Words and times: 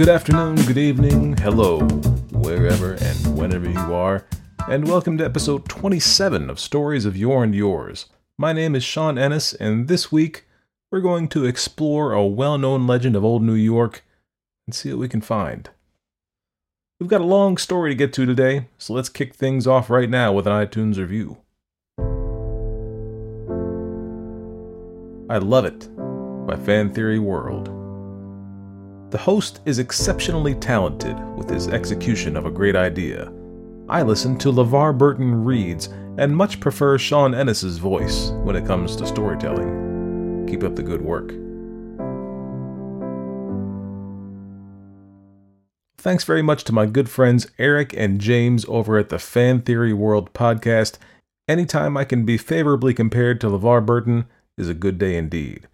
Good 0.00 0.08
afternoon, 0.08 0.56
good 0.64 0.78
evening, 0.78 1.36
hello, 1.36 1.80
wherever 2.32 2.94
and 2.94 3.38
whenever 3.38 3.68
you 3.68 3.94
are, 3.94 4.26
and 4.66 4.88
welcome 4.88 5.18
to 5.18 5.26
episode 5.26 5.68
27 5.68 6.48
of 6.48 6.58
Stories 6.58 7.04
of 7.04 7.18
Your 7.18 7.44
and 7.44 7.54
Yours. 7.54 8.06
My 8.38 8.54
name 8.54 8.74
is 8.74 8.82
Sean 8.82 9.18
Ennis, 9.18 9.52
and 9.52 9.88
this 9.88 10.10
week 10.10 10.46
we're 10.90 11.02
going 11.02 11.28
to 11.28 11.44
explore 11.44 12.14
a 12.14 12.24
well 12.24 12.56
known 12.56 12.86
legend 12.86 13.14
of 13.14 13.26
old 13.26 13.42
New 13.42 13.52
York 13.52 14.02
and 14.66 14.74
see 14.74 14.88
what 14.88 15.00
we 15.00 15.08
can 15.08 15.20
find. 15.20 15.68
We've 16.98 17.10
got 17.10 17.20
a 17.20 17.24
long 17.24 17.58
story 17.58 17.90
to 17.90 17.94
get 17.94 18.14
to 18.14 18.24
today, 18.24 18.68
so 18.78 18.94
let's 18.94 19.10
kick 19.10 19.34
things 19.34 19.66
off 19.66 19.90
right 19.90 20.08
now 20.08 20.32
with 20.32 20.46
an 20.46 20.54
iTunes 20.54 20.96
review. 20.96 21.36
I 25.28 25.36
Love 25.36 25.66
It 25.66 25.94
by 26.46 26.56
Fan 26.56 26.90
Theory 26.94 27.18
World. 27.18 27.79
The 29.10 29.18
host 29.18 29.58
is 29.64 29.80
exceptionally 29.80 30.54
talented 30.54 31.18
with 31.36 31.50
his 31.50 31.66
execution 31.66 32.36
of 32.36 32.46
a 32.46 32.50
great 32.50 32.76
idea. 32.76 33.32
I 33.88 34.02
listen 34.02 34.38
to 34.38 34.52
LeVar 34.52 34.96
Burton 34.96 35.44
reads 35.44 35.88
and 36.16 36.36
much 36.36 36.60
prefer 36.60 36.96
Sean 36.96 37.34
Ennis's 37.34 37.78
voice 37.78 38.30
when 38.44 38.54
it 38.54 38.66
comes 38.66 38.94
to 38.96 39.06
storytelling. 39.06 40.46
Keep 40.48 40.62
up 40.62 40.76
the 40.76 40.84
good 40.84 41.02
work. 41.02 41.30
Thanks 45.98 46.22
very 46.22 46.42
much 46.42 46.62
to 46.64 46.72
my 46.72 46.86
good 46.86 47.10
friends 47.10 47.50
Eric 47.58 47.92
and 47.96 48.20
James 48.20 48.64
over 48.68 48.96
at 48.96 49.08
the 49.08 49.18
Fan 49.18 49.62
Theory 49.62 49.92
World 49.92 50.32
podcast. 50.34 50.98
Anytime 51.48 51.96
I 51.96 52.04
can 52.04 52.24
be 52.24 52.38
favorably 52.38 52.94
compared 52.94 53.40
to 53.40 53.48
LeVar 53.48 53.84
Burton 53.84 54.26
is 54.56 54.68
a 54.68 54.74
good 54.74 54.98
day 54.98 55.16
indeed. 55.16 55.66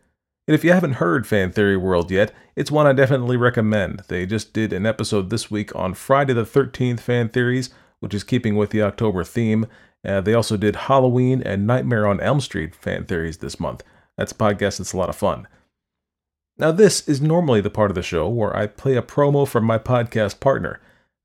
And 0.49 0.55
if 0.55 0.63
you 0.63 0.73
haven't 0.73 0.95
heard 0.95 1.27
Fan 1.27 1.51
Theory 1.51 1.77
World 1.77 2.11
yet, 2.11 2.33
it's 2.55 2.71
one 2.71 2.87
I 2.87 2.93
definitely 2.93 3.37
recommend. 3.37 4.05
They 4.07 4.27
just 4.27 4.53
did 4.53 4.73
an 4.73 4.87
episode 4.87 5.29
this 5.29 5.51
week 5.51 5.75
on 5.75 5.95
Friday 5.95 6.35
the 6.35 6.45
13th 6.45 7.01
Fan 7.01 7.29
Theories, 7.29 7.71
which 7.99 8.15
is 8.15 8.23
keeping 8.23 8.55
with 8.55 8.71
the 8.71 8.83
October 8.83 9.25
theme. 9.25 9.67
Uh, 10.05 10.21
they 10.21 10.35
also 10.35 10.57
did 10.57 10.77
Halloween 10.77 11.43
and 11.43 11.67
Nightmare 11.67 12.07
on 12.07 12.21
Elm 12.21 12.41
Street 12.41 12.77
Fan 12.77 13.07
Theories 13.07 13.39
this 13.39 13.59
month. 13.59 13.83
That's 14.17 14.31
a 14.31 14.37
podcast 14.37 14.79
that's 14.79 14.93
a 14.93 14.97
lot 14.97 15.09
of 15.09 15.17
fun. 15.17 15.49
Now, 16.59 16.71
this 16.71 17.07
is 17.09 17.21
normally 17.21 17.61
the 17.61 17.69
part 17.69 17.91
of 17.91 17.97
the 17.97 18.03
show 18.03 18.29
where 18.29 18.57
I 18.57 18.69
play 18.69 18.97
a 18.97 19.03
promo 19.03 19.49
from 19.49 19.65
my 19.65 19.79
podcast 19.79 20.39
partner. 20.39 20.81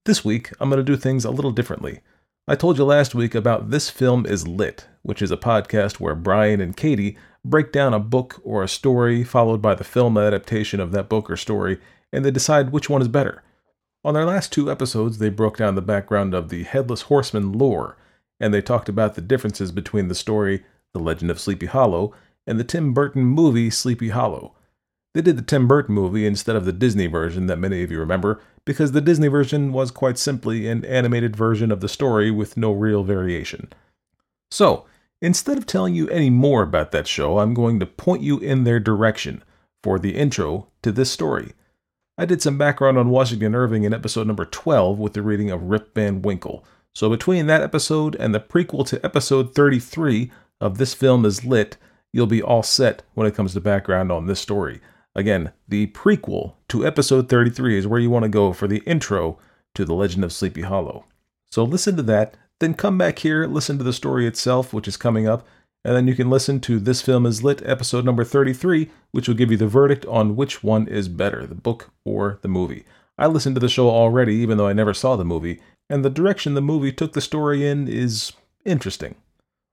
This 0.06 0.26
week, 0.26 0.52
I'm 0.60 0.70
going 0.70 0.84
to 0.84 0.92
do 0.92 0.98
things 0.98 1.26
a 1.26 1.32
little 1.32 1.52
differently. 1.52 2.02
I 2.48 2.56
told 2.56 2.80
you 2.80 2.86
last 2.86 3.14
week 3.14 3.36
about 3.36 3.70
This 3.70 3.92
Film 3.92 4.26
is 4.26 4.48
Lit, 4.48 4.88
which 5.04 5.22
is 5.22 5.30
a 5.30 5.38
podcast 5.38 6.00
where 6.00 6.16
Brian 6.16 6.60
and 6.60 6.76
Katie 6.76 7.18
break 7.44 7.72
down 7.72 7.94
a 7.94 8.00
book 8.00 8.40
or 8.44 8.64
a 8.64 8.68
story, 8.68 9.24
followed 9.24 9.62
by 9.62 9.76
the 9.76 9.84
film 9.84 10.18
adaptation 10.18 10.80
of 10.80 10.92
that 10.92 11.10
book 11.10 11.30
or 11.30 11.38
story, 11.38 11.80
and 12.14 12.24
they 12.24 12.32
decide 12.32 12.72
which 12.72 12.90
one 12.90 13.02
is 13.02 13.08
better. 13.08 13.44
On 14.04 14.14
their 14.14 14.26
last 14.26 14.52
two 14.52 14.72
episodes, 14.72 15.18
they 15.18 15.30
broke 15.30 15.58
down 15.58 15.76
the 15.76 15.82
background 15.82 16.34
of 16.34 16.50
the 16.50 16.64
Headless 16.64 17.04
Horseman 17.04 17.54
lore, 17.54 17.98
and 18.40 18.54
they 18.54 18.62
talked 18.62 18.90
about 18.90 19.16
the 19.16 19.22
differences 19.22 19.72
between 19.72 20.08
the 20.08 20.16
story 20.16 20.64
The 20.94 21.00
Legend 21.00 21.30
of 21.30 21.40
Sleepy 21.40 21.68
Hollow 21.68 22.14
and 22.48 22.60
the 22.60 22.64
Tim 22.64 22.94
Burton 22.94 23.24
movie 23.24 23.70
Sleepy 23.70 24.10
Hollow. 24.10 24.56
They 25.14 25.22
did 25.22 25.38
the 25.38 25.44
Tim 25.44 25.68
Burton 25.68 25.94
movie 25.94 26.26
instead 26.26 26.56
of 26.56 26.66
the 26.66 26.74
Disney 26.74 27.08
version 27.08 27.48
that 27.48 27.60
many 27.60 27.84
of 27.84 27.92
you 27.92 28.00
remember, 28.00 28.42
because 28.66 28.92
the 28.92 29.02
Disney 29.02 29.28
version 29.28 29.74
was 29.74 29.92
quite 29.92 30.18
simply 30.18 30.68
an 30.68 30.86
animated 30.86 31.36
version 31.36 31.72
of 31.72 31.82
the 31.82 31.90
story 31.90 32.32
with 32.32 32.58
no 32.58 32.72
real 32.72 33.04
variation. 33.04 33.72
So, 34.50 34.86
Instead 35.22 35.58
of 35.58 35.68
telling 35.68 35.94
you 35.94 36.10
any 36.10 36.32
more 36.32 36.64
about 36.64 36.92
that 36.92 37.08
show, 37.08 37.38
I'm 37.38 37.54
going 37.54 37.80
to 37.80 37.86
point 37.86 38.24
you 38.24 38.40
in 38.40 38.64
their 38.64 38.80
direction 38.80 39.44
for 39.84 40.00
the 40.00 40.16
intro 40.16 40.68
to 40.82 40.92
this 40.92 41.12
story. 41.12 41.54
I 42.18 42.26
did 42.26 42.42
some 42.42 42.58
background 42.58 42.98
on 42.98 43.10
Washington 43.10 43.54
Irving 43.54 43.84
in 43.84 43.94
episode 43.94 44.26
number 44.26 44.46
12 44.46 44.98
with 44.98 45.14
the 45.14 45.22
reading 45.22 45.52
of 45.52 45.64
Rip 45.64 45.94
Van 45.94 46.22
Winkle. 46.24 46.66
So 46.96 47.10
between 47.10 47.46
that 47.48 47.62
episode 47.62 48.16
and 48.16 48.34
the 48.34 48.40
prequel 48.40 48.86
to 48.88 49.04
episode 49.06 49.54
33 49.54 50.32
of 50.60 50.78
This 50.78 50.94
Film 50.96 51.24
is 51.24 51.46
Lit, 51.46 51.78
you'll 52.12 52.26
be 52.26 52.42
all 52.42 52.64
set 52.64 53.04
when 53.14 53.28
it 53.28 53.36
comes 53.36 53.54
to 53.54 53.62
background 53.62 54.12
on 54.12 54.26
this 54.26 54.40
story. 54.40 54.82
Again, 55.16 55.52
the 55.68 55.88
prequel 55.88 56.56
to 56.70 56.86
episode 56.86 57.30
33 57.30 57.78
is 57.78 57.88
where 57.88 58.00
you 58.00 58.10
want 58.10 58.24
to 58.24 58.30
go 58.30 58.54
for 58.54 58.68
the 58.68 58.82
intro 58.88 59.38
to 59.76 59.86
The 59.86 59.94
Legend 59.94 60.24
of 60.24 60.34
Sleepy 60.34 60.62
Hollow. 60.62 61.06
So 61.52 61.64
listen 61.64 61.96
to 61.98 62.04
that 62.04 62.38
then 62.62 62.76
come 62.76 62.98
back 62.98 63.20
here, 63.20 63.46
listen 63.48 63.78
to 63.80 63.84
the 63.84 63.92
story 63.92 64.26
itself, 64.26 64.72
which 64.72 64.88
is 64.88 64.96
coming 64.96 65.28
up, 65.28 65.46
and 65.84 65.96
then 65.96 66.08
you 66.08 66.16
can 66.16 66.30
listen 66.30 66.60
to 66.62 66.80
This 66.80 67.02
Film 67.02 67.26
is 67.26 67.44
Lit, 67.44 67.62
episode 67.66 68.06
number 68.06 68.24
33, 68.24 68.90
which 69.12 69.28
will 69.28 69.36
give 69.36 69.50
you 69.50 69.58
the 69.58 69.68
verdict 69.68 70.06
on 70.06 70.36
which 70.36 70.64
one 70.64 70.88
is 70.88 71.10
better, 71.10 71.48
the 71.48 71.56
book 71.56 71.90
or 72.06 72.38
the 72.44 72.48
movie. 72.48 72.86
I 73.18 73.26
listened 73.26 73.56
to 73.56 73.60
the 73.60 73.68
show 73.68 73.90
already, 73.90 74.36
even 74.36 74.58
though 74.58 74.68
I 74.68 74.74
never 74.74 74.94
saw 74.94 75.16
the 75.16 75.26
movie, 75.26 75.60
and 75.90 76.06
the 76.06 76.10
direction 76.10 76.54
the 76.54 76.62
movie 76.62 76.92
took 76.92 77.14
the 77.14 77.20
story 77.20 77.68
in 77.68 77.88
is 77.88 78.32
interesting. 78.64 79.16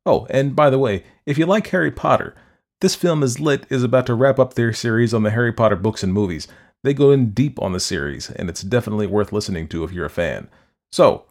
Oh, 0.07 0.27
and 0.31 0.57
by 0.57 0.71
the 0.71 0.79
way, 0.79 1.05
if 1.27 1.37
you 1.37 1.45
like 1.45 1.67
Harry 1.69 1.91
Potter, 1.91 2.35
This 2.81 2.95
Film 2.95 3.23
is 3.23 3.39
Lit 3.39 3.67
is 3.69 3.83
about 3.83 4.07
to 4.07 4.15
wrap 4.15 4.39
up 4.39 4.55
their 4.55 4.73
series 4.73 5.13
on 5.13 5.25
the 5.25 5.31
Harry 5.31 5.53
Potter 5.53 5.77
books 5.77 6.03
and 6.03 6.15
movies. 6.15 6.49
They 6.83 6.95
go 6.95 7.11
in 7.11 7.33
deep 7.33 7.61
on 7.61 7.73
the 7.73 7.81
series, 7.81 8.31
and 8.31 8.49
it's 8.49 8.63
definitely 8.63 9.07
worth 9.07 9.31
listening 9.31 9.69
to 9.69 9.85
if 9.85 9.93
you're 9.93 10.07
a 10.07 10.11
fan. 10.11 10.49
So, 10.91 11.27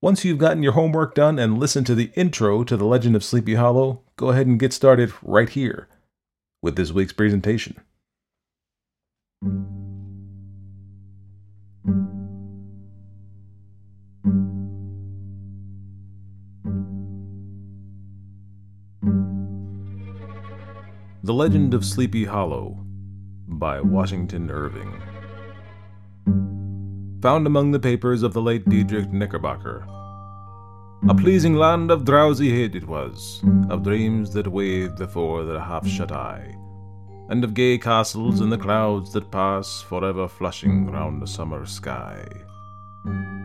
once 0.00 0.24
you've 0.24 0.38
gotten 0.38 0.62
your 0.62 0.72
homework 0.72 1.14
done 1.14 1.38
and 1.38 1.58
listened 1.58 1.86
to 1.86 1.94
the 1.94 2.12
intro 2.14 2.62
to 2.62 2.76
The 2.76 2.84
Legend 2.84 3.16
of 3.16 3.24
Sleepy 3.24 3.56
Hollow, 3.56 4.02
go 4.16 4.28
ahead 4.28 4.46
and 4.46 4.58
get 4.58 4.72
started 4.72 5.12
right 5.22 5.48
here 5.48 5.88
with 6.62 6.76
this 6.76 6.92
week's 6.92 7.12
presentation. 7.12 7.76
The 21.24 21.34
Legend 21.34 21.74
of 21.74 21.84
Sleepy 21.84 22.24
Hollow 22.24 22.78
by 23.48 23.80
Washington 23.80 24.50
Irving 24.50 25.02
found 27.20 27.46
among 27.46 27.72
the 27.72 27.80
papers 27.80 28.22
of 28.22 28.32
the 28.32 28.42
late 28.42 28.68
Diedrich 28.68 29.10
Knickerbocker. 29.10 29.86
A 31.08 31.14
pleasing 31.14 31.54
land 31.54 31.90
of 31.90 32.04
drowsy 32.04 32.50
head 32.50 32.76
it 32.76 32.86
was, 32.86 33.42
of 33.68 33.82
dreams 33.82 34.32
that 34.34 34.46
waved 34.46 34.98
before 34.98 35.44
their 35.44 35.60
half 35.60 35.86
shut 35.86 36.12
eye, 36.12 36.54
and 37.28 37.42
of 37.42 37.54
gay 37.54 37.76
castles 37.76 38.40
in 38.40 38.50
the 38.50 38.58
clouds 38.58 39.12
that 39.12 39.30
pass 39.32 39.82
forever 39.82 40.28
flushing 40.28 40.90
round 40.90 41.20
the 41.20 41.26
summer 41.26 41.66
sky. 41.66 42.24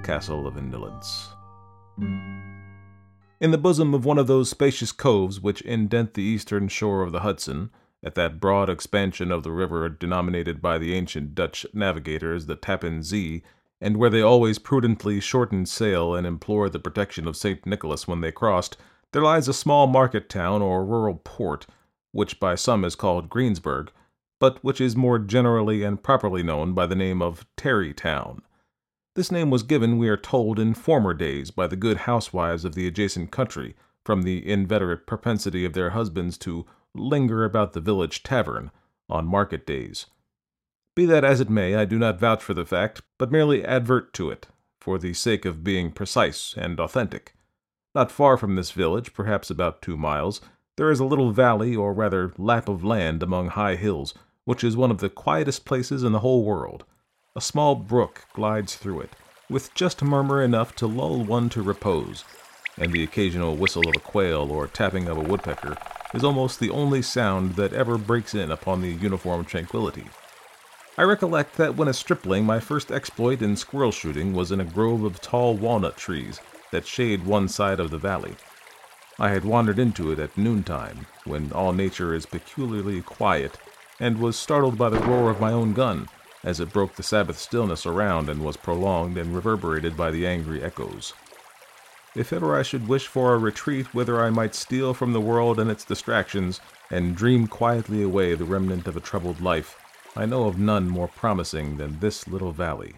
Castle 0.04 0.46
of 0.46 0.58
Indolence. 0.58 1.30
In 3.40 3.52
the 3.52 3.58
bosom 3.58 3.94
of 3.94 4.06
one 4.06 4.18
of 4.18 4.28
those 4.28 4.50
spacious 4.50 4.92
coves 4.92 5.42
which 5.42 5.62
indent 5.62 6.14
the 6.14 6.24
eastern 6.24 6.68
shore 6.68 7.02
of 7.02 7.12
the 7.12 7.22
Hudson, 7.22 7.72
at 8.04 8.16
that 8.16 8.40
broad 8.40 8.70
expansion 8.70 9.32
of 9.32 9.44
the 9.44 9.52
river 9.52 9.88
denominated 9.90 10.62
by 10.62 10.78
the 10.78 10.94
ancient 10.94 11.34
Dutch 11.34 11.66
navigators 11.74 12.46
the 12.46 12.56
Tappan 12.56 13.02
Zee, 13.02 13.44
and 13.84 13.98
where 13.98 14.10
they 14.10 14.22
always 14.22 14.60
prudently 14.60 15.20
shortened 15.20 15.68
sail 15.68 16.16
and 16.16 16.26
implored 16.26 16.72
the 16.72 16.80
protection 16.80 17.28
of 17.28 17.36
St. 17.36 17.66
Nicholas 17.66 18.08
when 18.08 18.22
they 18.22 18.32
crossed, 18.32 18.78
there 19.12 19.22
lies 19.22 19.50
a 19.50 19.54
small 19.54 19.88
market 19.88 20.30
town 20.30 20.62
or 20.62 20.86
rural 20.86 21.20
port, 21.22 21.68
which 22.14 22.40
by 22.40 22.56
some 22.56 22.86
is 22.86 22.96
called 22.96 23.30
Greensburgh, 23.30 23.92
but 24.40 24.64
which 24.64 24.80
is 24.80 24.96
more 24.96 25.20
generally 25.20 25.84
and 25.84 26.02
properly 26.02 26.42
known 26.42 26.74
by 26.74 26.88
the 26.88 26.96
name 26.96 27.22
of 27.22 27.46
Tarrytown. 27.58 28.42
This 29.16 29.32
name 29.32 29.50
was 29.50 29.64
given, 29.64 29.98
we 29.98 30.08
are 30.08 30.18
told, 30.18 30.60
in 30.60 30.74
former 30.74 31.14
days 31.14 31.52
by 31.52 31.68
the 31.68 31.76
good 31.76 31.98
housewives 31.98 32.64
of 32.64 32.76
the 32.76 32.88
adjacent 32.88 33.32
country, 33.32 33.76
from 34.06 34.22
the 34.22 34.50
inveterate 34.50 35.06
propensity 35.06 35.66
of 35.66 35.74
their 35.74 35.90
husbands 35.90 36.38
to 36.38 36.66
linger 36.96 37.44
about 37.44 37.74
the 37.74 37.82
village 37.82 38.24
tavern 38.24 38.72
on 39.10 39.28
market 39.28 39.68
days. 39.68 40.06
Be 40.96 41.06
that 41.08 41.24
as 41.24 41.42
it 41.42 41.50
may, 41.50 41.76
I 41.76 41.86
do 41.86 41.98
not 41.98 42.20
vouch 42.20 42.44
for 42.44 42.54
the 42.54 42.66
fact, 42.66 43.02
but 43.18 43.32
merely 43.32 43.66
advert 43.66 44.14
to 44.14 44.30
it, 44.30 44.48
for 44.80 45.00
the 45.00 45.14
sake 45.14 45.44
of 45.44 45.64
being 45.64 45.92
precise 45.92 46.54
and 46.56 46.80
authentic. 46.80 47.34
Not 47.96 48.12
far 48.12 48.38
from 48.38 48.56
this 48.56 48.72
village, 48.72 49.14
perhaps 49.14 49.50
about 49.50 49.82
two 49.82 49.98
miles, 49.98 50.40
there 50.78 50.92
is 50.92 51.00
a 51.00 51.06
little 51.06 51.32
valley, 51.32 51.76
or 51.76 51.94
rather 51.94 52.32
lap 52.38 52.70
of 52.70 52.84
land 52.84 53.24
among 53.24 53.50
high 53.50 53.76
hills, 53.76 54.14
which 54.46 54.64
is 54.64 54.78
one 54.78 54.92
of 54.92 55.00
the 55.00 55.10
quietest 55.10 55.66
places 55.66 56.04
in 56.04 56.12
the 56.12 56.20
whole 56.20 56.44
world. 56.44 56.84
A 57.36 57.42
small 57.42 57.74
brook 57.74 58.26
glides 58.34 58.76
through 58.76 59.02
it, 59.02 59.12
with 59.50 59.74
just 59.74 60.04
murmur 60.04 60.44
enough 60.44 60.76
to 60.76 60.86
lull 60.86 61.24
one 61.24 61.50
to 61.50 61.64
repose, 61.64 62.24
and 62.78 62.92
the 62.92 63.04
occasional 63.04 63.56
whistle 63.56 63.88
of 63.88 63.96
a 63.96 64.00
quail 64.00 64.52
or 64.52 64.68
tapping 64.68 65.08
of 65.08 65.18
a 65.18 65.22
woodpecker 65.22 65.76
is 66.14 66.24
almost 66.24 66.60
the 66.60 66.70
only 66.70 67.02
sound 67.02 67.56
that 67.56 67.74
ever 67.74 67.98
breaks 67.98 68.36
in 68.36 68.52
upon 68.52 68.82
the 68.82 68.92
uniform 68.92 69.44
tranquillity. 69.44 70.06
I 70.96 71.02
recollect 71.02 71.58
that 71.58 71.76
when 71.76 71.88
a 71.88 71.94
stripling, 71.94 72.46
my 72.46 72.60
first 72.60 72.92
exploit 72.92 73.42
in 73.42 73.56
squirrel 73.56 73.92
shooting 73.92 74.34
was 74.34 74.52
in 74.52 74.60
a 74.60 74.66
grove 74.66 75.04
of 75.04 75.20
tall 75.22 75.56
walnut 75.56 75.98
trees 75.98 76.40
that 76.72 76.86
shade 76.86 77.26
one 77.26 77.48
side 77.48 77.80
of 77.80 77.90
the 77.90 77.98
valley. 77.98 78.36
I 79.18 79.30
had 79.30 79.44
wandered 79.44 79.80
into 79.80 80.12
it 80.12 80.20
at 80.20 80.38
noontime, 80.38 81.08
when 81.26 81.52
all 81.52 81.74
nature 81.74 82.14
is 82.14 82.28
peculiarly 82.28 83.02
quiet, 83.02 83.58
and 84.00 84.20
was 84.20 84.38
startled 84.38 84.78
by 84.78 84.90
the 84.90 85.00
roar 85.00 85.32
of 85.32 85.40
my 85.40 85.52
own 85.52 85.74
gun, 85.74 86.10
as 86.44 86.60
it 86.60 86.74
broke 86.74 86.96
the 86.96 87.02
Sabbath 87.02 87.40
stillness 87.40 87.88
around 87.88 88.30
and 88.30 88.44
was 88.44 88.58
prolonged 88.58 89.18
and 89.18 89.34
reverberated 89.34 89.98
by 89.98 90.12
the 90.12 90.28
angry 90.28 90.62
echoes. 90.62 91.14
If 92.16 92.32
ever 92.32 92.56
I 92.56 92.62
should 92.62 92.88
wish 92.88 93.08
for 93.08 93.34
a 93.34 93.40
retreat 93.40 93.96
whither 93.96 94.24
I 94.24 94.30
might 94.30 94.54
steal 94.54 94.94
from 94.94 95.14
the 95.14 95.22
world 95.22 95.60
and 95.60 95.72
its 95.72 95.86
distractions, 95.86 96.60
and 96.92 97.16
dream 97.16 97.48
quietly 97.48 98.04
away 98.04 98.36
the 98.36 98.46
remnant 98.46 98.86
of 98.86 98.96
a 98.96 99.00
troubled 99.00 99.42
life, 99.42 99.76
I 100.16 100.26
know 100.26 100.48
of 100.48 100.60
none 100.60 100.90
more 100.90 101.08
promising 101.08 101.78
than 101.78 102.00
this 102.00 102.28
little 102.28 102.52
valley. 102.52 102.96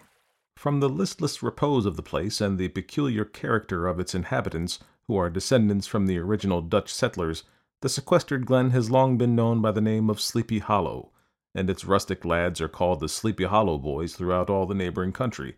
From 0.57 0.79
the 0.79 0.89
listless 0.89 1.41
repose 1.41 1.85
of 1.85 1.95
the 1.95 2.03
place 2.03 2.41
and 2.41 2.57
the 2.57 2.67
peculiar 2.67 3.23
character 3.23 3.87
of 3.87 3.99
its 3.99 4.13
inhabitants, 4.13 4.79
who 5.07 5.15
are 5.15 5.29
descendants 5.29 5.87
from 5.87 6.07
the 6.07 6.17
original 6.17 6.61
Dutch 6.61 6.93
settlers, 6.93 7.43
the 7.81 7.89
sequestered 7.89 8.45
glen 8.45 8.71
has 8.71 8.91
long 8.91 9.17
been 9.17 9.35
known 9.35 9.61
by 9.61 9.71
the 9.71 9.81
name 9.81 10.09
of 10.09 10.19
Sleepy 10.19 10.59
Hollow, 10.59 11.11
and 11.53 11.69
its 11.69 11.85
rustic 11.85 12.25
lads 12.25 12.59
are 12.59 12.67
called 12.67 12.99
the 12.99 13.07
Sleepy 13.07 13.45
Hollow 13.45 13.77
boys 13.77 14.15
throughout 14.15 14.49
all 14.49 14.65
the 14.65 14.75
neighboring 14.75 15.13
country, 15.13 15.55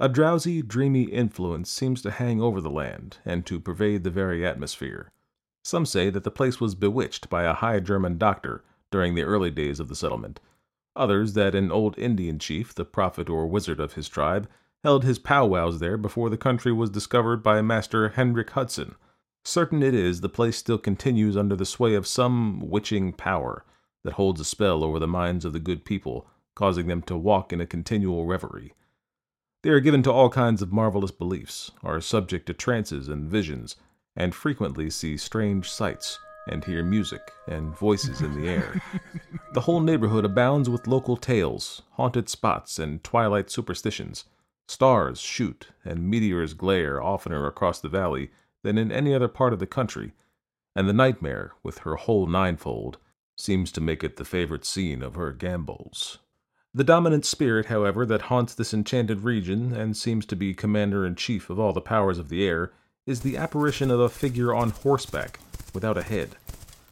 a 0.00 0.08
drowsy, 0.08 0.62
dreamy 0.62 1.02
influence 1.02 1.70
seems 1.70 2.00
to 2.02 2.12
hang 2.12 2.40
over 2.40 2.60
the 2.60 2.70
land 2.70 3.18
and 3.24 3.44
to 3.46 3.58
pervade 3.58 4.04
the 4.04 4.10
very 4.10 4.46
atmosphere. 4.46 5.10
Some 5.64 5.84
say 5.84 6.08
that 6.08 6.22
the 6.22 6.30
place 6.30 6.60
was 6.60 6.76
bewitched 6.76 7.28
by 7.28 7.42
a 7.42 7.54
high 7.54 7.80
German 7.80 8.16
doctor 8.16 8.62
during 8.92 9.16
the 9.16 9.24
early 9.24 9.50
days 9.50 9.80
of 9.80 9.88
the 9.88 9.96
settlement. 9.96 10.38
Others 10.98 11.34
that 11.34 11.54
an 11.54 11.70
old 11.70 11.96
Indian 11.96 12.40
chief, 12.40 12.74
the 12.74 12.84
prophet 12.84 13.30
or 13.30 13.46
wizard 13.46 13.78
of 13.78 13.92
his 13.92 14.08
tribe, 14.08 14.48
held 14.82 15.04
his 15.04 15.20
powwows 15.20 15.78
there 15.78 15.96
before 15.96 16.28
the 16.28 16.36
country 16.36 16.72
was 16.72 16.90
discovered 16.90 17.40
by 17.40 17.62
Master 17.62 18.08
Hendrik 18.08 18.50
Hudson. 18.50 18.96
Certain 19.44 19.80
it 19.80 19.94
is 19.94 20.20
the 20.20 20.28
place 20.28 20.56
still 20.56 20.76
continues 20.76 21.36
under 21.36 21.54
the 21.54 21.64
sway 21.64 21.94
of 21.94 22.06
some 22.06 22.68
witching 22.68 23.12
power 23.12 23.64
that 24.02 24.14
holds 24.14 24.40
a 24.40 24.44
spell 24.44 24.82
over 24.82 24.98
the 24.98 25.06
minds 25.06 25.44
of 25.44 25.52
the 25.52 25.60
good 25.60 25.84
people, 25.84 26.26
causing 26.56 26.88
them 26.88 27.02
to 27.02 27.16
walk 27.16 27.52
in 27.52 27.60
a 27.60 27.66
continual 27.66 28.26
reverie. 28.26 28.74
They 29.62 29.70
are 29.70 29.80
given 29.80 30.02
to 30.02 30.12
all 30.12 30.30
kinds 30.30 30.62
of 30.62 30.72
marvelous 30.72 31.12
beliefs, 31.12 31.70
are 31.84 32.00
subject 32.00 32.46
to 32.46 32.54
trances 32.54 33.08
and 33.08 33.30
visions, 33.30 33.76
and 34.16 34.34
frequently 34.34 34.90
see 34.90 35.16
strange 35.16 35.70
sights 35.70 36.18
and 36.48 36.64
hear 36.64 36.82
music 36.82 37.32
and 37.46 37.76
voices 37.76 38.20
in 38.20 38.40
the 38.40 38.48
air. 38.48 38.82
the 39.52 39.60
whole 39.62 39.80
neighborhood 39.80 40.24
abounds 40.24 40.68
with 40.68 40.86
local 40.86 41.16
tales, 41.16 41.82
haunted 41.92 42.28
spots, 42.28 42.78
and 42.78 43.02
twilight 43.04 43.50
superstitions. 43.50 44.24
Stars 44.68 45.20
shoot 45.20 45.68
and 45.84 46.10
meteors 46.10 46.54
glare 46.54 47.02
oftener 47.02 47.46
across 47.46 47.80
the 47.80 47.88
valley 47.88 48.30
than 48.62 48.76
in 48.76 48.92
any 48.92 49.14
other 49.14 49.28
part 49.28 49.52
of 49.52 49.58
the 49.58 49.66
country, 49.66 50.12
and 50.76 50.88
the 50.88 50.92
nightmare, 50.92 51.52
with 51.62 51.78
her 51.78 51.96
whole 51.96 52.26
ninefold, 52.26 52.98
seems 53.36 53.72
to 53.72 53.80
make 53.80 54.04
it 54.04 54.16
the 54.16 54.24
favorite 54.24 54.64
scene 54.64 55.02
of 55.02 55.14
her 55.14 55.32
gambols. 55.32 56.18
The 56.74 56.84
dominant 56.84 57.24
spirit, 57.24 57.66
however, 57.66 58.04
that 58.06 58.22
haunts 58.22 58.54
this 58.54 58.74
enchanted 58.74 59.22
region, 59.22 59.72
and 59.72 59.96
seems 59.96 60.26
to 60.26 60.36
be 60.36 60.54
commander 60.54 61.06
in 61.06 61.14
chief 61.14 61.48
of 61.48 61.58
all 61.58 61.72
the 61.72 61.80
powers 61.80 62.18
of 62.18 62.28
the 62.28 62.46
air, 62.46 62.72
is 63.08 63.20
the 63.20 63.38
apparition 63.38 63.90
of 63.90 63.98
a 63.98 64.08
figure 64.10 64.54
on 64.54 64.68
horseback, 64.68 65.40
without 65.72 65.96
a 65.96 66.02
head. 66.02 66.36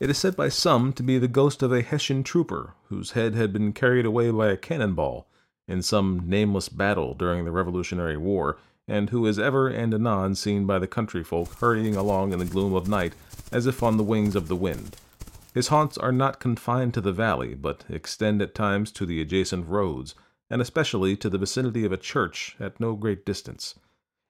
It 0.01 0.09
is 0.09 0.17
said 0.17 0.35
by 0.35 0.49
some 0.49 0.95
to 0.95 1.03
be 1.03 1.19
the 1.19 1.29
ghost 1.29 1.63
of 1.63 1.73
a 1.73 1.83
Hessian 1.83 2.23
trooper, 2.23 2.73
whose 2.89 3.11
head 3.11 3.35
had 3.35 3.53
been 3.53 3.75
carried 3.75 4.07
away 4.07 4.31
by 4.31 4.49
a 4.49 4.57
cannon 4.57 4.95
ball 4.95 5.27
in 5.69 5.83
some 5.83 6.23
nameless 6.25 6.71
battle 6.71 7.13
during 7.13 7.45
the 7.45 7.51
Revolutionary 7.51 8.17
War, 8.17 8.57
and 8.89 9.11
who 9.11 9.27
is 9.27 9.39
ever 9.39 9.69
and 9.69 9.93
anon 9.93 10.35
seen 10.35 10.65
by 10.65 10.79
the 10.79 10.87
country 10.87 11.23
folk 11.23 11.53
hurrying 11.59 11.97
along 11.97 12.33
in 12.33 12.39
the 12.39 12.45
gloom 12.47 12.73
of 12.73 12.89
night 12.89 13.13
as 13.53 13.67
if 13.67 13.83
on 13.83 13.99
the 13.99 14.03
wings 14.03 14.35
of 14.35 14.49
the 14.49 14.57
wind. 14.57 14.97
His 15.53 15.69
haunts 15.69 15.99
are 15.99 16.13
not 16.13 16.41
confined 16.41 16.95
to 16.95 17.03
the 17.03 17.13
valley, 17.13 17.55
but 17.55 17.85
extend 17.91 18.41
at 18.41 18.55
times 18.55 18.91
to 18.93 19.05
the 19.05 19.21
adjacent 19.21 19.67
roads, 19.69 20.15
and 20.49 20.63
especially 20.63 21.15
to 21.17 21.29
the 21.29 21.39
vicinity 21.39 21.85
of 21.85 21.93
a 21.93 21.99
church 21.99 22.57
at 22.59 22.81
no 22.81 22.95
great 22.95 23.27
distance. 23.27 23.75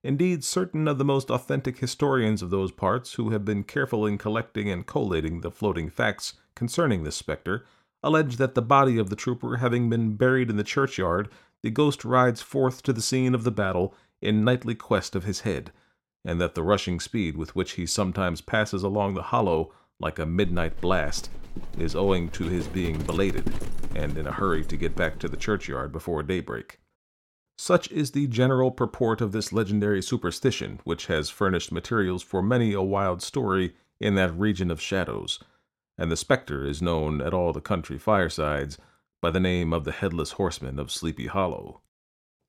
Indeed, 0.06 0.44
certain 0.44 0.86
of 0.86 0.98
the 0.98 1.04
most 1.04 1.32
authentic 1.32 1.78
historians 1.78 2.40
of 2.40 2.50
those 2.50 2.70
parts, 2.70 3.14
who 3.14 3.30
have 3.30 3.44
been 3.44 3.64
careful 3.64 4.06
in 4.06 4.18
collecting 4.18 4.70
and 4.70 4.86
collating 4.86 5.40
the 5.40 5.50
floating 5.50 5.90
facts 5.90 6.34
concerning 6.54 7.02
this 7.02 7.16
spectre, 7.16 7.66
allege 8.04 8.36
that 8.36 8.54
the 8.54 8.62
body 8.62 8.98
of 8.98 9.10
the 9.10 9.16
trooper 9.16 9.56
having 9.56 9.90
been 9.90 10.14
buried 10.14 10.48
in 10.48 10.56
the 10.56 10.62
churchyard, 10.62 11.28
the 11.64 11.70
ghost 11.70 12.04
rides 12.04 12.40
forth 12.40 12.84
to 12.84 12.92
the 12.92 13.02
scene 13.02 13.34
of 13.34 13.42
the 13.42 13.50
battle 13.50 13.96
in 14.22 14.44
nightly 14.44 14.76
quest 14.76 15.16
of 15.16 15.24
his 15.24 15.40
head, 15.40 15.72
and 16.24 16.40
that 16.40 16.54
the 16.54 16.62
rushing 16.62 17.00
speed 17.00 17.36
with 17.36 17.56
which 17.56 17.72
he 17.72 17.84
sometimes 17.84 18.40
passes 18.40 18.84
along 18.84 19.14
the 19.14 19.34
hollow 19.34 19.72
like 19.98 20.20
a 20.20 20.24
midnight 20.24 20.80
blast, 20.80 21.30
is 21.76 21.96
owing 21.96 22.28
to 22.28 22.44
his 22.44 22.68
being 22.68 23.02
belated 23.02 23.52
and 23.96 24.16
in 24.16 24.28
a 24.28 24.32
hurry 24.32 24.64
to 24.64 24.76
get 24.76 24.94
back 24.94 25.18
to 25.18 25.28
the 25.28 25.36
churchyard 25.36 25.90
before 25.90 26.22
daybreak. 26.22 26.78
Such 27.58 27.90
is 27.90 28.10
the 28.10 28.26
general 28.26 28.70
purport 28.70 29.20
of 29.20 29.32
this 29.32 29.52
legendary 29.52 30.02
superstition, 30.02 30.80
which 30.84 31.06
has 31.06 31.30
furnished 31.30 31.72
materials 31.72 32.22
for 32.22 32.42
many 32.42 32.74
a 32.74 32.82
wild 32.82 33.22
story 33.22 33.74
in 33.98 34.14
that 34.16 34.38
region 34.38 34.70
of 34.70 34.80
shadows, 34.80 35.38
and 35.96 36.12
the 36.12 36.16
spectre 36.16 36.66
is 36.66 36.82
known 36.82 37.22
at 37.22 37.32
all 37.32 37.52
the 37.52 37.60
country 37.60 37.98
firesides 37.98 38.78
by 39.22 39.30
the 39.30 39.40
name 39.40 39.72
of 39.72 39.84
the 39.84 39.92
Headless 39.92 40.32
Horseman 40.32 40.78
of 40.78 40.92
Sleepy 40.92 41.26
Hollow. 41.26 41.80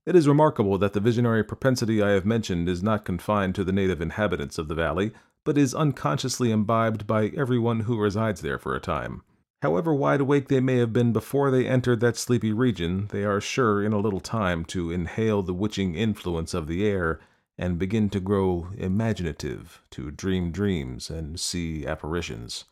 It 0.05 0.15
is 0.15 0.27
remarkable 0.27 0.77
that 0.77 0.93
the 0.93 0.99
visionary 0.99 1.43
propensity 1.43 2.01
I 2.01 2.09
have 2.09 2.25
mentioned 2.25 2.67
is 2.67 2.83
not 2.83 3.05
confined 3.05 3.55
to 3.55 3.63
the 3.63 3.71
native 3.71 4.01
inhabitants 4.01 4.57
of 4.57 4.67
the 4.67 4.75
valley, 4.75 5.11
but 5.45 5.57
is 5.57 5.73
unconsciously 5.73 6.51
imbibed 6.51 7.07
by 7.07 7.27
everyone 7.27 7.81
who 7.81 7.97
resides 7.97 8.41
there 8.41 8.57
for 8.57 8.75
a 8.75 8.81
time. 8.81 9.21
However 9.61 9.93
wide 9.93 10.21
awake 10.21 10.49
they 10.49 10.59
may 10.59 10.77
have 10.77 10.93
been 10.93 11.11
before 11.11 11.49
they 11.49 11.67
entered 11.67 11.99
that 12.01 12.15
sleepy 12.15 12.53
region, 12.53 13.07
they 13.11 13.23
are 13.25 13.41
sure 13.41 13.83
in 13.83 13.91
a 13.91 13.99
little 13.99 14.19
time 14.19 14.63
to 14.65 14.91
inhale 14.91 15.41
the 15.41 15.53
witching 15.53 15.95
influence 15.95 16.53
of 16.53 16.67
the 16.67 16.85
air 16.85 17.19
and 17.57 17.79
begin 17.79 18.09
to 18.11 18.19
grow 18.19 18.69
imaginative, 18.77 19.81
to 19.89 20.11
dream 20.11 20.51
dreams 20.51 21.09
and 21.09 21.39
see 21.39 21.87
apparitions. 21.87 22.65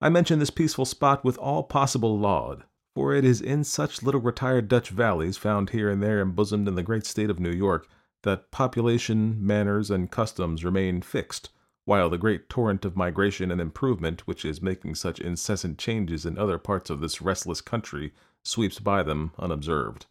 I 0.00 0.10
mention 0.10 0.38
this 0.38 0.50
peaceful 0.50 0.84
spot 0.84 1.24
with 1.24 1.38
all 1.38 1.62
possible 1.62 2.18
laud, 2.18 2.64
for 2.94 3.14
it 3.14 3.24
is 3.24 3.40
in 3.40 3.64
such 3.64 4.02
little 4.02 4.20
retired 4.20 4.68
Dutch 4.68 4.90
valleys 4.90 5.38
found 5.38 5.70
here 5.70 5.88
and 5.88 6.02
there 6.02 6.22
embosomed 6.22 6.68
in 6.68 6.74
the 6.74 6.82
great 6.82 7.06
state 7.06 7.30
of 7.30 7.40
New 7.40 7.50
York 7.52 7.88
that 8.24 8.50
population, 8.50 9.38
manners, 9.40 9.90
and 9.90 10.10
customs 10.10 10.64
remain 10.64 11.00
fixed, 11.00 11.48
while 11.84 12.08
the 12.08 12.18
great 12.18 12.48
torrent 12.48 12.84
of 12.84 12.96
migration 12.96 13.50
and 13.50 13.60
improvement 13.60 14.26
which 14.26 14.44
is 14.44 14.62
making 14.62 14.94
such 14.94 15.20
incessant 15.20 15.78
changes 15.78 16.24
in 16.24 16.38
other 16.38 16.58
parts 16.58 16.90
of 16.90 17.00
this 17.00 17.20
restless 17.20 17.60
country 17.60 18.12
sweeps 18.42 18.78
by 18.78 19.02
them 19.02 19.32
unobserved. 19.38 20.06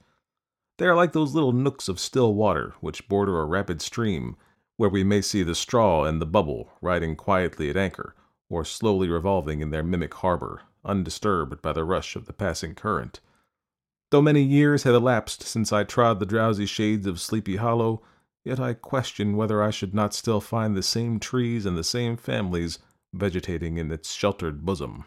They 0.77 0.85
are 0.85 0.95
like 0.95 1.13
those 1.13 1.33
little 1.33 1.51
nooks 1.51 1.87
of 1.87 1.99
still 1.99 2.33
water 2.33 2.73
which 2.79 3.07
border 3.07 3.39
a 3.39 3.45
rapid 3.45 3.81
stream, 3.81 4.35
where 4.77 4.89
we 4.89 5.03
may 5.03 5.21
see 5.21 5.43
the 5.43 5.55
straw 5.55 6.03
and 6.03 6.21
the 6.21 6.25
bubble 6.25 6.71
riding 6.81 7.15
quietly 7.15 7.69
at 7.69 7.77
anchor, 7.77 8.15
or 8.49 8.65
slowly 8.65 9.07
revolving 9.07 9.61
in 9.61 9.69
their 9.69 9.83
mimic 9.83 10.13
harbor, 10.15 10.61
undisturbed 10.83 11.61
by 11.61 11.73
the 11.73 11.83
rush 11.83 12.15
of 12.15 12.25
the 12.25 12.33
passing 12.33 12.73
current. 12.73 13.19
Though 14.09 14.21
many 14.21 14.43
years 14.43 14.83
have 14.83 14.93
elapsed 14.93 15.43
since 15.43 15.71
I 15.71 15.83
trod 15.83 16.19
the 16.19 16.25
drowsy 16.25 16.65
shades 16.65 17.07
of 17.07 17.19
Sleepy 17.19 17.55
Hollow, 17.55 18.01
Yet 18.43 18.59
I 18.59 18.73
question 18.73 19.37
whether 19.37 19.63
I 19.63 19.69
should 19.69 19.93
not 19.93 20.13
still 20.13 20.41
find 20.41 20.75
the 20.75 20.83
same 20.83 21.19
trees 21.19 21.65
and 21.65 21.77
the 21.77 21.83
same 21.83 22.17
families 22.17 22.79
vegetating 23.13 23.77
in 23.77 23.91
its 23.91 24.13
sheltered 24.13 24.65
bosom. 24.65 25.05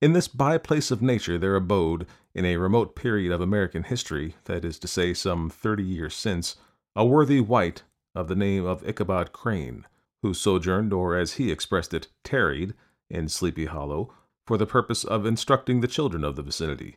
In 0.00 0.14
this 0.14 0.26
by 0.26 0.58
place 0.58 0.90
of 0.90 1.02
nature 1.02 1.38
there 1.38 1.54
abode, 1.54 2.06
in 2.34 2.44
a 2.44 2.56
remote 2.56 2.96
period 2.96 3.30
of 3.30 3.40
American 3.40 3.84
history, 3.84 4.36
that 4.44 4.64
is 4.64 4.78
to 4.80 4.88
say, 4.88 5.14
some 5.14 5.50
thirty 5.50 5.84
years 5.84 6.14
since, 6.14 6.56
a 6.96 7.04
worthy 7.04 7.40
wight 7.40 7.82
of 8.14 8.28
the 8.28 8.34
name 8.34 8.64
of 8.64 8.86
Ichabod 8.88 9.32
Crane, 9.32 9.86
who 10.22 10.34
sojourned, 10.34 10.92
or 10.92 11.16
as 11.16 11.34
he 11.34 11.52
expressed 11.52 11.92
it, 11.92 12.08
tarried, 12.24 12.74
in 13.10 13.28
Sleepy 13.28 13.66
Hollow, 13.66 14.12
for 14.46 14.56
the 14.56 14.66
purpose 14.66 15.04
of 15.04 15.26
instructing 15.26 15.80
the 15.80 15.88
children 15.88 16.24
of 16.24 16.36
the 16.36 16.42
vicinity. 16.42 16.96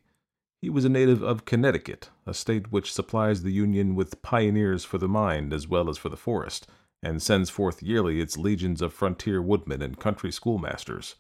He 0.62 0.70
was 0.70 0.86
a 0.86 0.90
native 0.90 1.22
of 1.22 1.46
Connecticut, 1.46 2.10
a 2.26 2.34
state 2.34 2.72
which 2.72 2.92
supplies 2.92 3.44
the 3.44 3.52
Union 3.52 3.94
with 3.94 4.22
pioneers 4.22 4.86
for 4.86 4.98
the 4.98 5.08
mind 5.08 5.54
as 5.54 5.68
well 5.68 5.90
as 5.90 5.98
for 5.98 6.10
the 6.10 6.18
forest, 6.18 6.66
and 7.04 7.22
sends 7.22 7.50
forth 7.50 7.84
yearly 7.84 8.22
its 8.22 8.38
legions 8.38 8.82
of 8.82 8.94
frontier 8.94 9.42
woodmen 9.42 9.82
and 9.82 10.00
country 10.00 10.32
schoolmasters. 10.32 11.16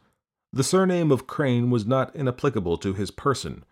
The 0.53 0.63
surname 0.63 1.11
of 1.11 1.27
Crane 1.27 1.69
was 1.69 1.85
not 1.85 2.15
inapplicable 2.15 2.77
to 2.77 2.93
his 2.93 3.11
person. 3.11 3.65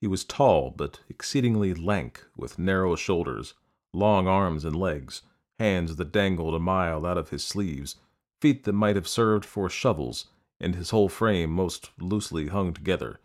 He 0.00 0.06
was 0.06 0.24
tall, 0.24 0.70
but 0.70 1.00
exceedingly 1.08 1.74
lank, 1.74 2.24
with 2.36 2.58
narrow 2.58 2.94
shoulders, 2.94 3.54
long 3.92 4.28
arms 4.28 4.64
and 4.64 4.76
legs, 4.76 5.22
hands 5.58 5.96
that 5.96 6.12
dangled 6.12 6.54
a 6.54 6.60
mile 6.60 7.04
out 7.04 7.18
of 7.18 7.30
his 7.30 7.44
sleeves, 7.44 7.96
feet 8.40 8.62
that 8.64 8.72
might 8.72 8.94
have 8.94 9.08
served 9.08 9.44
for 9.44 9.68
shovels, 9.68 10.26
and 10.60 10.76
his 10.76 10.90
whole 10.90 11.08
frame 11.08 11.50
most 11.50 11.90
loosely 11.98 12.46
hung 12.46 12.72
together 12.72 13.18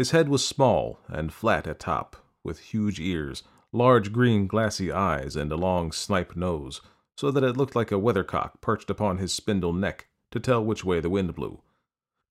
his 0.00 0.12
head 0.12 0.30
was 0.30 0.42
small 0.42 0.98
and 1.08 1.30
flat 1.30 1.66
at 1.66 1.78
top, 1.78 2.16
with 2.42 2.58
huge 2.58 2.98
ears, 2.98 3.42
large 3.70 4.12
green 4.12 4.46
glassy 4.46 4.90
eyes, 4.90 5.36
and 5.36 5.52
a 5.52 5.56
long 5.56 5.92
snipe 5.92 6.34
nose, 6.34 6.80
so 7.18 7.30
that 7.30 7.44
it 7.44 7.54
looked 7.54 7.76
like 7.76 7.92
a 7.92 7.98
weathercock 7.98 8.62
perched 8.62 8.88
upon 8.88 9.18
his 9.18 9.30
spindle 9.30 9.74
neck 9.74 10.08
to 10.30 10.40
tell 10.40 10.64
which 10.64 10.86
way 10.86 11.00
the 11.00 11.10
wind 11.10 11.34
blew. 11.34 11.60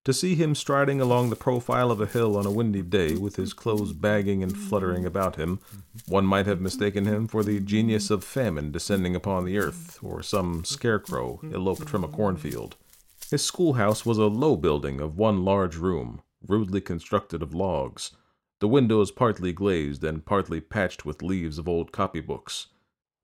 To 0.06 0.14
see 0.14 0.34
him 0.34 0.56
striding 0.56 1.00
along 1.00 1.30
the 1.30 1.36
profile 1.36 1.92
of 1.92 2.02
a 2.02 2.08
hill 2.08 2.36
on 2.36 2.48
a 2.48 2.52
windy 2.52 2.82
day, 2.82 3.14
with 3.14 3.36
his 3.36 3.54
clothes 3.54 3.94
bagging 3.94 4.42
and 4.42 4.58
fluttering 4.58 5.06
about 5.06 5.36
him, 5.36 5.60
one 6.08 6.26
might 6.26 6.48
have 6.48 6.60
mistaken 6.60 7.06
him 7.06 7.28
for 7.28 7.44
the 7.44 7.60
genius 7.60 8.10
of 8.10 8.24
famine 8.24 8.72
descending 8.72 9.16
upon 9.16 9.46
the 9.46 9.60
earth, 9.60 10.00
or 10.02 10.24
some 10.24 10.66
scarecrow 10.66 11.40
eloped 11.54 11.88
from 11.88 12.04
a 12.04 12.08
cornfield. 12.08 12.78
His 13.30 13.44
schoolhouse 13.44 14.08
was 14.08 14.18
a 14.18 14.26
low 14.26 14.56
building 14.56 15.00
of 15.00 15.20
one 15.20 15.46
large 15.46 15.76
room, 15.76 16.24
rudely 16.48 16.81
constructed 16.81 17.41
of 17.41 17.53
logs, 17.53 18.12
the 18.60 18.67
windows 18.67 19.12
partly 19.12 19.53
glazed 19.53 20.03
and 20.03 20.25
partly 20.25 20.60
patched 20.60 21.05
with 21.05 21.22
leaves 21.22 21.58
of 21.58 21.67
old 21.67 21.91
copybooks. 21.91 22.67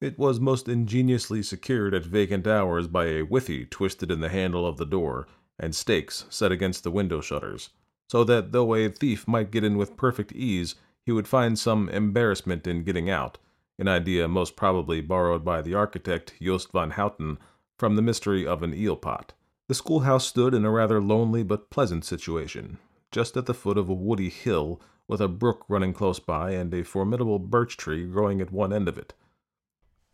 It 0.01 0.17
was 0.19 0.39
most 0.39 0.67
ingeniously 0.67 1.41
secured 1.41 1.93
at 1.93 2.05
vacant 2.05 2.48
hours 2.48 2.88
by 2.88 3.05
a 3.05 3.24
withy 3.24 3.65
twisted 3.65 4.12
in 4.12 4.19
the 4.19 4.29
handle 4.29 4.65
of 4.65 4.77
the 4.77 4.86
door 4.86 5.27
and 5.57 5.74
stakes 5.74 6.25
set 6.29 6.51
against 6.51 6.84
the 6.84 6.91
window 6.91 7.22
shutters, 7.22 7.69
so 8.10 8.24
that 8.25 8.51
though 8.51 8.75
a 8.75 8.89
thief 8.89 9.27
might 9.27 9.51
get 9.51 9.63
in 9.63 9.77
with 9.77 9.98
perfect 9.98 10.31
ease, 10.34 10.75
he 11.05 11.12
would 11.12 11.27
find 11.27 11.57
some 11.57 11.89
embarrassment 11.89 12.67
in 12.67 12.84
getting 12.84 13.10
out, 13.10 13.38
an 13.79 13.88
idea 13.88 14.27
most 14.27 14.55
probably 14.55 15.01
borrowed 15.01 15.43
by 15.43 15.62
the 15.62 15.74
architect 15.74 16.34
Jost 16.41 16.72
van 16.72 16.91
Houten 16.91 17.38
from 17.77 17.95
the 17.95 18.01
mystery 18.01 18.45
of 18.45 18.63
an 18.63 18.74
eel 18.74 18.95
pot. 18.95 19.34
The 19.67 19.75
schoolhouse 19.75 20.25
stood 20.25 20.53
in 20.53 20.65
a 20.65 20.72
rather 20.72 21.01
lonely 21.01 21.43
but 21.43 21.69
pleasant 21.69 22.05
situation, 22.05 22.77
just 23.12 23.38
at 23.38 23.45
the 23.45 23.53
foot 23.53 23.77
of 23.77 23.89
a 23.89 23.93
woody 23.93 24.29
hill 24.29 24.81
with 25.07 25.21
a 25.21 25.27
brook 25.27 25.65
running 25.67 25.93
close 25.93 26.19
by 26.19 26.51
and 26.51 26.74
a 26.74 26.83
formidable 26.83 27.39
birch 27.39 27.77
tree 27.77 28.05
growing 28.05 28.41
at 28.41 28.51
one 28.51 28.74
end 28.74 28.88
of 28.88 28.97
it. 28.97 29.13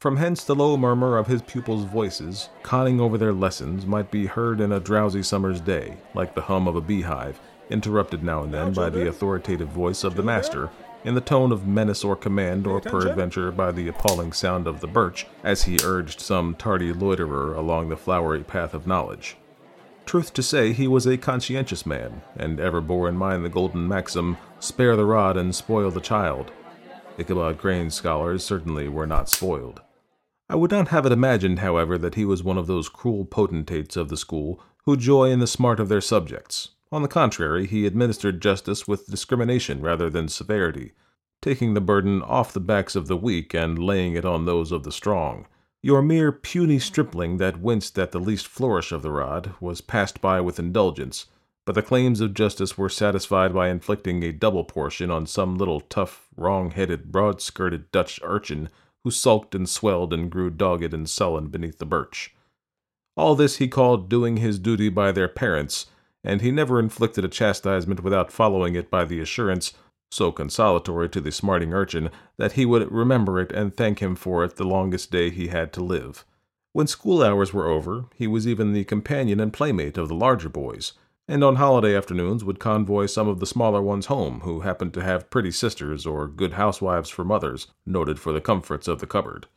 From 0.01 0.17
hence 0.17 0.43
the 0.43 0.55
low 0.55 0.77
murmur 0.77 1.17
of 1.17 1.27
his 1.27 1.43
pupils' 1.43 1.85
voices, 1.85 2.49
conning 2.63 2.99
over 2.99 3.19
their 3.19 3.33
lessons, 3.33 3.85
might 3.85 4.09
be 4.09 4.25
heard 4.25 4.59
in 4.59 4.71
a 4.71 4.79
drowsy 4.79 5.21
summer's 5.21 5.61
day, 5.61 5.97
like 6.15 6.33
the 6.33 6.41
hum 6.41 6.67
of 6.67 6.75
a 6.75 6.81
beehive, 6.81 7.39
interrupted 7.69 8.23
now 8.23 8.41
and 8.41 8.51
then 8.51 8.73
by 8.73 8.89
the 8.89 9.07
authoritative 9.07 9.67
voice 9.67 10.03
of 10.03 10.15
the 10.15 10.23
master, 10.23 10.71
in 11.03 11.13
the 11.13 11.21
tone 11.21 11.51
of 11.51 11.67
menace 11.67 12.03
or 12.03 12.15
command, 12.15 12.65
or 12.65 12.81
peradventure 12.81 13.51
by 13.51 13.71
the 13.71 13.87
appalling 13.87 14.33
sound 14.33 14.67
of 14.67 14.81
the 14.81 14.87
birch, 14.87 15.27
as 15.43 15.63
he 15.63 15.77
urged 15.83 16.19
some 16.19 16.55
tardy 16.55 16.91
loiterer 16.91 17.53
along 17.53 17.89
the 17.89 17.95
flowery 17.95 18.43
path 18.43 18.73
of 18.73 18.87
knowledge. 18.87 19.37
Truth 20.11 20.33
to 20.33 20.43
say, 20.43 20.73
he 20.73 20.89
was 20.89 21.07
a 21.07 21.17
conscientious 21.17 21.85
man, 21.85 22.21
and 22.35 22.59
ever 22.59 22.81
bore 22.81 23.07
in 23.07 23.15
mind 23.15 23.45
the 23.45 23.49
golden 23.49 23.87
maxim, 23.87 24.35
spare 24.59 24.97
the 24.97 25.05
rod 25.05 25.37
and 25.37 25.55
spoil 25.55 25.89
the 25.89 26.01
child. 26.01 26.51
Ichabod 27.17 27.57
Crane's 27.57 27.93
scholars 27.93 28.43
certainly 28.43 28.89
were 28.89 29.07
not 29.07 29.29
spoiled. 29.29 29.79
I 30.49 30.55
would 30.57 30.71
not 30.71 30.89
have 30.89 31.05
it 31.05 31.13
imagined, 31.13 31.59
however, 31.59 31.97
that 31.97 32.15
he 32.15 32.25
was 32.25 32.43
one 32.43 32.57
of 32.57 32.67
those 32.67 32.89
cruel 32.89 33.23
potentates 33.23 33.95
of 33.95 34.09
the 34.09 34.17
school 34.17 34.61
who 34.83 34.97
joy 34.97 35.29
in 35.29 35.39
the 35.39 35.47
smart 35.47 35.79
of 35.79 35.87
their 35.87 36.01
subjects. 36.01 36.71
On 36.91 37.03
the 37.03 37.07
contrary, 37.07 37.65
he 37.65 37.85
administered 37.85 38.41
justice 38.41 38.85
with 38.85 39.07
discrimination 39.07 39.79
rather 39.79 40.09
than 40.09 40.27
severity, 40.27 40.91
taking 41.41 41.73
the 41.73 41.79
burden 41.79 42.21
off 42.21 42.51
the 42.51 42.59
backs 42.59 42.97
of 42.97 43.07
the 43.07 43.15
weak 43.15 43.53
and 43.53 43.79
laying 43.79 44.15
it 44.15 44.25
on 44.25 44.43
those 44.43 44.73
of 44.73 44.83
the 44.83 44.91
strong. 44.91 45.47
Your 45.83 46.03
mere 46.03 46.31
puny 46.31 46.77
stripling 46.77 47.37
that 47.37 47.59
winced 47.59 47.97
at 47.97 48.11
the 48.11 48.19
least 48.19 48.47
flourish 48.47 48.91
of 48.91 49.01
the 49.01 49.11
rod 49.11 49.55
was 49.59 49.81
passed 49.81 50.21
by 50.21 50.39
with 50.39 50.59
indulgence, 50.59 51.25
but 51.65 51.73
the 51.73 51.81
claims 51.81 52.21
of 52.21 52.35
justice 52.35 52.77
were 52.77 52.89
satisfied 52.89 53.51
by 53.51 53.69
inflicting 53.69 54.21
a 54.21 54.31
double 54.31 54.63
portion 54.63 55.09
on 55.09 55.25
some 55.25 55.57
little 55.57 55.81
tough, 55.81 56.27
wrong-headed, 56.37 57.11
broad-skirted 57.11 57.91
Dutch 57.91 58.19
urchin 58.23 58.69
who 59.03 59.09
sulked 59.09 59.55
and 59.55 59.67
swelled 59.67 60.13
and 60.13 60.31
grew 60.31 60.51
dogged 60.51 60.93
and 60.93 61.09
sullen 61.09 61.47
beneath 61.47 61.79
the 61.79 61.85
birch. 61.85 62.35
All 63.17 63.33
this 63.33 63.57
he 63.57 63.67
called 63.67 64.07
doing 64.07 64.37
his 64.37 64.59
duty 64.59 64.89
by 64.89 65.11
their 65.11 65.27
parents, 65.27 65.87
and 66.23 66.41
he 66.41 66.51
never 66.51 66.79
inflicted 66.79 67.25
a 67.25 67.27
chastisement 67.27 68.03
without 68.03 68.31
following 68.31 68.75
it 68.75 68.91
by 68.91 69.03
the 69.03 69.19
assurance, 69.19 69.73
so 70.11 70.31
consolatory 70.31 71.09
to 71.09 71.21
the 71.21 71.31
smarting 71.31 71.73
urchin, 71.73 72.09
that 72.37 72.51
he 72.53 72.65
would 72.65 72.91
remember 72.91 73.39
it 73.39 73.51
and 73.51 73.75
thank 73.75 73.99
him 73.99 74.15
for 74.15 74.43
it 74.43 74.57
the 74.57 74.63
longest 74.63 75.09
day 75.09 75.29
he 75.29 75.47
had 75.47 75.71
to 75.73 75.81
live. 75.81 76.25
When 76.73 76.87
school 76.87 77.23
hours 77.23 77.53
were 77.53 77.67
over, 77.67 78.05
he 78.15 78.27
was 78.27 78.47
even 78.47 78.73
the 78.73 78.83
companion 78.83 79.39
and 79.39 79.51
playmate 79.51 79.97
of 79.97 80.09
the 80.09 80.15
larger 80.15 80.49
boys, 80.49 80.93
and 81.27 81.43
on 81.43 81.55
holiday 81.55 81.95
afternoons 81.95 82.43
would 82.43 82.59
convoy 82.59 83.05
some 83.05 83.27
of 83.27 83.39
the 83.39 83.45
smaller 83.45 83.81
ones 83.81 84.07
home 84.07 84.41
who 84.41 84.61
happened 84.61 84.93
to 84.95 85.03
have 85.03 85.29
pretty 85.29 85.51
sisters 85.51 86.05
or 86.05 86.27
good 86.27 86.53
housewives 86.53 87.09
for 87.09 87.23
mothers, 87.23 87.67
noted 87.85 88.19
for 88.19 88.33
the 88.33 88.41
comforts 88.41 88.87
of 88.87 88.99
the 88.99 89.07
cupboard. 89.07 89.47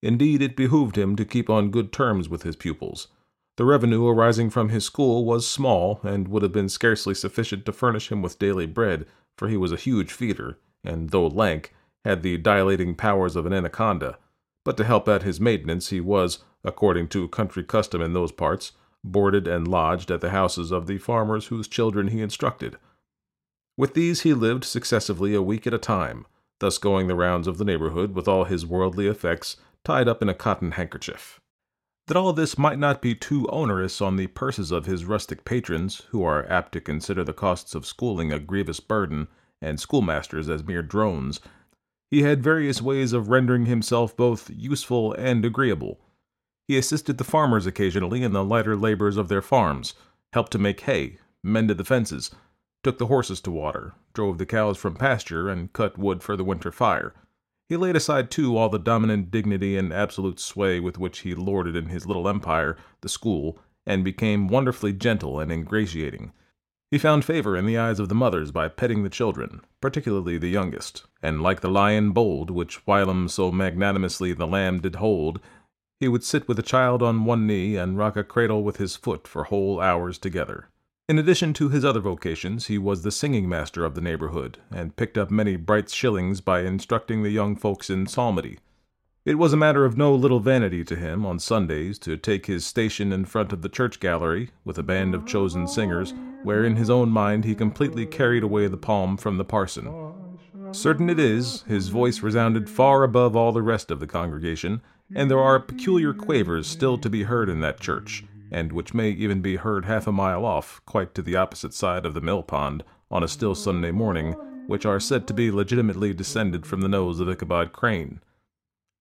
Indeed, 0.00 0.42
it 0.42 0.56
behooved 0.56 0.96
him 0.96 1.16
to 1.16 1.24
keep 1.24 1.50
on 1.50 1.72
good 1.72 1.92
terms 1.92 2.28
with 2.28 2.44
his 2.44 2.54
pupils. 2.54 3.08
The 3.56 3.64
revenue 3.64 4.06
arising 4.06 4.50
from 4.50 4.68
his 4.68 4.84
school 4.84 5.24
was 5.24 5.48
small, 5.48 5.98
and 6.04 6.28
would 6.28 6.42
have 6.42 6.52
been 6.52 6.68
scarcely 6.68 7.14
sufficient 7.14 7.66
to 7.66 7.72
furnish 7.72 8.12
him 8.12 8.22
with 8.22 8.38
daily 8.38 8.66
bread, 8.66 9.06
for 9.38 9.48
he 9.48 9.56
was 9.56 9.72
a 9.72 9.76
huge 9.76 10.12
feeder, 10.12 10.58
and 10.84 11.10
though 11.10 11.28
lank, 11.28 11.72
had 12.04 12.22
the 12.22 12.36
dilating 12.36 12.94
powers 12.94 13.36
of 13.36 13.46
an 13.46 13.52
anaconda. 13.52 14.18
But 14.64 14.76
to 14.76 14.84
help 14.84 15.08
out 15.08 15.22
his 15.22 15.40
maintenance, 15.40 15.88
he 15.88 16.00
was, 16.00 16.40
according 16.64 17.08
to 17.08 17.28
country 17.28 17.62
custom 17.62 18.02
in 18.02 18.12
those 18.12 18.32
parts, 18.32 18.72
boarded 19.04 19.46
and 19.46 19.68
lodged 19.68 20.10
at 20.10 20.20
the 20.20 20.30
houses 20.30 20.70
of 20.72 20.86
the 20.86 20.98
farmers 20.98 21.46
whose 21.46 21.68
children 21.68 22.08
he 22.08 22.20
instructed. 22.20 22.76
With 23.76 23.94
these 23.94 24.22
he 24.22 24.34
lived 24.34 24.64
successively 24.64 25.34
a 25.34 25.42
week 25.42 25.66
at 25.66 25.74
a 25.74 25.78
time, 25.78 26.26
thus 26.58 26.78
going 26.78 27.06
the 27.06 27.14
rounds 27.14 27.46
of 27.46 27.58
the 27.58 27.64
neighborhood 27.64 28.14
with 28.14 28.26
all 28.26 28.44
his 28.44 28.66
worldly 28.66 29.06
effects 29.06 29.56
tied 29.84 30.08
up 30.08 30.20
in 30.20 30.28
a 30.28 30.34
cotton 30.34 30.72
handkerchief. 30.72 31.40
That 32.08 32.16
all 32.16 32.32
this 32.32 32.58
might 32.58 32.78
not 32.78 33.00
be 33.00 33.14
too 33.14 33.46
onerous 33.48 34.00
on 34.00 34.16
the 34.16 34.26
purses 34.26 34.72
of 34.72 34.86
his 34.86 35.04
rustic 35.04 35.44
patrons, 35.44 36.02
who 36.10 36.24
are 36.24 36.50
apt 36.50 36.72
to 36.72 36.80
consider 36.80 37.22
the 37.22 37.32
costs 37.32 37.74
of 37.74 37.86
schooling 37.86 38.32
a 38.32 38.38
grievous 38.38 38.80
burden, 38.80 39.28
and 39.62 39.78
schoolmasters 39.78 40.48
as 40.48 40.64
mere 40.64 40.82
drones, 40.82 41.40
he 42.10 42.22
had 42.22 42.42
various 42.42 42.80
ways 42.80 43.12
of 43.12 43.28
rendering 43.28 43.66
himself 43.66 44.16
both 44.16 44.50
useful 44.50 45.12
and 45.12 45.44
agreeable, 45.44 46.00
he 46.68 46.76
assisted 46.76 47.16
the 47.16 47.24
farmers 47.24 47.66
occasionally 47.66 48.22
in 48.22 48.32
the 48.32 48.44
lighter 48.44 48.76
labors 48.76 49.16
of 49.16 49.28
their 49.28 49.42
farms, 49.42 49.94
helped 50.34 50.52
to 50.52 50.58
make 50.58 50.80
hay, 50.80 51.18
mended 51.42 51.78
the 51.78 51.84
fences, 51.84 52.30
took 52.82 52.98
the 52.98 53.06
horses 53.06 53.40
to 53.40 53.50
water, 53.50 53.94
drove 54.12 54.36
the 54.36 54.46
cows 54.46 54.76
from 54.76 54.94
pasture, 54.94 55.48
and 55.48 55.72
cut 55.72 55.96
wood 55.96 56.22
for 56.22 56.36
the 56.36 56.44
winter 56.44 56.70
fire. 56.70 57.14
He 57.68 57.76
laid 57.76 57.96
aside, 57.96 58.30
too, 58.30 58.56
all 58.56 58.70
the 58.70 58.78
dominant 58.78 59.30
dignity 59.30 59.76
and 59.76 59.92
absolute 59.92 60.40
sway 60.40 60.80
with 60.80 60.98
which 60.98 61.20
he 61.20 61.34
lorded 61.34 61.76
in 61.76 61.86
his 61.86 62.06
little 62.06 62.28
empire, 62.28 62.76
the 63.02 63.08
school, 63.08 63.58
and 63.84 64.02
became 64.02 64.48
wonderfully 64.48 64.92
gentle 64.92 65.38
and 65.38 65.52
ingratiating. 65.52 66.32
He 66.90 66.96
found 66.96 67.26
favor 67.26 67.54
in 67.54 67.66
the 67.66 67.76
eyes 67.76 68.00
of 68.00 68.08
the 68.08 68.14
mothers 68.14 68.50
by 68.50 68.68
petting 68.68 69.02
the 69.02 69.10
children, 69.10 69.60
particularly 69.82 70.38
the 70.38 70.48
youngest, 70.48 71.04
and 71.22 71.42
like 71.42 71.60
the 71.60 71.68
lion 71.68 72.12
bold, 72.12 72.50
which 72.50 72.86
whilom 72.86 73.28
so 73.28 73.52
magnanimously 73.52 74.32
the 74.32 74.46
lamb 74.46 74.80
did 74.80 74.96
hold, 74.96 75.38
he 76.00 76.08
would 76.08 76.24
sit 76.24 76.48
with 76.48 76.58
a 76.58 76.62
child 76.62 77.02
on 77.02 77.26
one 77.26 77.46
knee 77.46 77.76
and 77.76 77.98
rock 77.98 78.16
a 78.16 78.24
cradle 78.24 78.62
with 78.62 78.78
his 78.78 78.96
foot 78.96 79.28
for 79.28 79.44
whole 79.44 79.80
hours 79.80 80.16
together. 80.16 80.68
In 81.08 81.18
addition 81.18 81.54
to 81.54 81.70
his 81.70 81.86
other 81.86 82.00
vocations, 82.00 82.66
he 82.66 82.76
was 82.76 83.00
the 83.00 83.10
singing 83.10 83.48
master 83.48 83.82
of 83.82 83.94
the 83.94 84.02
neighborhood, 84.02 84.58
and 84.70 84.94
picked 84.94 85.16
up 85.16 85.30
many 85.30 85.56
bright 85.56 85.88
shillings 85.88 86.42
by 86.42 86.60
instructing 86.60 87.22
the 87.22 87.30
young 87.30 87.56
folks 87.56 87.88
in 87.88 88.06
psalmody. 88.06 88.58
It 89.24 89.36
was 89.36 89.54
a 89.54 89.56
matter 89.56 89.86
of 89.86 89.96
no 89.96 90.14
little 90.14 90.38
vanity 90.38 90.84
to 90.84 90.96
him 90.96 91.24
on 91.24 91.38
Sundays 91.38 91.98
to 92.00 92.18
take 92.18 92.44
his 92.44 92.66
station 92.66 93.10
in 93.10 93.24
front 93.24 93.54
of 93.54 93.62
the 93.62 93.70
church 93.70 94.00
gallery 94.00 94.50
with 94.66 94.76
a 94.76 94.82
band 94.82 95.14
of 95.14 95.24
chosen 95.24 95.66
singers, 95.66 96.12
where 96.42 96.62
in 96.62 96.76
his 96.76 96.90
own 96.90 97.08
mind 97.08 97.46
he 97.46 97.54
completely 97.54 98.04
carried 98.04 98.42
away 98.42 98.66
the 98.66 98.76
palm 98.76 99.16
from 99.16 99.38
the 99.38 99.46
parson. 99.46 100.12
Certain 100.72 101.08
it 101.08 101.18
is, 101.18 101.62
his 101.62 101.88
voice 101.88 102.20
resounded 102.20 102.68
far 102.68 103.02
above 103.02 103.34
all 103.34 103.52
the 103.52 103.62
rest 103.62 103.90
of 103.90 104.00
the 104.00 104.06
congregation, 104.06 104.82
and 105.14 105.30
there 105.30 105.40
are 105.40 105.58
peculiar 105.58 106.12
quavers 106.12 106.66
still 106.66 106.98
to 106.98 107.08
be 107.08 107.22
heard 107.22 107.48
in 107.48 107.60
that 107.60 107.80
church, 107.80 108.24
and 108.50 108.72
which 108.72 108.94
may 108.94 109.10
even 109.10 109.40
be 109.40 109.56
heard 109.56 109.84
half 109.84 110.06
a 110.06 110.12
mile 110.12 110.44
off, 110.44 110.80
quite 110.86 111.14
to 111.14 111.22
the 111.22 111.36
opposite 111.36 111.74
side 111.74 112.06
of 112.06 112.14
the 112.14 112.20
mill 112.20 112.42
pond, 112.42 112.84
on 113.10 113.22
a 113.22 113.28
still 113.28 113.54
Sunday 113.54 113.90
morning, 113.90 114.32
which 114.66 114.84
are 114.84 115.00
said 115.00 115.26
to 115.26 115.34
be 115.34 115.50
legitimately 115.50 116.12
descended 116.12 116.66
from 116.66 116.80
the 116.80 116.88
nose 116.88 117.20
of 117.20 117.28
Ichabod 117.28 117.72
Crane. 117.72 118.20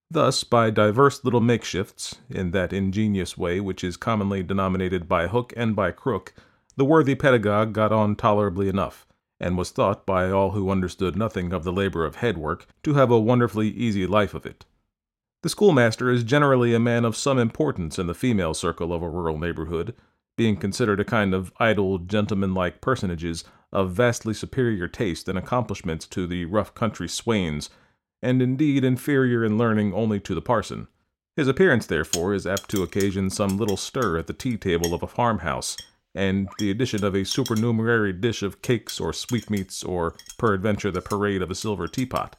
Thus, 0.09 0.45
by 0.45 0.69
divers 0.69 1.25
little 1.25 1.41
makeshifts, 1.41 2.15
in 2.29 2.51
that 2.51 2.71
ingenious 2.71 3.37
way 3.37 3.59
which 3.59 3.83
is 3.83 3.97
commonly 3.97 4.41
denominated 4.43 5.09
by 5.09 5.27
hook 5.27 5.51
and 5.57 5.75
by 5.75 5.91
crook, 5.91 6.33
the 6.77 6.85
worthy 6.85 7.15
pedagogue 7.15 7.73
got 7.73 7.91
on 7.91 8.15
tolerably 8.15 8.69
enough, 8.69 9.05
and 9.39 9.57
was 9.57 9.71
thought 9.71 10.05
by 10.05 10.31
all 10.31 10.51
who 10.51 10.69
understood 10.69 11.17
nothing 11.17 11.51
of 11.51 11.63
the 11.63 11.73
labor 11.73 12.05
of 12.05 12.17
head 12.17 12.37
work 12.37 12.65
to 12.83 12.93
have 12.93 13.11
a 13.11 13.19
wonderfully 13.19 13.67
easy 13.67 14.07
life 14.07 14.33
of 14.33 14.45
it. 14.45 14.65
The 15.43 15.49
schoolmaster 15.49 16.09
is 16.09 16.23
generally 16.23 16.73
a 16.73 16.79
man 16.79 17.05
of 17.05 17.15
some 17.15 17.37
importance 17.37 17.99
in 17.99 18.07
the 18.07 18.15
female 18.15 18.55
circle 18.55 18.91
of 18.91 19.03
a 19.03 19.09
rural 19.09 19.37
neighborhood, 19.37 19.93
being 20.35 20.57
considered 20.57 20.99
a 20.99 21.05
kind 21.05 21.33
of 21.33 21.53
idle, 21.59 21.99
gentlemanlike 21.99 22.81
personages 22.81 23.43
of 23.71 23.91
vastly 23.91 24.33
superior 24.33 24.87
taste 24.87 25.29
and 25.29 25.37
accomplishments 25.37 26.07
to 26.07 26.25
the 26.25 26.45
rough 26.45 26.73
country 26.73 27.07
swains, 27.07 27.69
and 28.21 28.41
indeed 28.41 28.83
inferior 28.83 29.45
in 29.45 29.57
learning 29.57 29.93
only 29.93 30.19
to 30.19 30.33
the 30.33 30.41
parson. 30.41 30.87
His 31.35 31.47
appearance, 31.47 31.85
therefore, 31.85 32.33
is 32.33 32.47
apt 32.47 32.69
to 32.71 32.81
occasion 32.81 33.29
some 33.29 33.57
little 33.57 33.77
stir 33.77 34.17
at 34.17 34.25
the 34.25 34.33
tea 34.33 34.57
table 34.57 34.93
of 34.93 35.03
a 35.03 35.07
farmhouse, 35.07 35.77
and 36.15 36.49
the 36.57 36.71
addition 36.71 37.03
of 37.03 37.15
a 37.15 37.23
supernumerary 37.23 38.11
dish 38.11 38.41
of 38.41 38.63
cakes 38.63 38.99
or 38.99 39.13
sweetmeats, 39.13 39.83
or 39.83 40.15
peradventure 40.39 40.89
the 40.89 41.01
parade 41.01 41.43
of 41.43 41.51
a 41.51 41.55
silver 41.55 41.87
teapot. 41.87 42.35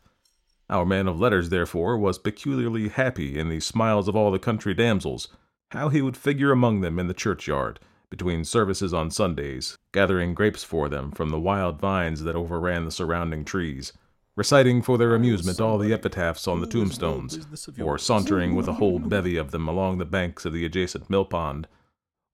Our 0.71 0.85
man 0.85 1.09
of 1.09 1.19
letters, 1.19 1.49
therefore, 1.49 1.97
was 1.97 2.19
peculiarly 2.19 2.89
happy 2.89 3.39
in 3.39 3.49
the 3.49 3.61
smiles 3.61 4.07
of 4.07 4.15
all 4.15 4.31
the 4.31 4.39
country 4.39 4.75
damsels, 4.75 5.29
how 5.71 5.89
he 5.89 6.03
would 6.03 6.17
figure 6.17 6.53
among 6.53 6.83
them 6.83 6.99
in 6.99 7.09
the 7.09 7.15
churchyard, 7.15 7.81
between 8.11 8.45
services 8.45 8.93
on 8.93 9.11
Sundays, 9.11 9.77
gathering 9.93 10.35
grapes 10.35 10.65
for 10.65 10.89
them 10.89 11.11
from 11.11 11.31
the 11.31 11.41
wild 11.41 11.81
vines 11.81 12.23
that 12.23 12.37
overran 12.37 12.85
the 12.85 12.91
surrounding 12.91 13.45
trees, 13.45 13.93
reciting 14.37 14.83
for 14.83 14.99
their 14.99 15.15
amusement 15.15 15.61
all 15.61 15.79
the 15.79 15.93
epitaphs 15.93 16.47
on 16.47 16.61
the 16.61 16.67
tombstones, 16.67 17.47
or 17.81 17.99
sauntering 17.99 18.55
with 18.55 18.69
a 18.69 18.75
whole 18.75 18.99
bevy 18.99 19.37
of 19.37 19.51
them 19.51 19.69
along 19.69 19.99
the 19.99 20.05
banks 20.05 20.45
of 20.45 20.53
the 20.53 20.65
adjacent 20.65 21.09
mill 21.09 21.25
pond, 21.25 21.67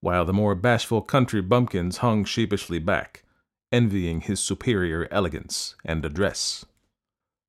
while 0.01 0.25
the 0.25 0.33
more 0.33 0.55
bashful 0.55 1.01
country 1.01 1.41
bumpkins 1.41 1.97
hung 1.97 2.25
sheepishly 2.25 2.79
back, 2.79 3.23
envying 3.71 4.21
his 4.21 4.39
superior 4.39 5.07
elegance 5.09 5.75
and 5.83 6.05
address. 6.05 6.65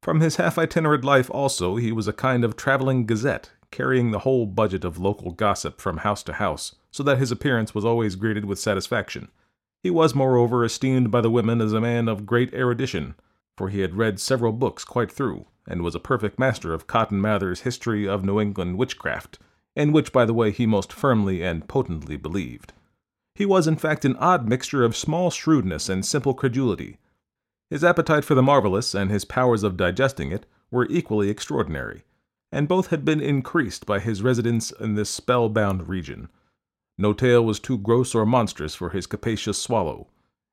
From 0.07 0.21
his 0.21 0.37
half 0.37 0.57
itinerant 0.57 1.03
life, 1.03 1.29
also, 1.33 1.75
he 1.75 1.91
was 1.91 2.07
a 2.07 2.13
kind 2.13 2.45
of 2.45 2.55
traveling 2.55 3.07
gazette, 3.07 3.51
carrying 3.73 4.13
the 4.13 4.21
whole 4.21 4.47
budget 4.47 4.85
of 4.85 5.01
local 5.01 5.33
gossip 5.33 5.81
from 5.81 5.97
house 5.97 6.23
to 6.23 6.35
house, 6.35 6.77
so 6.93 7.03
that 7.03 7.19
his 7.19 7.33
appearance 7.33 7.75
was 7.75 7.85
always 7.85 8.15
greeted 8.15 8.45
with 8.45 8.61
satisfaction. 8.61 9.33
He 9.83 9.91
was, 9.91 10.15
moreover, 10.15 10.65
esteemed 10.65 11.11
by 11.11 11.23
the 11.23 11.31
women 11.31 11.61
as 11.61 11.73
a 11.73 11.81
man 11.81 12.07
of 12.07 12.25
great 12.25 12.55
erudition, 12.55 13.17
for 13.57 13.69
he 13.69 13.81
had 13.81 13.97
read 13.97 14.21
several 14.21 14.53
books 14.53 14.85
quite 14.85 15.11
through, 15.11 15.47
and 15.67 15.83
was 15.83 15.97
a 15.97 15.99
perfect 15.99 16.39
master 16.39 16.73
of 16.73 16.87
Cotton 16.87 17.21
Mather's 17.21 17.63
History 17.63 18.07
of 18.07 18.25
New 18.25 18.41
England 18.41 18.79
Witchcraft, 18.79 19.41
in 19.75 19.91
which, 19.91 20.13
by 20.13 20.25
the 20.25 20.33
way, 20.33 20.53
he 20.53 20.67
most 20.67 20.93
firmly 20.93 21.43
and 21.43 21.67
potently 21.67 22.17
believed. 22.17 22.73
He 23.35 23.45
was, 23.45 23.67
in 23.67 23.75
fact, 23.75 24.05
an 24.05 24.15
odd 24.19 24.49
mixture 24.49 24.85
of 24.85 24.97
small 24.97 25.33
shrewdness 25.33 25.89
and 25.89 26.07
simple 26.07 26.33
credulity, 26.33 26.99
his 27.71 27.85
appetite 27.85 28.25
for 28.25 28.35
the 28.35 28.43
marvelous 28.43 28.95
and 28.95 29.11
his 29.11 29.25
powers 29.25 29.63
of 29.63 29.77
digesting 29.77 30.31
it 30.31 30.47
were 30.71 30.87
equally 30.89 31.29
extraordinary, 31.29 32.05
and 32.53 32.69
both 32.69 32.89
had 32.89 33.05
been 33.05 33.21
increased 33.21 33.87
by 33.87 33.99
his 33.99 34.23
residence 34.23 34.71
in 34.73 34.95
this 34.95 35.11
spell-bound 35.11 35.89
region. 35.89 36.29
No 36.99 37.13
tale 37.13 37.45
was 37.45 37.61
too 37.61 37.77
gross 37.77 38.15
or 38.15 38.25
monstrous 38.25 38.75
for 38.75 38.91
his 38.91 39.07
capacious 39.07 39.59
swallow. 39.59 40.09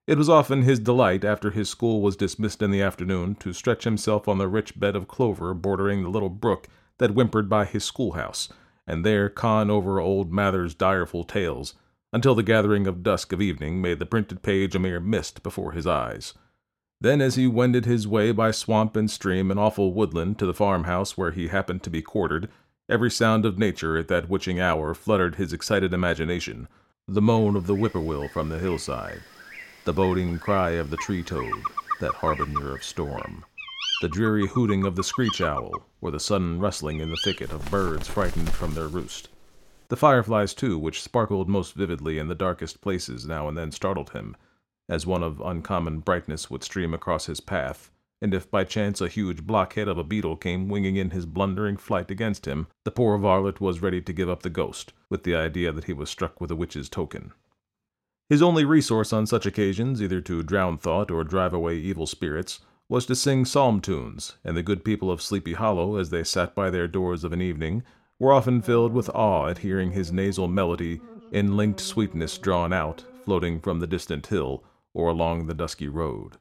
It 0.06 0.18
was 0.18 0.28
often 0.28 0.64
his 0.64 0.80
delight, 0.80 1.24
after 1.24 1.52
his 1.52 1.70
school 1.70 2.02
was 2.02 2.18
dismissed 2.18 2.62
in 2.62 2.72
the 2.72 2.82
afternoon, 2.82 3.36
to 3.36 3.54
stretch 3.54 3.86
himself 3.86 4.28
on 4.28 4.38
the 4.38 4.50
rich 4.50 4.78
bed 4.78 4.96
of 4.96 5.08
clover 5.08 5.54
bordering 5.54 6.04
the 6.04 6.10
little 6.10 6.30
brook 6.30 6.68
that 6.98 7.12
whimpered 7.12 7.48
by 7.48 7.64
his 7.64 7.86
schoolhouse, 7.86 8.50
and 8.86 9.06
there 9.06 9.30
con 9.30 9.70
over 9.70 10.02
old 10.02 10.34
Mather's 10.34 10.76
direful 10.76 11.24
tales, 11.24 11.76
until 12.12 12.36
the 12.36 12.44
gathering 12.44 12.86
of 12.86 13.02
dusk 13.02 13.32
of 13.32 13.42
evening 13.42 13.82
made 13.82 14.00
the 14.00 14.06
printed 14.06 14.42
page 14.42 14.76
a 14.76 14.80
mere 14.80 15.00
mist 15.00 15.42
before 15.42 15.72
his 15.72 15.88
eyes. 15.88 16.34
Then, 17.04 17.20
as 17.20 17.36
he 17.36 17.48
wended 17.48 17.84
his 17.84 18.08
way 18.08 18.32
by 18.32 18.52
swamp 18.52 18.96
and 18.96 19.12
stream 19.12 19.52
and 19.52 19.60
awful 19.60 19.92
woodland 19.92 20.40
to 20.40 20.46
the 20.46 20.54
farmhouse 20.54 21.18
where 21.18 21.32
he 21.32 21.50
happened 21.50 21.84
to 21.84 21.90
be 21.90 22.02
quartered, 22.02 22.48
every 22.88 23.12
sound 23.12 23.46
of 23.46 23.60
nature 23.60 23.98
at 23.98 24.08
that 24.08 24.30
witching 24.30 24.62
hour 24.62 24.94
fluttered 24.94 25.36
his 25.36 25.52
excited 25.52 25.94
imagination 25.94 26.70
the 27.06 27.22
moan 27.22 27.58
of 27.58 27.68
the 27.68 27.76
whippoorwill 27.76 28.30
from 28.30 28.48
the 28.48 28.58
hillside, 28.58 29.20
the 29.84 29.92
boding 29.92 30.40
cry 30.40 30.70
of 30.70 30.92
the 30.92 30.96
tree 30.96 31.22
toad, 31.22 31.62
that 32.00 32.14
harbinger 32.14 32.74
of 32.74 32.82
storm, 32.82 33.44
the 34.02 34.08
dreary 34.08 34.48
hooting 34.48 34.86
of 34.86 34.96
the 34.96 35.04
screech 35.04 35.42
owl, 35.42 35.74
or 36.00 36.10
the 36.10 36.22
sudden 36.22 36.58
rustling 36.58 37.02
in 37.02 37.10
the 37.10 37.20
thicket 37.26 37.52
of 37.52 37.70
birds 37.70 38.08
frightened 38.08 38.54
from 38.54 38.76
their 38.76 38.88
roost. 38.88 39.28
The 39.90 39.98
fireflies, 39.98 40.54
too, 40.54 40.80
which 40.80 41.02
sparkled 41.02 41.50
most 41.50 41.74
vividly 41.74 42.18
in 42.18 42.30
the 42.30 42.34
darkest 42.34 42.80
places, 42.80 43.26
now 43.26 43.50
and 43.50 43.58
then 43.58 43.74
startled 43.74 44.12
him 44.12 44.38
as 44.90 45.06
one 45.06 45.24
of 45.24 45.42
uncommon 45.42 46.00
brightness 46.00 46.50
would 46.50 46.64
stream 46.64 46.94
across 46.94 47.26
his 47.26 47.40
path, 47.40 47.92
and 48.22 48.34
if 48.34 48.50
by 48.50 48.64
chance 48.64 49.02
a 49.02 49.08
huge 49.08 49.46
blockhead 49.46 49.88
of 49.88 49.98
a 49.98 50.04
beetle 50.04 50.38
came 50.38 50.70
winging 50.70 50.96
in 50.96 51.10
his 51.10 51.26
blundering 51.26 51.76
flight 51.76 52.10
against 52.10 52.46
him, 52.46 52.68
the 52.86 52.92
poor 52.92 53.18
varlet 53.18 53.60
was 53.60 53.82
ready 53.82 54.02
to 54.02 54.14
give 54.14 54.30
up 54.30 54.44
the 54.44 54.50
ghost, 54.50 54.94
with 55.10 55.24
the 55.24 55.36
idea 55.36 55.72
that 55.72 55.86
he 55.86 55.94
was 55.94 56.10
struck 56.10 56.40
with 56.40 56.50
a 56.50 56.56
witch's 56.56 56.88
token. 56.90 57.34
His 58.30 58.42
only 58.42 58.64
resource 58.64 59.12
on 59.12 59.28
such 59.28 59.46
occasions, 59.46 60.02
either 60.02 60.22
to 60.22 60.42
drown 60.42 60.78
thought 60.78 61.12
or 61.12 61.24
drive 61.24 61.54
away 61.54 61.76
evil 61.78 62.08
spirits, 62.08 62.62
was 62.88 63.06
to 63.08 63.16
sing 63.16 63.44
psalm 63.44 63.82
tunes, 63.82 64.38
and 64.44 64.56
the 64.56 64.64
good 64.64 64.86
people 64.86 65.12
of 65.12 65.22
Sleepy 65.22 65.54
Hollow, 65.54 65.98
as 65.98 66.10
they 66.10 66.24
sat 66.24 66.56
by 66.56 66.70
their 66.70 66.88
doors 66.88 67.24
of 67.24 67.34
an 67.34 67.42
evening, 67.42 67.84
were 68.20 68.32
often 68.32 68.62
filled 68.62 68.94
with 68.94 69.10
awe 69.10 69.48
at 69.48 69.58
hearing 69.60 69.92
his 69.92 70.12
nasal 70.12 70.48
melody 70.48 71.02
in 71.32 71.58
linked 71.58 71.80
sweetness 71.80 72.38
drawn 72.38 72.72
out, 72.72 73.04
floating 73.26 73.60
from 73.60 73.80
the 73.80 73.88
distant 73.88 74.28
hill, 74.28 74.64
or 74.94 75.10
along 75.10 75.48
the 75.48 75.54
dusky 75.54 75.88
road. 75.88 76.38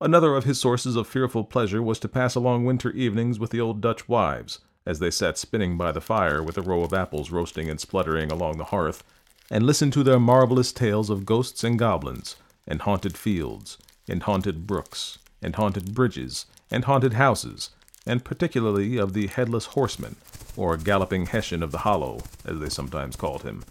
Another 0.00 0.34
of 0.34 0.44
his 0.44 0.58
sources 0.58 0.96
of 0.96 1.06
fearful 1.06 1.44
pleasure 1.44 1.82
was 1.82 1.98
to 1.98 2.08
pass 2.08 2.34
along 2.34 2.64
winter 2.64 2.90
evenings 2.92 3.38
with 3.38 3.50
the 3.50 3.60
old 3.60 3.80
Dutch 3.80 4.08
wives, 4.08 4.60
as 4.86 4.98
they 4.98 5.10
sat 5.10 5.36
spinning 5.36 5.76
by 5.76 5.92
the 5.92 6.00
fire 6.00 6.42
with 6.42 6.56
a 6.56 6.62
row 6.62 6.82
of 6.82 6.94
apples 6.94 7.30
roasting 7.30 7.68
and 7.68 7.78
spluttering 7.78 8.32
along 8.32 8.56
the 8.56 8.64
hearth, 8.64 9.04
and 9.50 9.66
listen 9.66 9.90
to 9.90 10.02
their 10.02 10.18
marvelous 10.18 10.72
tales 10.72 11.10
of 11.10 11.26
ghosts 11.26 11.62
and 11.62 11.78
goblins, 11.78 12.36
and 12.66 12.82
haunted 12.82 13.16
fields, 13.16 13.76
and 14.08 14.22
haunted 14.22 14.66
brooks, 14.66 15.18
and 15.42 15.56
haunted 15.56 15.94
bridges, 15.94 16.46
and 16.70 16.84
haunted 16.84 17.14
houses, 17.14 17.70
and 18.06 18.24
particularly 18.24 18.96
of 18.96 19.12
the 19.12 19.26
headless 19.26 19.66
horseman, 19.66 20.16
or 20.56 20.76
galloping 20.76 21.26
Hessian 21.26 21.62
of 21.62 21.72
the 21.72 21.78
Hollow, 21.78 22.20
as 22.44 22.58
they 22.58 22.68
sometimes 22.70 23.16
called 23.16 23.42
him, 23.42 23.64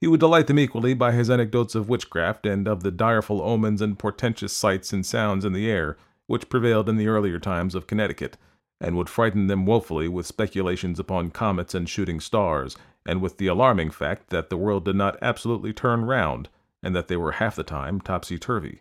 he 0.00 0.06
would 0.06 0.20
delight 0.20 0.46
them 0.46 0.58
equally 0.58 0.94
by 0.94 1.12
his 1.12 1.28
anecdotes 1.28 1.74
of 1.74 1.88
witchcraft 1.88 2.46
and 2.46 2.66
of 2.66 2.82
the 2.82 2.90
direful 2.90 3.42
omens 3.42 3.82
and 3.82 3.98
portentous 3.98 4.52
sights 4.52 4.92
and 4.92 5.04
sounds 5.04 5.44
in 5.44 5.52
the 5.52 5.70
air 5.70 5.96
which 6.30 6.48
prevailed 6.48 6.88
in 6.88 6.96
the 6.96 7.08
earlier 7.08 7.40
times 7.40 7.74
of 7.74 7.88
Connecticut, 7.88 8.36
and 8.80 8.96
would 8.96 9.08
frighten 9.08 9.48
them 9.48 9.66
woefully 9.66 10.06
with 10.06 10.24
speculations 10.24 11.00
upon 11.00 11.28
comets 11.28 11.74
and 11.74 11.88
shooting 11.88 12.20
stars, 12.20 12.76
and 13.04 13.20
with 13.20 13.36
the 13.38 13.48
alarming 13.48 13.90
fact 13.90 14.28
that 14.28 14.48
the 14.48 14.56
world 14.56 14.84
did 14.84 14.94
not 14.94 15.18
absolutely 15.20 15.72
turn 15.72 16.04
round, 16.04 16.48
and 16.84 16.94
that 16.94 17.08
they 17.08 17.16
were 17.16 17.32
half 17.32 17.56
the 17.56 17.64
time 17.64 18.00
topsy-turvy. 18.00 18.80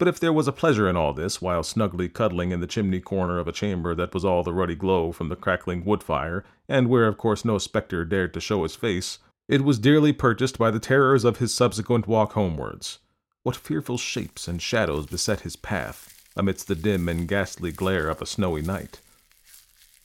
But 0.00 0.08
if 0.08 0.18
there 0.18 0.32
was 0.32 0.48
a 0.48 0.52
pleasure 0.52 0.88
in 0.88 0.96
all 0.96 1.12
this, 1.12 1.40
while 1.40 1.62
snugly 1.62 2.08
cuddling 2.08 2.50
in 2.50 2.58
the 2.58 2.66
chimney 2.66 2.98
corner 2.98 3.38
of 3.38 3.46
a 3.46 3.52
chamber 3.52 3.94
that 3.94 4.12
was 4.12 4.24
all 4.24 4.42
the 4.42 4.52
ruddy 4.52 4.74
glow 4.74 5.12
from 5.12 5.28
the 5.28 5.36
crackling 5.36 5.84
wood 5.84 6.02
fire, 6.02 6.44
and 6.68 6.88
where 6.88 7.06
of 7.06 7.16
course 7.16 7.44
no 7.44 7.56
spectre 7.58 8.04
dared 8.04 8.34
to 8.34 8.40
show 8.40 8.64
his 8.64 8.74
face, 8.74 9.20
it 9.50 9.64
was 9.64 9.80
dearly 9.80 10.12
purchased 10.12 10.58
by 10.58 10.70
the 10.70 10.78
terrors 10.78 11.24
of 11.24 11.38
his 11.38 11.52
subsequent 11.52 12.06
walk 12.06 12.34
homewards. 12.34 13.00
What 13.42 13.56
fearful 13.56 13.98
shapes 13.98 14.46
and 14.46 14.62
shadows 14.62 15.06
beset 15.06 15.40
his 15.40 15.56
path, 15.56 16.16
amidst 16.36 16.68
the 16.68 16.76
dim 16.76 17.08
and 17.08 17.26
ghastly 17.26 17.72
glare 17.72 18.08
of 18.08 18.22
a 18.22 18.26
snowy 18.26 18.62
night! 18.62 19.00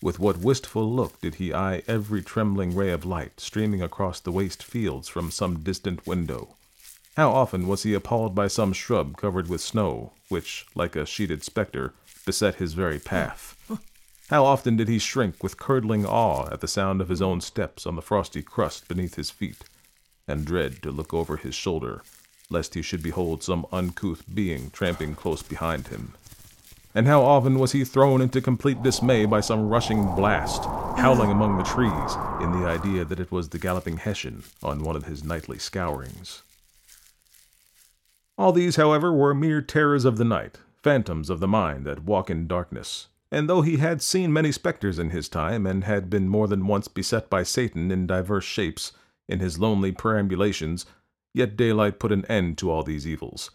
With 0.01 0.17
what 0.17 0.39
wistful 0.39 0.91
look 0.91 1.21
did 1.21 1.35
he 1.35 1.53
eye 1.53 1.83
every 1.87 2.23
trembling 2.23 2.75
ray 2.75 2.89
of 2.89 3.05
light 3.05 3.39
streaming 3.39 3.83
across 3.83 4.19
the 4.19 4.31
waste 4.31 4.63
fields 4.63 5.07
from 5.07 5.29
some 5.29 5.59
distant 5.59 6.07
window! 6.07 6.55
How 7.15 7.29
often 7.29 7.67
was 7.67 7.83
he 7.83 7.93
appalled 7.93 8.33
by 8.33 8.47
some 8.47 8.73
shrub 8.73 9.15
covered 9.15 9.47
with 9.47 9.61
snow, 9.61 10.13
which, 10.27 10.65
like 10.73 10.95
a 10.95 11.05
sheeted 11.05 11.43
spectre, 11.43 11.93
beset 12.25 12.55
his 12.55 12.73
very 12.73 12.97
path! 12.97 13.55
How 14.29 14.43
often 14.43 14.75
did 14.75 14.87
he 14.87 14.97
shrink 14.97 15.43
with 15.43 15.57
curdling 15.57 16.03
awe 16.03 16.47
at 16.51 16.61
the 16.61 16.67
sound 16.67 16.99
of 16.99 17.09
his 17.09 17.21
own 17.21 17.41
steps 17.41 17.85
on 17.85 17.95
the 17.95 18.01
frosty 18.01 18.41
crust 18.41 18.87
beneath 18.87 19.15
his 19.15 19.29
feet, 19.29 19.65
and 20.27 20.45
dread 20.45 20.81
to 20.81 20.89
look 20.89 21.13
over 21.13 21.37
his 21.37 21.53
shoulder, 21.53 22.01
lest 22.49 22.73
he 22.73 22.81
should 22.81 23.03
behold 23.03 23.43
some 23.43 23.67
uncouth 23.71 24.23
being 24.33 24.71
tramping 24.71 25.13
close 25.13 25.43
behind 25.43 25.89
him. 25.89 26.13
And 26.95 27.05
how 27.05 27.21
often 27.21 27.59
was 27.59 27.73
he 27.73 27.83
thrown 27.83 28.19
into 28.19 28.41
complete 28.41 28.81
dismay 28.81 29.25
by 29.25 29.41
some 29.41 29.69
rushing 29.69 30.15
blast, 30.15 30.63
howling 30.97 31.29
among 31.29 31.57
the 31.57 31.63
trees, 31.63 32.15
in 32.41 32.51
the 32.51 32.67
idea 32.67 33.05
that 33.05 33.19
it 33.19 33.31
was 33.31 33.49
the 33.49 33.59
galloping 33.59 33.97
Hessian 33.97 34.43
on 34.63 34.81
one 34.81 34.95
of 34.95 35.05
his 35.05 35.23
nightly 35.23 35.59
scourings. 35.59 36.41
All 38.39 38.51
these, 38.51 38.77
however, 38.77 39.13
were 39.13 39.35
mere 39.35 39.61
terrors 39.61 40.03
of 40.03 40.17
the 40.17 40.25
night, 40.25 40.57
phantoms 40.81 41.29
of 41.29 41.39
the 41.39 41.47
mind 41.47 41.85
that 41.85 42.05
walk 42.05 42.29
in 42.31 42.47
darkness, 42.47 43.07
and 43.31 43.49
though 43.49 43.61
he 43.61 43.77
had 43.77 44.01
seen 44.01 44.31
many 44.31 44.51
spectres 44.51 44.99
in 44.99 45.09
his 45.09 45.27
time, 45.27 45.65
and 45.65 45.83
had 45.83 46.09
been 46.09 46.27
more 46.27 46.47
than 46.47 46.67
once 46.67 46.87
beset 46.87 47.29
by 47.29 47.43
Satan 47.43 47.91
in 47.91 48.07
divers 48.07 48.43
shapes 48.43 48.91
in 49.27 49.39
his 49.39 49.59
lonely 49.59 49.91
perambulations, 49.91 50.85
yet 51.33 51.57
daylight 51.57 51.99
put 51.99 52.11
an 52.11 52.25
end 52.25 52.57
to 52.57 52.69
all 52.69 52.83
these 52.83 53.07
evils. 53.07 53.51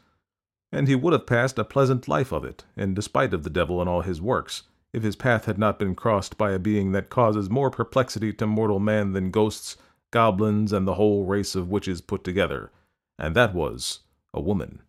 And 0.72 0.86
he 0.86 0.94
would 0.94 1.12
have 1.12 1.26
passed 1.26 1.58
a 1.58 1.64
pleasant 1.64 2.08
life 2.08 2.32
of 2.32 2.44
it, 2.44 2.64
in 2.76 2.94
despite 2.94 3.32
of 3.32 3.42
the 3.42 3.50
devil 3.50 3.80
and 3.80 3.88
all 3.88 4.02
his 4.02 4.20
works, 4.20 4.64
if 4.92 5.02
his 5.02 5.16
path 5.16 5.44
had 5.44 5.58
not 5.58 5.78
been 5.78 5.94
crossed 5.94 6.36
by 6.36 6.50
a 6.52 6.58
being 6.58 6.92
that 6.92 7.10
causes 7.10 7.48
more 7.48 7.70
perplexity 7.70 8.32
to 8.32 8.46
mortal 8.46 8.80
man 8.80 9.12
than 9.12 9.30
ghosts, 9.30 9.76
goblins, 10.10 10.72
and 10.72 10.86
the 10.86 10.94
whole 10.94 11.24
race 11.24 11.54
of 11.54 11.68
witches 11.68 12.00
put 12.00 12.24
together, 12.24 12.70
and 13.18 13.36
that 13.36 13.54
was 13.54 14.00
a 14.34 14.40
woman. 14.40 14.82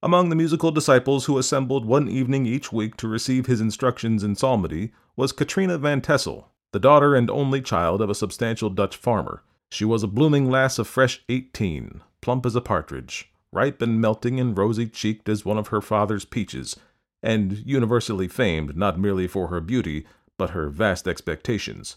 Among 0.00 0.28
the 0.28 0.36
musical 0.36 0.70
disciples 0.70 1.24
who 1.24 1.38
assembled 1.38 1.84
one 1.84 2.08
evening 2.08 2.46
each 2.46 2.72
week 2.72 2.96
to 2.98 3.08
receive 3.08 3.46
his 3.46 3.60
instructions 3.60 4.22
in 4.22 4.36
psalmody 4.36 4.92
was 5.16 5.32
Katrina 5.32 5.76
Van 5.76 6.00
Tassel, 6.00 6.52
the 6.72 6.78
daughter 6.78 7.16
and 7.16 7.28
only 7.28 7.60
child 7.60 8.00
of 8.00 8.08
a 8.08 8.14
substantial 8.14 8.70
Dutch 8.70 8.96
farmer. 8.96 9.42
She 9.72 9.84
was 9.84 10.04
a 10.04 10.08
blooming 10.08 10.48
lass 10.48 10.78
of 10.78 10.86
fresh 10.86 11.24
eighteen, 11.28 12.00
plump 12.20 12.46
as 12.46 12.54
a 12.54 12.60
partridge, 12.60 13.32
ripe 13.50 13.82
and 13.82 14.00
melting 14.00 14.38
and 14.38 14.56
rosy 14.56 14.86
cheeked 14.86 15.28
as 15.28 15.44
one 15.44 15.58
of 15.58 15.68
her 15.68 15.80
father's 15.80 16.24
peaches, 16.24 16.76
and 17.20 17.58
universally 17.66 18.28
famed 18.28 18.76
not 18.76 19.00
merely 19.00 19.26
for 19.26 19.48
her 19.48 19.60
beauty, 19.60 20.06
but 20.36 20.50
her 20.50 20.68
vast 20.68 21.08
expectations. 21.08 21.96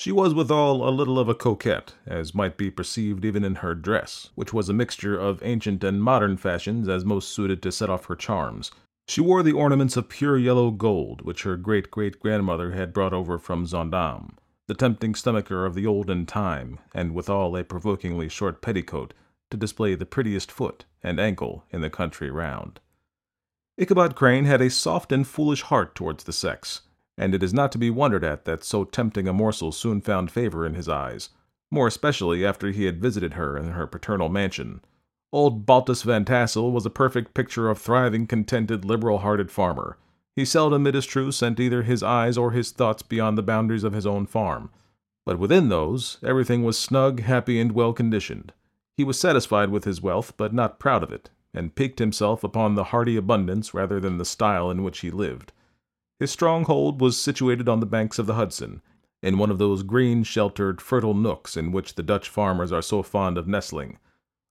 She 0.00 0.12
was 0.12 0.32
withal 0.32 0.88
a 0.88 0.88
little 0.88 1.18
of 1.18 1.28
a 1.28 1.34
coquette, 1.34 1.92
as 2.06 2.34
might 2.34 2.56
be 2.56 2.70
perceived 2.70 3.22
even 3.22 3.44
in 3.44 3.56
her 3.56 3.74
dress, 3.74 4.30
which 4.34 4.50
was 4.50 4.70
a 4.70 4.72
mixture 4.72 5.20
of 5.20 5.42
ancient 5.42 5.84
and 5.84 6.02
modern 6.02 6.38
fashions 6.38 6.88
as 6.88 7.04
most 7.04 7.28
suited 7.28 7.60
to 7.60 7.70
set 7.70 7.90
off 7.90 8.06
her 8.06 8.16
charms. 8.16 8.70
She 9.08 9.20
wore 9.20 9.42
the 9.42 9.52
ornaments 9.52 9.98
of 9.98 10.08
pure 10.08 10.38
yellow 10.38 10.70
gold 10.70 11.20
which 11.20 11.42
her 11.42 11.58
great 11.58 11.90
great 11.90 12.18
grandmother 12.18 12.70
had 12.70 12.94
brought 12.94 13.12
over 13.12 13.38
from 13.38 13.66
Zaandam, 13.66 14.38
the 14.68 14.74
tempting 14.74 15.14
stomacher 15.14 15.66
of 15.66 15.74
the 15.74 15.86
olden 15.86 16.24
time, 16.24 16.78
and 16.94 17.14
withal 17.14 17.54
a 17.54 17.62
provokingly 17.62 18.30
short 18.30 18.62
petticoat 18.62 19.12
to 19.50 19.58
display 19.58 19.94
the 19.94 20.06
prettiest 20.06 20.50
foot 20.50 20.86
and 21.02 21.20
ankle 21.20 21.66
in 21.68 21.82
the 21.82 21.90
country 21.90 22.30
round. 22.30 22.80
Ichabod 23.76 24.16
Crane 24.16 24.46
had 24.46 24.62
a 24.62 24.70
soft 24.70 25.12
and 25.12 25.28
foolish 25.28 25.60
heart 25.60 25.94
towards 25.94 26.24
the 26.24 26.32
sex, 26.32 26.80
and 27.20 27.34
it 27.34 27.42
is 27.42 27.52
not 27.52 27.70
to 27.70 27.76
be 27.76 27.90
wondered 27.90 28.24
at 28.24 28.46
that 28.46 28.64
so 28.64 28.82
tempting 28.82 29.28
a 29.28 29.32
morsel 29.32 29.70
soon 29.70 30.00
found 30.00 30.30
favor 30.30 30.64
in 30.64 30.72
his 30.72 30.88
eyes, 30.88 31.28
more 31.70 31.86
especially 31.86 32.46
after 32.46 32.70
he 32.70 32.86
had 32.86 32.98
visited 32.98 33.34
her 33.34 33.58
in 33.58 33.72
her 33.72 33.86
paternal 33.86 34.30
mansion. 34.30 34.80
Old 35.30 35.66
Baltus 35.66 36.02
Van 36.02 36.24
Tassel 36.24 36.72
was 36.72 36.86
a 36.86 36.90
perfect 36.90 37.34
picture 37.34 37.68
of 37.68 37.78
thriving, 37.78 38.26
contented, 38.26 38.86
liberal-hearted 38.86 39.50
farmer. 39.50 39.98
He 40.34 40.46
seldom, 40.46 40.86
it 40.86 40.94
is 40.94 41.04
true, 41.04 41.30
sent 41.30 41.60
either 41.60 41.82
his 41.82 42.02
eyes 42.02 42.38
or 42.38 42.52
his 42.52 42.70
thoughts 42.70 43.02
beyond 43.02 43.36
the 43.36 43.42
boundaries 43.42 43.84
of 43.84 43.92
his 43.92 44.06
own 44.06 44.24
farm, 44.24 44.70
but 45.26 45.38
within 45.38 45.68
those 45.68 46.16
everything 46.24 46.64
was 46.64 46.78
snug, 46.78 47.20
happy, 47.20 47.60
and 47.60 47.72
well 47.72 47.92
conditioned. 47.92 48.54
He 48.96 49.04
was 49.04 49.20
satisfied 49.20 49.68
with 49.68 49.84
his 49.84 50.00
wealth, 50.00 50.32
but 50.38 50.54
not 50.54 50.78
proud 50.78 51.02
of 51.02 51.12
it, 51.12 51.28
and 51.52 51.74
piqued 51.74 51.98
himself 51.98 52.42
upon 52.42 52.76
the 52.76 52.84
hearty 52.84 53.16
abundance 53.16 53.74
rather 53.74 54.00
than 54.00 54.16
the 54.16 54.24
style 54.24 54.70
in 54.70 54.82
which 54.82 55.00
he 55.00 55.10
lived. 55.10 55.52
His 56.20 56.30
stronghold 56.30 57.00
was 57.00 57.16
situated 57.16 57.66
on 57.66 57.80
the 57.80 57.86
banks 57.86 58.18
of 58.18 58.26
the 58.26 58.34
Hudson, 58.34 58.82
in 59.22 59.38
one 59.38 59.50
of 59.50 59.56
those 59.56 59.82
green, 59.82 60.22
sheltered, 60.22 60.78
fertile 60.82 61.14
nooks 61.14 61.56
in 61.56 61.72
which 61.72 61.94
the 61.94 62.02
Dutch 62.02 62.28
farmers 62.28 62.70
are 62.70 62.82
so 62.82 63.02
fond 63.02 63.38
of 63.38 63.48
nestling. 63.48 63.98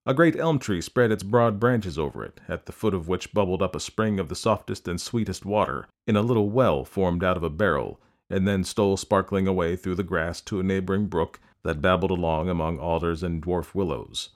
A 0.03 0.15
great 0.15 0.36
elm 0.36 0.58
tree 0.58 0.82
spread 0.82 1.12
its 1.12 1.21
broad 1.21 1.60
branches 1.60 1.99
over 1.99 2.23
it, 2.25 2.41
at 2.47 2.65
the 2.65 2.71
foot 2.71 2.95
of 2.95 3.08
which 3.08 3.36
bubbled 3.36 3.62
up 3.62 3.75
a 3.75 3.79
spring 3.79 4.19
of 4.19 4.29
the 4.29 4.36
softest 4.36 4.88
and 4.88 4.99
sweetest 4.99 5.45
water, 5.45 5.88
in 6.08 6.15
a 6.15 6.23
little 6.23 6.49
well 6.49 6.84
formed 6.84 7.23
out 7.23 7.38
of 7.38 7.43
a 7.43 7.51
barrel, 7.51 8.01
and 8.32 8.47
then 8.47 8.63
stole 8.63 8.97
sparkling 8.97 9.47
away 9.47 9.75
through 9.75 9.95
the 9.95 10.03
grass 10.03 10.41
to 10.41 10.60
a 10.60 10.63
neighboring 10.63 11.05
brook 11.05 11.39
that 11.62 11.84
babbled 11.84 12.10
along 12.10 12.49
among 12.49 12.79
alders 12.79 13.21
and 13.21 13.43
dwarf 13.43 13.75
willows. 13.75 14.29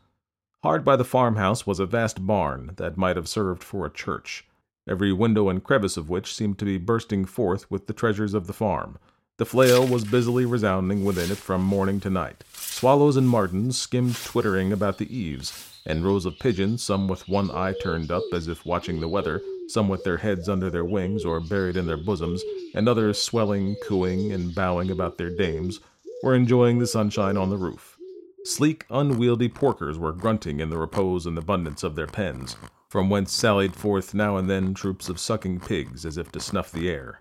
Hard 0.61 0.85
by 0.85 0.95
the 0.95 1.03
farmhouse 1.03 1.65
was 1.65 1.79
a 1.79 1.87
vast 1.87 2.27
barn 2.27 2.73
that 2.75 2.95
might 2.95 3.15
have 3.15 3.27
served 3.27 3.63
for 3.63 3.87
a 3.87 3.91
church, 3.91 4.45
every 4.87 5.13
window 5.13 5.49
and 5.49 5.63
crevice 5.63 5.97
of 5.97 6.09
which 6.09 6.33
seemed 6.33 6.57
to 6.59 6.65
be 6.65 6.77
bursting 6.77 7.25
forth 7.25 7.69
with 7.71 7.87
the 7.87 7.93
treasures 7.93 8.33
of 8.33 8.47
the 8.47 8.53
farm. 8.53 8.97
The 9.37 9.45
flail 9.45 9.87
was 9.87 10.03
busily 10.03 10.45
resounding 10.45 11.03
within 11.03 11.31
it 11.31 11.37
from 11.37 11.63
morning 11.63 11.99
to 12.01 12.09
night. 12.09 12.43
Swallows 12.53 13.17
and 13.17 13.27
martins 13.27 13.77
skimmed 13.77 14.15
twittering 14.15 14.71
about 14.71 14.99
the 14.99 15.15
eaves, 15.15 15.81
and 15.85 16.05
rows 16.05 16.25
of 16.25 16.37
pigeons, 16.37 16.83
some 16.83 17.07
with 17.07 17.27
one 17.27 17.49
eye 17.49 17.73
turned 17.81 18.11
up 18.11 18.23
as 18.31 18.47
if 18.47 18.65
watching 18.65 18.99
the 18.99 19.07
weather, 19.07 19.41
some 19.67 19.89
with 19.89 20.03
their 20.03 20.17
heads 20.17 20.47
under 20.47 20.69
their 20.69 20.85
wings 20.85 21.25
or 21.25 21.39
buried 21.39 21.77
in 21.77 21.87
their 21.87 21.97
bosoms, 21.97 22.43
and 22.75 22.87
others 22.87 23.21
swelling, 23.21 23.75
cooing, 23.83 24.31
and 24.31 24.53
bowing 24.53 24.91
about 24.91 25.17
their 25.17 25.35
dames, 25.35 25.79
were 26.21 26.35
enjoying 26.35 26.79
the 26.79 26.87
sunshine 26.87 27.37
on 27.37 27.49
the 27.49 27.57
roof. 27.57 27.97
Sleek, 28.45 28.85
unwieldy 28.89 29.49
porkers 29.49 29.97
were 29.97 30.11
grunting 30.13 30.59
in 30.59 30.69
the 30.69 30.77
repose 30.77 31.25
and 31.25 31.37
abundance 31.37 31.81
of 31.81 31.95
their 31.95 32.07
pens, 32.07 32.55
from 32.93 33.09
whence 33.09 33.33
sallied 33.33 33.75
forth 33.75 34.13
now 34.13 34.37
and 34.37 34.47
then 34.47 34.71
troops 34.71 35.09
of 35.09 35.19
sucking 35.19 35.59
pigs 35.59 36.05
as 36.05 36.15
if 36.15 36.31
to 36.31 36.39
snuff 36.39 36.71
the 36.71 36.87
air. 36.87 37.19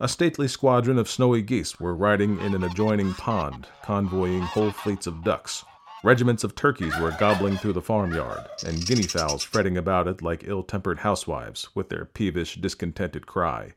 A 0.00 0.08
stately 0.08 0.48
squadron 0.48 0.98
of 0.98 1.08
snowy 1.08 1.40
geese 1.40 1.78
were 1.78 1.94
riding 1.94 2.40
in 2.40 2.52
an 2.52 2.64
adjoining 2.64 3.14
pond, 3.14 3.68
convoying 3.84 4.42
whole 4.42 4.72
fleets 4.72 5.06
of 5.06 5.22
ducks. 5.22 5.64
Regiments 6.02 6.42
of 6.42 6.56
turkeys 6.56 6.98
were 6.98 7.12
gobbling 7.12 7.56
through 7.56 7.74
the 7.74 7.80
farmyard, 7.80 8.44
and 8.66 8.84
guinea 8.84 9.04
fowls 9.04 9.44
fretting 9.44 9.76
about 9.76 10.08
it 10.08 10.20
like 10.20 10.42
ill 10.48 10.64
tempered 10.64 10.98
housewives, 10.98 11.68
with 11.76 11.90
their 11.90 12.04
peevish, 12.04 12.56
discontented 12.56 13.24
cry. 13.24 13.74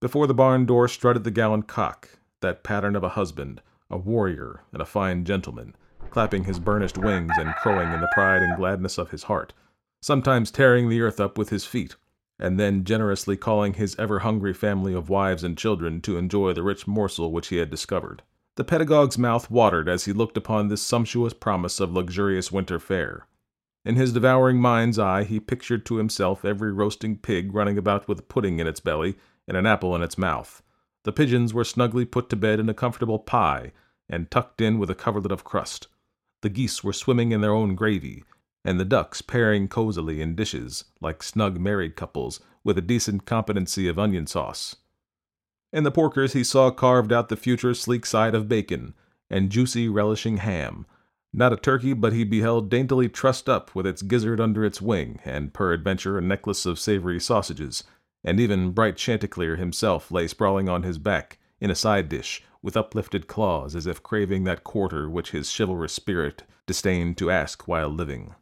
Before 0.00 0.28
the 0.28 0.34
barn 0.34 0.66
door 0.66 0.86
strutted 0.86 1.24
the 1.24 1.32
gallant 1.32 1.66
cock, 1.66 2.10
that 2.42 2.62
pattern 2.62 2.94
of 2.94 3.02
a 3.02 3.16
husband, 3.18 3.60
a 3.90 3.98
warrior, 3.98 4.62
and 4.72 4.80
a 4.80 4.86
fine 4.86 5.24
gentleman, 5.24 5.74
clapping 6.10 6.44
his 6.44 6.60
burnished 6.60 6.96
wings 6.96 7.32
and 7.40 7.56
crowing 7.56 7.92
in 7.92 8.00
the 8.00 8.12
pride 8.14 8.40
and 8.40 8.56
gladness 8.56 8.98
of 8.98 9.10
his 9.10 9.24
heart, 9.24 9.52
sometimes 10.04 10.50
tearing 10.50 10.90
the 10.90 11.00
earth 11.00 11.18
up 11.18 11.38
with 11.38 11.48
his 11.48 11.64
feet, 11.64 11.96
and 12.38 12.60
then 12.60 12.84
generously 12.84 13.38
calling 13.38 13.72
his 13.72 13.96
ever 13.98 14.18
hungry 14.18 14.52
family 14.52 14.92
of 14.92 15.08
wives 15.08 15.42
and 15.42 15.56
children 15.56 15.98
to 15.98 16.18
enjoy 16.18 16.52
the 16.52 16.62
rich 16.62 16.86
morsel 16.86 17.32
which 17.32 17.48
he 17.48 17.56
had 17.56 17.70
discovered. 17.70 18.22
The 18.56 18.64
pedagogue's 18.64 19.16
mouth 19.16 19.50
watered 19.50 19.88
as 19.88 20.04
he 20.04 20.12
looked 20.12 20.36
upon 20.36 20.68
this 20.68 20.82
sumptuous 20.82 21.32
promise 21.32 21.80
of 21.80 21.94
luxurious 21.94 22.52
winter 22.52 22.78
fare. 22.78 23.26
In 23.82 23.96
his 23.96 24.12
devouring 24.12 24.60
mind's 24.60 24.98
eye, 24.98 25.24
he 25.24 25.40
pictured 25.40 25.86
to 25.86 25.96
himself 25.96 26.44
every 26.44 26.70
roasting 26.70 27.16
pig 27.16 27.54
running 27.54 27.78
about 27.78 28.06
with 28.06 28.18
a 28.18 28.22
pudding 28.22 28.58
in 28.58 28.66
its 28.66 28.80
belly 28.80 29.16
and 29.48 29.56
an 29.56 29.64
apple 29.64 29.96
in 29.96 30.02
its 30.02 30.18
mouth. 30.18 30.62
The 31.04 31.12
pigeons 31.12 31.54
were 31.54 31.64
snugly 31.64 32.04
put 32.04 32.28
to 32.28 32.36
bed 32.36 32.60
in 32.60 32.68
a 32.68 32.74
comfortable 32.74 33.20
pie, 33.20 33.72
and 34.06 34.30
tucked 34.30 34.60
in 34.60 34.78
with 34.78 34.90
a 34.90 34.94
coverlet 34.94 35.32
of 35.32 35.44
crust. 35.44 35.88
The 36.42 36.50
geese 36.50 36.84
were 36.84 36.92
swimming 36.92 37.32
in 37.32 37.40
their 37.40 37.54
own 37.54 37.74
gravy, 37.74 38.22
and 38.64 38.80
the 38.80 38.84
ducks 38.84 39.20
pairing 39.20 39.68
cozily 39.68 40.20
in 40.20 40.34
dishes, 40.34 40.84
like 41.00 41.22
snug 41.22 41.60
married 41.60 41.96
couples, 41.96 42.40
with 42.64 42.78
a 42.78 42.82
decent 42.82 43.26
competency 43.26 43.86
of 43.88 43.98
onion 43.98 44.26
sauce. 44.26 44.76
In 45.72 45.84
the 45.84 45.92
porkers 45.92 46.32
he 46.32 46.44
saw 46.44 46.70
carved 46.70 47.12
out 47.12 47.28
the 47.28 47.36
future 47.36 47.74
sleek 47.74 48.06
side 48.06 48.34
of 48.34 48.48
bacon, 48.48 48.94
and 49.28 49.50
juicy 49.50 49.88
relishing 49.88 50.38
ham. 50.38 50.86
Not 51.32 51.52
a 51.52 51.56
turkey, 51.56 51.94
but 51.94 52.12
he 52.12 52.22
beheld 52.22 52.70
daintily 52.70 53.08
trussed 53.08 53.48
up 53.48 53.74
with 53.74 53.86
its 53.86 54.02
gizzard 54.02 54.40
under 54.40 54.64
its 54.64 54.80
wing, 54.80 55.18
and 55.24 55.52
peradventure 55.52 56.16
a 56.16 56.22
necklace 56.22 56.64
of 56.64 56.78
savory 56.78 57.18
sausages, 57.18 57.82
and 58.22 58.38
even 58.38 58.70
bright 58.70 58.96
Chanticleer 58.96 59.56
himself 59.56 60.12
lay 60.12 60.28
sprawling 60.28 60.68
on 60.68 60.84
his 60.84 60.96
back, 60.96 61.38
in 61.60 61.70
a 61.70 61.74
side 61.74 62.08
dish, 62.08 62.42
with 62.62 62.76
uplifted 62.76 63.26
claws 63.26 63.74
as 63.74 63.86
if 63.86 64.02
craving 64.02 64.44
that 64.44 64.64
quarter 64.64 65.10
which 65.10 65.32
his 65.32 65.54
chivalrous 65.54 65.92
spirit 65.92 66.44
disdained 66.66 67.18
to 67.18 67.30
ask 67.30 67.66
while 67.68 67.88
living. 67.88 68.34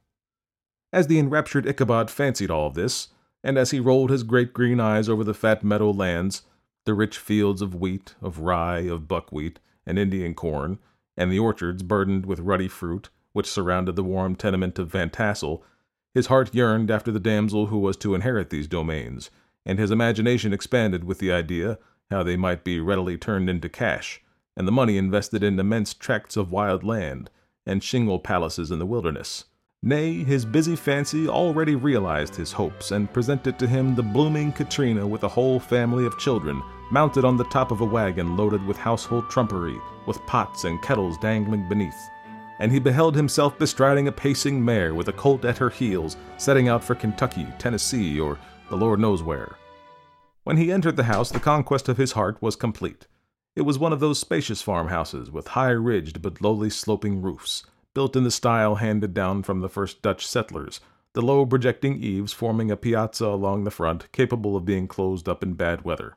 As 0.92 1.06
the 1.06 1.18
enraptured 1.18 1.66
Ichabod 1.66 2.10
fancied 2.10 2.50
all 2.50 2.70
this, 2.70 3.08
and 3.42 3.56
as 3.56 3.70
he 3.70 3.80
rolled 3.80 4.10
his 4.10 4.22
great 4.22 4.52
green 4.52 4.78
eyes 4.78 5.08
over 5.08 5.24
the 5.24 5.32
fat 5.32 5.64
meadow 5.64 5.90
lands, 5.90 6.42
the 6.84 6.94
rich 6.94 7.16
fields 7.16 7.62
of 7.62 7.74
wheat, 7.74 8.14
of 8.20 8.40
rye, 8.40 8.80
of 8.80 9.08
buckwheat, 9.08 9.58
and 9.86 9.98
Indian 9.98 10.34
corn, 10.34 10.78
and 11.16 11.32
the 11.32 11.38
orchards 11.38 11.82
burdened 11.82 12.26
with 12.26 12.40
ruddy 12.40 12.68
fruit, 12.68 13.08
which 13.32 13.50
surrounded 13.50 13.96
the 13.96 14.04
warm 14.04 14.36
tenement 14.36 14.78
of 14.78 14.90
Van 14.90 15.08
Tassel, 15.08 15.64
his 16.14 16.26
heart 16.26 16.54
yearned 16.54 16.90
after 16.90 17.10
the 17.10 17.18
damsel 17.18 17.66
who 17.66 17.78
was 17.78 17.96
to 17.96 18.14
inherit 18.14 18.50
these 18.50 18.68
domains, 18.68 19.30
and 19.64 19.78
his 19.78 19.90
imagination 19.90 20.52
expanded 20.52 21.04
with 21.04 21.18
the 21.18 21.32
idea 21.32 21.78
how 22.10 22.22
they 22.22 22.36
might 22.36 22.64
be 22.64 22.80
readily 22.80 23.16
turned 23.16 23.48
into 23.48 23.68
cash, 23.68 24.20
and 24.56 24.68
the 24.68 24.72
money 24.72 24.98
invested 24.98 25.42
in 25.42 25.58
immense 25.58 25.94
tracts 25.94 26.36
of 26.36 26.52
wild 26.52 26.84
land 26.84 27.30
and 27.64 27.82
shingle 27.82 28.18
palaces 28.18 28.70
in 28.70 28.78
the 28.78 28.86
wilderness. 28.86 29.46
Nay, 29.84 30.22
his 30.22 30.44
busy 30.44 30.76
fancy 30.76 31.26
already 31.26 31.74
realized 31.74 32.36
his 32.36 32.52
hopes 32.52 32.92
and 32.92 33.12
presented 33.12 33.58
to 33.58 33.66
him 33.66 33.96
the 33.96 34.02
blooming 34.02 34.52
Katrina 34.52 35.04
with 35.04 35.24
a 35.24 35.28
whole 35.28 35.58
family 35.58 36.06
of 36.06 36.16
children, 36.20 36.62
mounted 36.92 37.24
on 37.24 37.36
the 37.36 37.46
top 37.46 37.72
of 37.72 37.80
a 37.80 37.84
wagon 37.84 38.36
loaded 38.36 38.64
with 38.64 38.76
household 38.76 39.28
trumpery, 39.28 39.76
with 40.06 40.24
pots 40.26 40.62
and 40.62 40.80
kettles 40.82 41.18
dangling 41.18 41.68
beneath. 41.68 42.00
And 42.60 42.70
he 42.70 42.78
beheld 42.78 43.16
himself 43.16 43.58
bestriding 43.58 44.06
a 44.06 44.12
pacing 44.12 44.64
mare 44.64 44.94
with 44.94 45.08
a 45.08 45.12
colt 45.12 45.44
at 45.44 45.58
her 45.58 45.70
heels, 45.70 46.16
setting 46.36 46.68
out 46.68 46.84
for 46.84 46.94
Kentucky, 46.94 47.48
Tennessee, 47.58 48.20
or 48.20 48.38
the 48.70 48.76
Lord 48.76 49.00
knows 49.00 49.24
where. 49.24 49.56
When 50.44 50.58
he 50.58 50.70
entered 50.70 50.94
the 50.94 51.02
house, 51.02 51.32
the 51.32 51.40
conquest 51.40 51.88
of 51.88 51.96
his 51.96 52.12
heart 52.12 52.40
was 52.40 52.54
complete. 52.54 53.08
It 53.56 53.62
was 53.62 53.80
one 53.80 53.92
of 53.92 53.98
those 53.98 54.20
spacious 54.20 54.62
farmhouses 54.62 55.28
with 55.28 55.48
high 55.48 55.70
ridged 55.70 56.22
but 56.22 56.40
lowly 56.40 56.70
sloping 56.70 57.20
roofs, 57.20 57.64
built 57.94 58.16
in 58.16 58.24
the 58.24 58.30
style 58.30 58.76
handed 58.76 59.14
down 59.14 59.42
from 59.42 59.60
the 59.60 59.68
first 59.68 60.02
Dutch 60.02 60.26
settlers, 60.26 60.80
the 61.14 61.22
low 61.22 61.44
projecting 61.44 62.02
eaves 62.02 62.32
forming 62.32 62.70
a 62.70 62.76
piazza 62.76 63.26
along 63.26 63.64
the 63.64 63.70
front 63.70 64.10
capable 64.12 64.56
of 64.56 64.64
being 64.64 64.88
closed 64.88 65.28
up 65.28 65.42
in 65.42 65.54
bad 65.54 65.82
weather. 65.82 66.16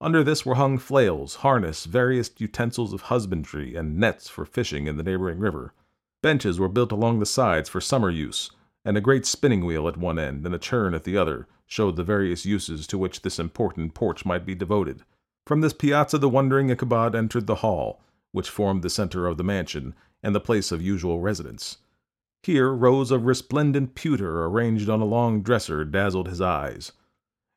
Under 0.00 0.22
this 0.22 0.44
were 0.44 0.56
hung 0.56 0.78
flails, 0.78 1.36
harness, 1.36 1.84
various 1.84 2.30
utensils 2.38 2.92
of 2.92 3.02
husbandry, 3.02 3.74
and 3.74 3.98
nets 3.98 4.28
for 4.28 4.44
fishing 4.44 4.86
in 4.86 4.96
the 4.96 5.02
neighboring 5.02 5.38
river. 5.38 5.72
Benches 6.22 6.58
were 6.58 6.68
built 6.68 6.92
along 6.92 7.18
the 7.18 7.26
sides 7.26 7.68
for 7.68 7.80
summer 7.80 8.10
use, 8.10 8.50
and 8.84 8.96
a 8.96 9.00
great 9.00 9.24
spinning 9.24 9.64
wheel 9.64 9.88
at 9.88 9.96
one 9.96 10.18
end 10.18 10.44
and 10.44 10.54
a 10.54 10.58
churn 10.58 10.92
at 10.92 11.04
the 11.04 11.16
other, 11.16 11.46
showed 11.66 11.96
the 11.96 12.04
various 12.04 12.44
uses 12.44 12.86
to 12.86 12.98
which 12.98 13.22
this 13.22 13.38
important 13.38 13.94
porch 13.94 14.24
might 14.24 14.44
be 14.44 14.54
devoted. 14.54 15.02
From 15.46 15.60
this 15.60 15.72
piazza 15.72 16.18
the 16.18 16.28
wondering 16.28 16.70
Ichabod 16.70 17.14
entered 17.14 17.46
the 17.46 17.56
hall, 17.56 18.02
which 18.32 18.50
formed 18.50 18.82
the 18.82 18.90
center 18.90 19.26
of 19.26 19.38
the 19.38 19.44
mansion 19.44 19.94
and 20.22 20.34
the 20.34 20.40
place 20.40 20.72
of 20.72 20.82
usual 20.82 21.20
residence. 21.20 21.78
Here, 22.42 22.72
rows 22.72 23.10
of 23.10 23.26
resplendent 23.26 23.94
pewter 23.94 24.44
arranged 24.44 24.88
on 24.88 25.00
a 25.00 25.04
long 25.04 25.42
dresser 25.42 25.84
dazzled 25.84 26.28
his 26.28 26.40
eyes. 26.40 26.92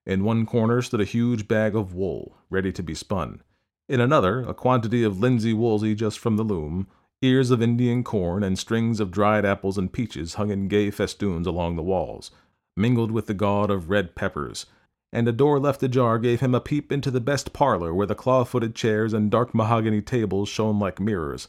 In 0.05 0.23
one 0.23 0.45
corner 0.45 0.81
stood 0.81 1.01
a 1.01 1.05
huge 1.05 1.47
bag 1.47 1.75
of 1.75 1.93
wool, 1.93 2.37
ready 2.49 2.71
to 2.71 2.81
be 2.81 2.95
spun. 2.95 3.41
In 3.87 3.99
another, 3.99 4.41
a 4.41 4.53
quantity 4.53 5.03
of 5.03 5.17
linsey 5.19 5.53
woolsey 5.53 5.93
just 5.93 6.17
from 6.17 6.37
the 6.37 6.43
loom, 6.43 6.87
ears 7.21 7.51
of 7.51 7.61
Indian 7.61 8.03
corn, 8.03 8.43
and 8.43 8.57
strings 8.57 8.99
of 8.99 9.11
dried 9.11 9.45
apples 9.45 9.77
and 9.77 9.91
peaches 9.91 10.35
hung 10.35 10.49
in 10.49 10.67
gay 10.67 10.89
festoons 10.89 11.45
along 11.45 11.75
the 11.75 11.83
walls, 11.83 12.31
mingled 12.75 13.11
with 13.11 13.27
the 13.27 13.33
gaud 13.33 13.69
of 13.69 13.89
red 13.89 14.15
peppers, 14.15 14.65
and 15.11 15.27
a 15.27 15.31
door 15.31 15.59
left 15.59 15.83
ajar 15.83 16.17
gave 16.17 16.39
him 16.39 16.55
a 16.55 16.61
peep 16.61 16.91
into 16.91 17.11
the 17.11 17.19
best 17.19 17.51
parlor 17.51 17.93
where 17.93 18.07
the 18.07 18.15
claw 18.15 18.43
footed 18.43 18.73
chairs 18.73 19.13
and 19.13 19.29
dark 19.29 19.53
mahogany 19.53 20.01
tables 20.01 20.49
shone 20.49 20.79
like 20.79 20.99
mirrors. 20.99 21.47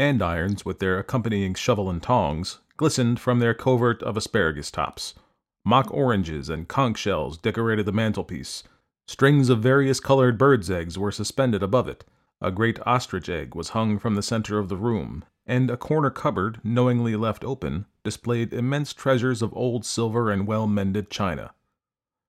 Andirons, 0.00 0.64
with 0.64 0.78
their 0.78 0.98
accompanying 0.98 1.52
shovel 1.52 1.90
and 1.90 2.02
tongs, 2.02 2.60
glistened 2.78 3.20
from 3.20 3.38
their 3.38 3.52
covert 3.52 4.02
of 4.02 4.16
asparagus 4.16 4.70
tops. 4.70 5.14
Mock 5.62 5.92
oranges 5.92 6.48
and 6.48 6.66
conch 6.66 6.96
shells 6.96 7.36
decorated 7.36 7.84
the 7.84 7.92
mantelpiece. 7.92 8.62
Strings 9.06 9.50
of 9.50 9.62
various 9.62 10.00
colored 10.00 10.38
birds' 10.38 10.70
eggs 10.70 10.96
were 10.96 11.12
suspended 11.12 11.62
above 11.62 11.86
it. 11.86 12.06
A 12.40 12.50
great 12.50 12.78
ostrich 12.86 13.28
egg 13.28 13.54
was 13.54 13.70
hung 13.70 13.98
from 13.98 14.14
the 14.14 14.22
center 14.22 14.58
of 14.58 14.70
the 14.70 14.76
room, 14.78 15.22
and 15.46 15.70
a 15.70 15.76
corner 15.76 16.08
cupboard, 16.08 16.60
knowingly 16.64 17.14
left 17.14 17.44
open, 17.44 17.84
displayed 18.02 18.54
immense 18.54 18.94
treasures 18.94 19.42
of 19.42 19.54
old 19.54 19.84
silver 19.84 20.30
and 20.30 20.46
well 20.46 20.66
mended 20.66 21.10
china. 21.10 21.52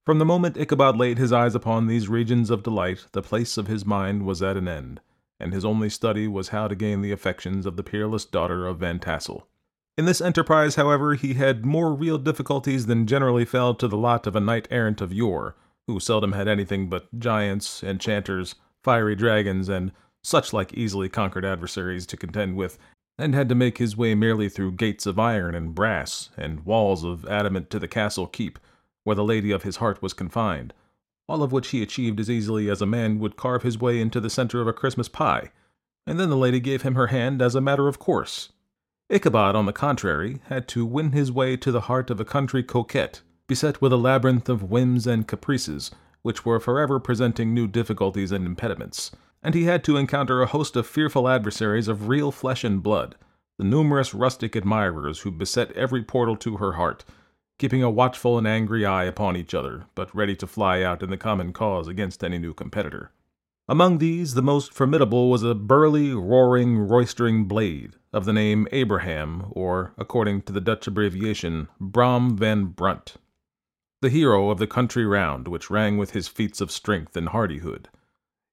From 0.06 0.20
the 0.20 0.26
moment 0.26 0.58
Ichabod 0.58 0.98
laid 0.98 1.18
his 1.18 1.32
eyes 1.32 1.56
upon 1.56 1.88
these 1.88 2.10
regions 2.10 2.50
of 2.50 2.64
delight, 2.64 3.06
the 3.14 3.22
place 3.22 3.58
of 3.58 3.68
his 3.68 3.86
mind 3.86 4.26
was 4.26 4.42
at 4.42 4.58
an 4.58 4.68
end, 4.68 5.00
and 5.41 5.54
his 5.54 5.65
only 5.65 5.89
study 5.89 6.27
was 6.27 6.49
how 6.49 6.67
to 6.67 6.75
gain 6.75 7.01
the 7.01 7.12
affections 7.12 7.65
of 7.65 7.75
the 7.75 7.84
peerless 7.84 8.23
daughter 8.25 8.67
of 8.67 8.77
Van 8.77 8.99
Tassel. 8.99 9.47
In 9.97 10.06
this 10.06 10.21
enterprise, 10.21 10.75
however, 10.75 11.15
he 11.15 11.34
had 11.34 11.65
more 11.65 11.93
real 11.93 12.17
difficulties 12.17 12.86
than 12.86 13.08
generally 13.08 13.43
fell 13.43 13.75
to 13.75 13.88
the 13.88 13.97
lot 13.97 14.25
of 14.25 14.36
a 14.36 14.39
knight 14.39 14.67
errant 14.71 15.01
of 15.01 15.12
yore, 15.12 15.56
who 15.88 15.99
seldom 15.99 16.32
had 16.32 16.47
anything 16.47 16.89
but 16.89 17.08
giants, 17.19 17.84
enchanters, 17.84 18.56
fiery 18.84 19.15
dragons, 19.15 19.67
and 19.67 19.91
such 20.23 20.54
like 20.54 20.73
easily 20.73 21.10
conquered 21.10 21.43
adversaries 21.43 22.06
to 22.06 22.15
contend 22.15 22.56
with, 22.56 22.77
and 23.17 23.36
had 23.36 23.49
to 23.49 23.56
make 23.56 23.80
his 23.80 23.97
way 23.97 24.15
merely 24.15 24.47
through 24.47 24.71
gates 24.71 25.06
of 25.06 25.19
iron 25.19 25.56
and 25.56 25.75
brass, 25.75 26.30
and 26.38 26.65
walls 26.65 27.04
of 27.04 27.25
adamant 27.25 27.69
to 27.69 27.80
the 27.80 27.88
castle 27.88 28.27
keep, 28.27 28.60
where 29.04 29.15
the 29.15 29.23
lady 29.23 29.51
of 29.51 29.63
his 29.63 29.77
heart 29.77 30.01
was 30.01 30.13
confined, 30.13 30.73
all 31.32 31.44
of 31.44 31.54
which 31.54 31.70
he 31.70 31.82
achieved 31.82 32.20
as 32.20 32.30
easily 32.30 32.70
as 32.70 32.82
a 32.82 32.86
man 32.86 33.17
would 33.17 33.38
carve 33.38 33.63
his 33.63 33.80
way 33.80 34.02
into 34.02 34.20
the 34.20 34.30
center 34.30 34.60
of 34.60 34.67
a 34.67 34.74
Christmas 34.74 35.08
pie, 35.08 35.50
and 36.06 36.20
then 36.20 36.30
the 36.30 36.36
lady 36.36 36.60
gave 36.60 36.82
him 36.82 36.96
her 36.96 37.08
hand 37.08 37.41
as 37.41 37.56
a 37.56 37.62
matter 37.62 37.88
of 37.88 38.00
course. 38.00 38.50
Ichabod, 39.10 39.56
on 39.56 39.65
the 39.65 39.72
contrary, 39.72 40.41
had 40.48 40.67
to 40.67 40.86
win 40.86 41.13
his 41.13 41.32
way 41.32 41.56
to 41.56 41.72
the 41.72 41.88
heart 41.88 42.10
of 42.10 42.20
a 42.20 42.26
country 42.26 42.63
coquette, 42.63 43.22
beset 43.48 43.82
with 43.82 43.94
a 43.94 43.98
labyrinth 43.98 44.50
of 44.50 44.70
whims 44.70 45.08
and 45.08 45.26
caprices, 45.26 45.89
which 46.22 46.46
were 46.46 46.60
forever 46.60 47.00
presenting 47.00 47.54
new 47.54 47.65
difficulties 47.65 48.34
and 48.34 48.46
impediments, 48.46 49.12
and 49.41 49.56
he 49.56 49.63
had 49.63 49.86
to 49.86 49.96
encounter 49.96 50.41
a 50.41 50.48
host 50.48 50.76
of 50.76 50.86
fearful 50.86 51.30
adversaries 51.30 51.88
of 51.88 52.10
real 52.10 52.34
flesh 52.34 52.65
and 52.65 52.84
blood, 52.84 53.15
the 53.58 53.63
numerous 53.63 54.13
rustic 54.13 54.54
admirers 54.54 55.22
who 55.22 55.32
beset 55.32 55.72
every 55.78 56.04
portal 56.04 56.36
to 56.36 56.58
her 56.58 56.74
heart, 56.74 57.06
keeping 57.62 57.84
a 57.84 57.91
watchful 57.91 58.39
and 58.39 58.47
angry 58.47 58.88
eye 58.88 59.04
upon 59.04 59.38
each 59.38 59.54
other, 59.54 59.86
but 59.93 60.13
ready 60.15 60.36
to 60.36 60.47
fly 60.47 60.82
out 60.82 61.04
in 61.04 61.12
the 61.12 61.15
common 61.15 61.54
cause 61.54 61.88
against 61.88 62.24
any 62.24 62.39
new 62.39 62.56
competitor. 62.56 63.12
Among 63.69 64.00
these, 64.00 64.34
the 64.34 64.41
most 64.41 64.74
formidable 64.74 65.30
was 65.30 65.43
a 65.43 65.54
burly, 65.54 66.12
roaring, 66.12 66.80
roistering 66.80 67.45
blade 67.45 67.97
of 68.12 68.26
the 68.26 68.34
name 68.34 68.67
Abraham, 68.71 69.45
or, 69.52 69.93
according 69.95 70.41
to 70.41 70.52
the 70.52 70.60
Dutch 70.60 70.88
abbreviation, 70.88 71.67
Brom 71.80 72.36
van 72.36 72.65
Brunt, 72.65 73.17
the 74.02 74.10
hero 74.10 74.50
of 74.50 74.58
the 74.58 74.65
country 74.65 75.06
round, 75.06 75.47
which 75.47 75.69
rang 75.69 76.00
with 76.00 76.13
his 76.13 76.28
feats 76.28 76.62
of 76.62 76.71
strength 76.71 77.15
and 77.15 77.30
hardihood. 77.30 77.89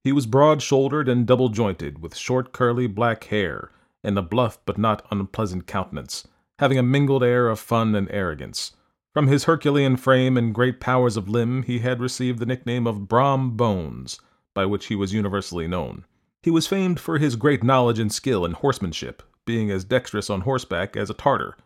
He 0.04 0.12
was 0.12 0.26
broad 0.26 0.60
shouldered 0.60 1.08
and 1.08 1.26
double 1.26 1.48
jointed, 1.48 2.02
with 2.02 2.14
short 2.14 2.52
curly 2.52 2.86
black 2.86 3.24
hair, 3.24 3.70
and 4.04 4.18
a 4.18 4.22
bluff 4.22 4.58
but 4.66 4.76
not 4.76 5.06
unpleasant 5.10 5.66
countenance, 5.66 6.28
having 6.58 6.76
a 6.76 6.82
mingled 6.82 7.24
air 7.24 7.48
of 7.48 7.58
fun 7.58 7.94
and 7.94 8.10
arrogance. 8.10 8.72
From 9.14 9.26
his 9.26 9.44
Herculean 9.44 9.96
frame 9.96 10.36
and 10.36 10.54
great 10.54 10.80
powers 10.80 11.16
of 11.16 11.28
limb, 11.28 11.62
he 11.62 11.78
had 11.78 12.00
received 12.00 12.38
the 12.38 12.46
nickname 12.46 12.86
of 12.86 13.08
Brom 13.08 13.56
Bones, 13.56 14.20
by 14.54 14.66
which 14.66 14.86
he 14.86 14.94
was 14.94 15.12
universally 15.12 15.66
known. 15.66 16.04
He 16.42 16.50
was 16.50 16.66
famed 16.66 17.00
for 17.00 17.18
his 17.18 17.36
great 17.36 17.64
knowledge 17.64 17.98
and 17.98 18.12
skill 18.12 18.44
in 18.44 18.52
horsemanship, 18.52 19.22
being 19.44 19.70
as 19.70 19.84
dexterous 19.84 20.28
on 20.30 20.42
horseback 20.42 20.96
as 20.96 21.10
a 21.10 21.14
Tartar. 21.14 21.56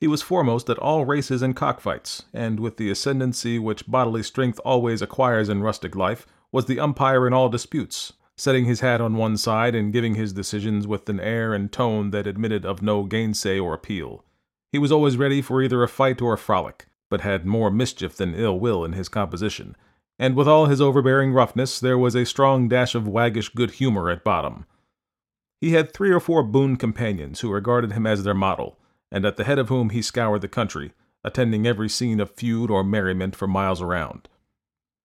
He 0.00 0.08
was 0.08 0.22
foremost 0.22 0.68
at 0.68 0.78
all 0.78 1.04
races 1.04 1.42
and 1.42 1.54
cockfights, 1.54 2.24
and 2.34 2.58
with 2.58 2.76
the 2.76 2.90
ascendancy 2.90 3.58
which 3.58 3.86
bodily 3.86 4.24
strength 4.24 4.60
always 4.64 5.00
acquires 5.00 5.48
in 5.48 5.62
rustic 5.62 5.94
life, 5.94 6.26
was 6.50 6.66
the 6.66 6.80
umpire 6.80 7.26
in 7.26 7.32
all 7.32 7.48
disputes, 7.48 8.12
setting 8.36 8.64
his 8.64 8.80
hat 8.80 9.00
on 9.00 9.14
one 9.14 9.36
side 9.36 9.76
and 9.76 9.92
giving 9.92 10.16
his 10.16 10.32
decisions 10.32 10.86
with 10.88 11.08
an 11.08 11.20
air 11.20 11.54
and 11.54 11.70
tone 11.70 12.10
that 12.10 12.26
admitted 12.26 12.66
of 12.66 12.82
no 12.82 13.04
gainsay 13.04 13.58
or 13.60 13.72
appeal. 13.72 14.24
He 14.72 14.78
was 14.78 14.90
always 14.90 15.18
ready 15.18 15.42
for 15.42 15.62
either 15.62 15.82
a 15.82 15.88
fight 15.88 16.22
or 16.22 16.32
a 16.32 16.38
frolic, 16.38 16.86
but 17.10 17.20
had 17.20 17.44
more 17.44 17.70
mischief 17.70 18.16
than 18.16 18.34
ill 18.34 18.58
will 18.58 18.84
in 18.86 18.94
his 18.94 19.10
composition, 19.10 19.76
and 20.18 20.34
with 20.34 20.48
all 20.48 20.66
his 20.66 20.80
overbearing 20.80 21.34
roughness, 21.34 21.78
there 21.78 21.98
was 21.98 22.14
a 22.14 22.24
strong 22.24 22.68
dash 22.68 22.94
of 22.94 23.06
waggish 23.06 23.50
good 23.50 23.72
humor 23.72 24.08
at 24.08 24.24
bottom. 24.24 24.64
He 25.60 25.72
had 25.72 25.92
three 25.92 26.10
or 26.10 26.20
four 26.20 26.42
boon 26.42 26.76
companions 26.76 27.40
who 27.40 27.52
regarded 27.52 27.92
him 27.92 28.06
as 28.06 28.24
their 28.24 28.34
model, 28.34 28.78
and 29.10 29.26
at 29.26 29.36
the 29.36 29.44
head 29.44 29.58
of 29.58 29.68
whom 29.68 29.90
he 29.90 30.00
scoured 30.00 30.40
the 30.40 30.48
country, 30.48 30.92
attending 31.22 31.66
every 31.66 31.88
scene 31.88 32.18
of 32.18 32.30
feud 32.30 32.70
or 32.70 32.82
merriment 32.82 33.36
for 33.36 33.46
miles 33.46 33.82
around. 33.82 34.28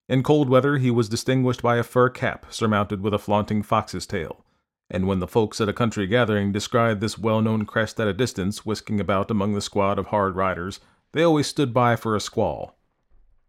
In 0.08 0.24
cold 0.24 0.48
weather, 0.48 0.78
he 0.78 0.90
was 0.90 1.10
distinguished 1.10 1.62
by 1.62 1.76
a 1.76 1.84
fur 1.84 2.10
cap 2.10 2.46
surmounted 2.50 3.02
with 3.02 3.14
a 3.14 3.20
flaunting 3.20 3.62
fox's 3.62 4.08
tail, 4.08 4.46
and 4.90 5.08
when 5.08 5.20
the 5.20 5.28
folks 5.28 5.60
at 5.60 5.70
a 5.70 5.74
country 5.74 6.08
gathering 6.08 6.52
descried 6.52 7.02
this 7.02 7.18
well 7.18 7.42
known 7.42 7.66
crest 7.66 8.00
at 8.00 8.08
a 8.08 8.14
distance 8.14 8.66
whisking 8.66 9.00
about 9.00 9.30
among 9.30 9.54
the 9.54 9.62
squad 9.62 10.00
of 10.00 10.08
hard 10.08 10.36
riders, 10.36 10.80
they 11.12 11.24
always 11.24 11.48
stood 11.48 11.74
by 11.74 11.96
for 11.96 12.16
a 12.16 12.22
squall. 12.22 12.78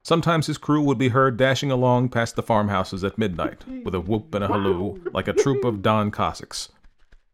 Sometimes 0.02 0.46
his 0.46 0.58
crew 0.58 0.80
would 0.82 0.98
be 0.98 1.08
heard 1.08 1.36
dashing 1.36 1.70
along 1.70 2.08
past 2.08 2.34
the 2.34 2.42
farmhouses 2.42 3.04
at 3.04 3.18
midnight, 3.18 3.64
with 3.84 3.94
a 3.94 4.00
whoop 4.00 4.34
and 4.34 4.42
a 4.42 4.48
halloo, 4.48 5.00
like 5.12 5.28
a 5.28 5.32
troop 5.32 5.64
of 5.64 5.82
Don 5.82 6.10
Cossacks. 6.10 6.70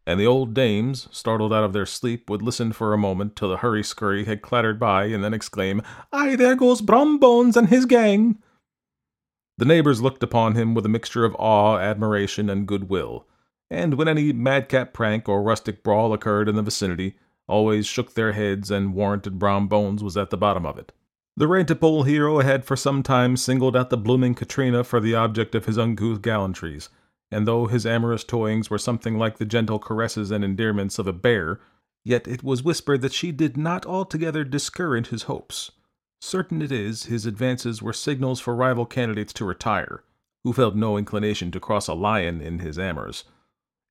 And 0.05 0.19
the 0.19 0.27
old 0.27 0.53
dames, 0.53 1.07
startled 1.11 1.53
out 1.53 1.63
of 1.63 1.73
their 1.73 1.85
sleep, 1.85 2.29
would 2.29 2.41
listen 2.41 2.73
for 2.73 2.93
a 2.93 2.97
moment 2.97 3.35
till 3.35 3.49
the 3.49 3.57
hurry 3.57 3.83
scurry 3.83 4.25
had 4.25 4.41
clattered 4.41 4.79
by, 4.79 5.05
and 5.05 5.23
then 5.23 5.33
exclaim, 5.33 5.81
Aye, 6.11 6.35
there 6.35 6.55
goes 6.55 6.81
Brom 6.81 7.17
Bones 7.17 7.57
and 7.57 7.69
his 7.69 7.85
gang! 7.85 8.39
The 9.57 9.65
neighbors 9.65 10.01
looked 10.01 10.21
upon 10.21 10.55
him 10.55 10.75
with 10.75 10.85
a 10.85 10.89
mixture 10.89 11.23
of 11.23 11.35
awe, 11.39 11.77
admiration, 11.77 12.49
and 12.49 12.67
goodwill 12.67 13.25
and 13.69 13.95
when 13.95 14.07
any 14.07 14.31
madcap 14.31 14.93
prank 14.93 15.27
or 15.27 15.41
rustic 15.41 15.83
brawl 15.83 16.13
occurred 16.13 16.47
in 16.47 16.55
the 16.55 16.61
vicinity, 16.61 17.17
always 17.47 17.85
shook 17.85 18.13
their 18.13 18.33
heads 18.33 18.71
and 18.71 18.93
warranted 18.93 19.39
Brom 19.39 19.67
Bones 19.67 20.03
was 20.03 20.17
at 20.17 20.29
the 20.29 20.37
bottom 20.37 20.65
of 20.65 20.77
it. 20.77 20.91
The 21.37 21.47
Rantipole 21.47 22.05
hero 22.05 22.39
had 22.39 22.63
for 22.63 22.75
some 22.75 23.03
time 23.03 23.35
singled 23.35 23.75
out 23.75 23.89
the 23.89 23.97
blooming 23.97 24.35
Katrina 24.35 24.83
for 24.83 24.99
the 24.99 25.15
object 25.15 25.53
of 25.53 25.65
his 25.65 25.77
uncouth 25.77 26.21
gallantries, 26.21 26.89
and 27.29 27.45
though 27.45 27.65
his 27.65 27.85
amorous 27.85 28.23
toyings 28.23 28.69
were 28.69 28.77
something 28.77 29.17
like 29.17 29.37
the 29.37 29.45
gentle 29.45 29.79
caresses 29.79 30.31
and 30.31 30.45
endearments 30.45 30.97
of 30.97 31.07
a 31.07 31.13
bear, 31.13 31.59
yet 32.05 32.27
it 32.27 32.43
was 32.43 32.63
whispered 32.63 33.01
that 33.01 33.13
she 33.13 33.31
did 33.31 33.57
not 33.57 33.85
altogether 33.85 34.43
discourage 34.43 35.07
his 35.07 35.23
hopes. 35.23 35.71
Certain 36.21 36.61
it 36.61 36.71
is, 36.71 37.05
his 37.05 37.25
advances 37.25 37.81
were 37.81 37.93
signals 37.93 38.39
for 38.39 38.55
rival 38.55 38.85
candidates 38.85 39.33
to 39.33 39.43
retire, 39.43 40.03
who 40.43 40.53
felt 40.53 40.75
no 40.75 40.97
inclination 40.97 41.51
to 41.51 41.59
cross 41.59 41.87
a 41.87 41.93
lion 41.93 42.39
in 42.39 42.59
his 42.59 42.77
amours 42.77 43.25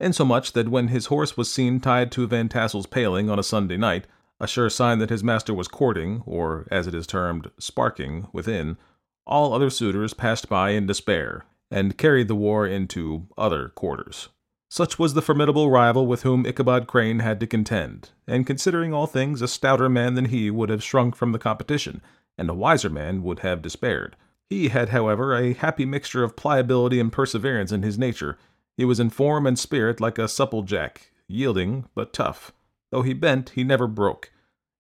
insomuch 0.01 0.53
that 0.53 0.69
when 0.69 0.89
his 0.89 1.07
horse 1.07 1.37
was 1.37 1.53
seen 1.53 1.81
tied 1.81 2.11
to 2.13 2.27
Van 2.27 2.49
Tassel's 2.49 2.87
paling 2.87 3.31
on 3.31 3.39
a 3.39 3.43
Sunday 3.43 3.77
night, 3.77 4.07
a 4.41 4.47
sure 4.47 4.69
sign 4.69 4.99
that 4.99 5.11
his 5.11 5.25
master 5.25 5.55
was 5.55 5.69
courting, 5.69 6.23
or 6.27 6.67
as 6.71 6.87
it 6.87 6.95
is 6.95 7.07
termed, 7.07 7.51
sparking, 7.59 8.27
within, 8.33 8.77
all 9.27 9.53
other 9.53 9.71
suitors 9.71 10.13
passed 10.13 10.49
by 10.49 10.71
in 10.71 10.87
despair, 10.87 11.45
and 11.71 11.97
carried 11.97 12.29
the 12.29 12.35
war 12.35 12.67
into 12.67 13.27
other 13.39 13.69
quarters. 13.71 14.29
Such 14.69 14.99
was 14.99 15.15
the 15.15 15.23
formidable 15.23 15.71
rival 15.71 16.07
with 16.07 16.25
whom 16.25 16.45
Ichabod 16.45 16.89
Crane 16.89 17.21
had 17.21 17.39
to 17.41 17.47
contend, 17.47 18.11
and 18.27 18.47
considering 18.47 18.93
all 18.93 19.07
things, 19.07 19.41
a 19.41 19.47
stouter 19.47 19.89
man 19.89 20.15
than 20.15 20.27
he 20.27 20.51
would 20.51 20.69
have 20.69 20.83
shrunk 20.83 21.15
from 21.15 21.33
the 21.33 21.39
competition, 21.39 22.03
and 22.37 22.51
a 22.51 22.55
wiser 22.55 22.91
man 22.91 23.23
would 23.23 23.39
have 23.41 23.63
despaired. 23.63 24.17
He 24.51 24.69
had, 24.69 24.89
however, 24.89 25.35
a 25.35 25.53
happy 25.55 25.85
mixture 25.85 26.25
of 26.25 26.37
pliability 26.37 26.99
and 26.99 27.13
perseverance 27.13 27.71
in 27.71 27.83
his 27.83 27.99
nature, 27.99 28.37
he 28.77 28.85
was 28.85 29.01
in 29.01 29.11
form 29.11 29.47
and 29.47 29.59
spirit 29.59 30.01
like 30.01 30.19
a 30.19 30.29
supple 30.29 30.63
jack, 30.63 31.11
yielding 31.29 31.87
but 31.95 32.13
tough. 32.13 32.53
Though 32.91 33.03
he 33.03 33.13
bent, 33.13 33.51
he 33.51 33.65
never 33.65 33.87
broke, 33.87 34.31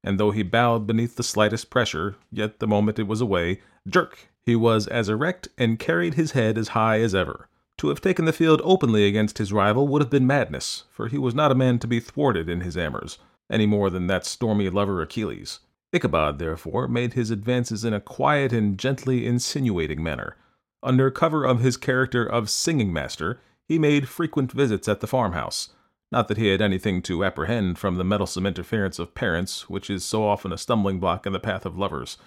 and 0.02 0.20
though 0.20 0.30
he 0.30 0.42
bowed 0.42 0.86
beneath 0.86 1.16
the 1.16 1.22
slightest 1.22 1.70
pressure, 1.70 2.16
yet 2.30 2.58
the 2.58 2.66
moment 2.66 2.98
it 2.98 3.06
was 3.06 3.20
away, 3.20 3.60
jerk, 3.88 4.28
he 4.42 4.54
was 4.54 4.86
as 4.86 5.08
erect 5.08 5.48
and 5.56 5.78
carried 5.78 6.14
his 6.14 6.32
head 6.32 6.58
as 6.58 6.68
high 6.68 7.00
as 7.00 7.14
ever. 7.14 7.48
To 7.78 7.88
have 7.88 8.00
taken 8.00 8.24
the 8.24 8.32
field 8.32 8.60
openly 8.62 9.06
against 9.06 9.38
his 9.38 9.52
rival 9.52 9.88
would 9.88 10.02
have 10.02 10.10
been 10.10 10.26
madness, 10.26 10.84
for 10.90 11.08
he 11.08 11.18
was 11.18 11.34
not 11.34 11.50
a 11.50 11.56
man 11.56 11.78
to 11.80 11.86
be 11.86 11.98
thwarted 11.98 12.48
in 12.48 12.60
his 12.60 12.76
amours, 12.76 13.18
any 13.50 13.66
more 13.66 13.90
than 13.90 14.06
that 14.06 14.26
stormy 14.26 14.68
lover 14.70 15.02
Achilles. 15.02 15.60
Ichabod, 15.92 16.38
therefore, 16.38 16.86
made 16.86 17.14
his 17.14 17.30
advances 17.30 17.84
in 17.84 17.94
a 17.94 18.00
quiet 18.00 18.52
and 18.52 18.78
gently 18.78 19.26
insinuating 19.26 20.02
manner. 20.02 20.36
Under 20.82 21.10
cover 21.10 21.44
of 21.44 21.60
his 21.60 21.76
character 21.76 22.24
of 22.24 22.50
singing 22.50 22.92
master, 22.92 23.40
he 23.68 23.78
made 23.78 24.08
frequent 24.08 24.52
visits 24.52 24.88
at 24.88 25.00
the 25.00 25.06
farmhouse. 25.06 25.70
Not 26.12 26.28
that 26.28 26.36
he 26.36 26.48
had 26.48 26.60
anything 26.60 27.02
to 27.02 27.24
apprehend 27.24 27.78
from 27.78 27.96
the 27.96 28.04
meddlesome 28.04 28.46
interference 28.46 28.98
of 28.98 29.14
parents, 29.14 29.68
which 29.68 29.90
is 29.90 30.04
so 30.04 30.26
often 30.26 30.52
a 30.52 30.58
stumbling 30.58 31.00
block 31.00 31.26
in 31.26 31.32
the 31.32 31.40
path 31.40 31.66
of 31.66 31.78
lovers. 31.78 32.18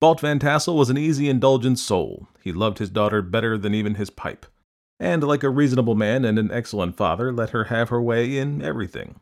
Balt 0.00 0.20
Van 0.20 0.38
Tassel 0.38 0.76
was 0.76 0.90
an 0.90 0.98
easy, 0.98 1.28
indulgent 1.28 1.78
soul. 1.78 2.28
He 2.42 2.52
loved 2.52 2.78
his 2.78 2.90
daughter 2.90 3.22
better 3.22 3.56
than 3.56 3.74
even 3.74 3.94
his 3.94 4.10
pipe. 4.10 4.46
And, 5.00 5.22
like 5.24 5.42
a 5.42 5.50
reasonable 5.50 5.94
man 5.94 6.24
and 6.24 6.38
an 6.38 6.52
excellent 6.52 6.96
father, 6.96 7.32
let 7.32 7.50
her 7.50 7.64
have 7.64 7.88
her 7.88 8.00
way 8.00 8.36
in 8.36 8.62
everything. 8.62 9.20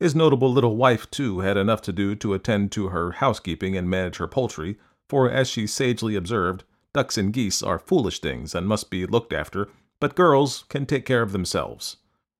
His 0.00 0.14
notable 0.14 0.52
little 0.52 0.76
wife, 0.76 1.10
too, 1.10 1.40
had 1.40 1.56
enough 1.56 1.82
to 1.82 1.92
do 1.92 2.14
to 2.16 2.34
attend 2.34 2.70
to 2.72 2.88
her 2.88 3.12
housekeeping 3.12 3.76
and 3.76 3.88
manage 3.88 4.16
her 4.16 4.28
poultry, 4.28 4.76
for, 5.08 5.30
as 5.30 5.48
she 5.48 5.66
sagely 5.66 6.16
observed, 6.16 6.64
ducks 6.92 7.16
and 7.16 7.32
geese 7.32 7.62
are 7.62 7.78
foolish 7.78 8.20
things 8.20 8.54
and 8.54 8.68
must 8.68 8.90
be 8.90 9.06
looked 9.06 9.32
after, 9.32 9.68
but 10.00 10.14
girls 10.14 10.64
can 10.68 10.86
take 10.86 11.04
care 11.04 11.22
of 11.22 11.32
themselves. 11.32 11.96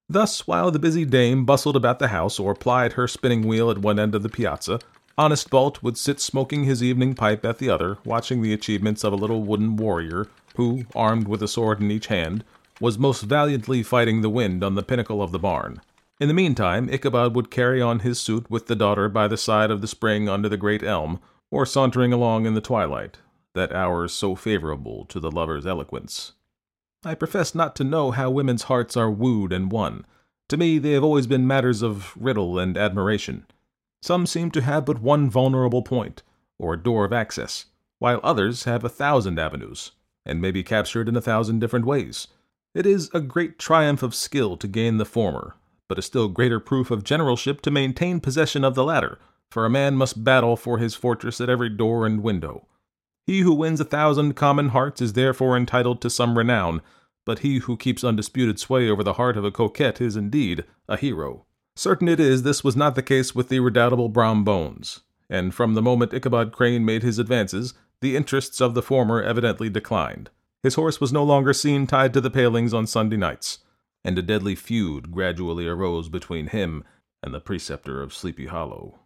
Thus, 0.08 0.46
while 0.46 0.70
the 0.70 0.78
busy 0.78 1.04
dame 1.04 1.44
bustled 1.44 1.76
about 1.76 1.98
the 1.98 2.08
house 2.08 2.38
or 2.38 2.54
plied 2.54 2.94
her 2.94 3.06
spinning 3.06 3.46
wheel 3.46 3.70
at 3.70 3.78
one 3.78 3.98
end 3.98 4.14
of 4.14 4.22
the 4.22 4.28
piazza, 4.28 4.80
Honest 5.18 5.50
Balt 5.50 5.82
would 5.82 5.98
sit 5.98 6.20
smoking 6.20 6.62
his 6.62 6.82
evening 6.82 7.14
pipe 7.14 7.44
at 7.44 7.58
the 7.58 7.68
other, 7.68 7.98
watching 8.04 8.40
the 8.40 8.52
achievements 8.52 9.02
of 9.02 9.12
a 9.12 9.16
little 9.16 9.42
wooden 9.42 9.76
warrior 9.76 10.28
who, 10.56 10.84
armed 10.94 11.26
with 11.26 11.42
a 11.42 11.48
sword 11.48 11.80
in 11.80 11.90
each 11.90 12.06
hand, 12.06 12.44
was 12.80 12.98
most 12.98 13.22
valiantly 13.22 13.82
fighting 13.82 14.22
the 14.22 14.30
wind 14.30 14.62
on 14.62 14.76
the 14.76 14.82
pinnacle 14.82 15.20
of 15.20 15.32
the 15.32 15.38
barn. 15.38 15.80
In 16.20 16.28
the 16.28 16.34
meantime, 16.34 16.88
Ichabod 16.88 17.34
would 17.34 17.50
carry 17.50 17.82
on 17.82 18.00
his 18.00 18.20
suit 18.20 18.48
with 18.48 18.66
the 18.66 18.76
daughter 18.76 19.08
by 19.08 19.28
the 19.28 19.36
side 19.36 19.70
of 19.70 19.80
the 19.80 19.88
spring 19.88 20.28
under 20.28 20.48
the 20.48 20.56
great 20.56 20.82
elm, 20.82 21.20
or 21.50 21.66
sauntering 21.66 22.12
along 22.12 22.46
in 22.46 22.54
the 22.54 22.60
twilight, 22.60 23.18
that 23.54 23.72
hour 23.72 24.06
so 24.08 24.36
favorable 24.36 25.04
to 25.06 25.18
the 25.18 25.30
lover's 25.30 25.66
eloquence. 25.66 26.32
I 27.04 27.14
profess 27.14 27.54
not 27.54 27.76
to 27.76 27.84
know 27.84 28.10
how 28.10 28.30
women's 28.30 28.64
hearts 28.64 28.96
are 28.96 29.10
wooed 29.10 29.52
and 29.52 29.70
won. 29.70 30.04
To 30.48 30.56
me, 30.56 30.78
they 30.78 30.92
have 30.92 31.04
always 31.04 31.26
been 31.26 31.46
matters 31.46 31.80
of 31.82 32.16
riddle 32.16 32.58
and 32.58 32.76
admiration. 32.76 33.46
Some 34.02 34.26
seem 34.26 34.50
to 34.52 34.62
have 34.62 34.84
but 34.84 35.00
one 35.00 35.30
vulnerable 35.30 35.82
point, 35.82 36.22
or 36.58 36.76
door 36.76 37.04
of 37.04 37.12
access, 37.12 37.66
while 37.98 38.20
others 38.22 38.64
have 38.64 38.82
a 38.82 38.88
thousand 38.88 39.38
avenues, 39.38 39.92
and 40.26 40.40
may 40.40 40.50
be 40.50 40.62
captured 40.62 41.08
in 41.08 41.16
a 41.16 41.20
thousand 41.20 41.60
different 41.60 41.84
ways. 41.84 42.28
It 42.74 42.86
is 42.86 43.10
a 43.14 43.20
great 43.20 43.58
triumph 43.58 44.02
of 44.02 44.14
skill 44.14 44.56
to 44.56 44.66
gain 44.68 44.98
the 44.98 45.04
former, 45.04 45.56
but 45.88 45.98
a 45.98 46.02
still 46.02 46.28
greater 46.28 46.60
proof 46.60 46.90
of 46.90 47.04
generalship 47.04 47.60
to 47.62 47.70
maintain 47.70 48.20
possession 48.20 48.64
of 48.64 48.74
the 48.74 48.84
latter, 48.84 49.18
for 49.50 49.64
a 49.64 49.70
man 49.70 49.96
must 49.96 50.24
battle 50.24 50.56
for 50.56 50.78
his 50.78 50.94
fortress 50.94 51.40
at 51.40 51.48
every 51.48 51.70
door 51.70 52.06
and 52.06 52.22
window. 52.22 52.66
He 53.28 53.40
who 53.40 53.52
wins 53.52 53.78
a 53.78 53.84
thousand 53.84 54.36
common 54.36 54.70
hearts 54.70 55.02
is 55.02 55.12
therefore 55.12 55.54
entitled 55.54 56.00
to 56.00 56.08
some 56.08 56.38
renown, 56.38 56.80
but 57.26 57.40
he 57.40 57.58
who 57.58 57.76
keeps 57.76 58.02
undisputed 58.02 58.58
sway 58.58 58.88
over 58.88 59.04
the 59.04 59.12
heart 59.12 59.36
of 59.36 59.44
a 59.44 59.50
coquette 59.50 60.00
is 60.00 60.16
indeed 60.16 60.64
a 60.88 60.96
hero. 60.96 61.44
Certain 61.76 62.08
it 62.08 62.20
is 62.20 62.42
this 62.42 62.64
was 62.64 62.74
not 62.74 62.94
the 62.94 63.02
case 63.02 63.34
with 63.34 63.50
the 63.50 63.60
redoubtable 63.60 64.08
Brom 64.08 64.44
Bones, 64.44 65.00
and 65.28 65.54
from 65.54 65.74
the 65.74 65.82
moment 65.82 66.14
Ichabod 66.14 66.52
Crane 66.52 66.86
made 66.86 67.02
his 67.02 67.18
advances, 67.18 67.74
the 68.00 68.16
interests 68.16 68.62
of 68.62 68.72
the 68.72 68.80
former 68.80 69.22
evidently 69.22 69.68
declined. 69.68 70.30
His 70.62 70.76
horse 70.76 70.98
was 70.98 71.12
no 71.12 71.22
longer 71.22 71.52
seen 71.52 71.86
tied 71.86 72.14
to 72.14 72.22
the 72.22 72.30
palings 72.30 72.72
on 72.72 72.86
Sunday 72.86 73.18
nights, 73.18 73.58
and 74.02 74.18
a 74.18 74.22
deadly 74.22 74.54
feud 74.54 75.12
gradually 75.12 75.66
arose 75.68 76.08
between 76.08 76.46
him 76.46 76.82
and 77.22 77.34
the 77.34 77.40
preceptor 77.40 78.00
of 78.00 78.14
Sleepy 78.14 78.46
Hollow. 78.46 79.00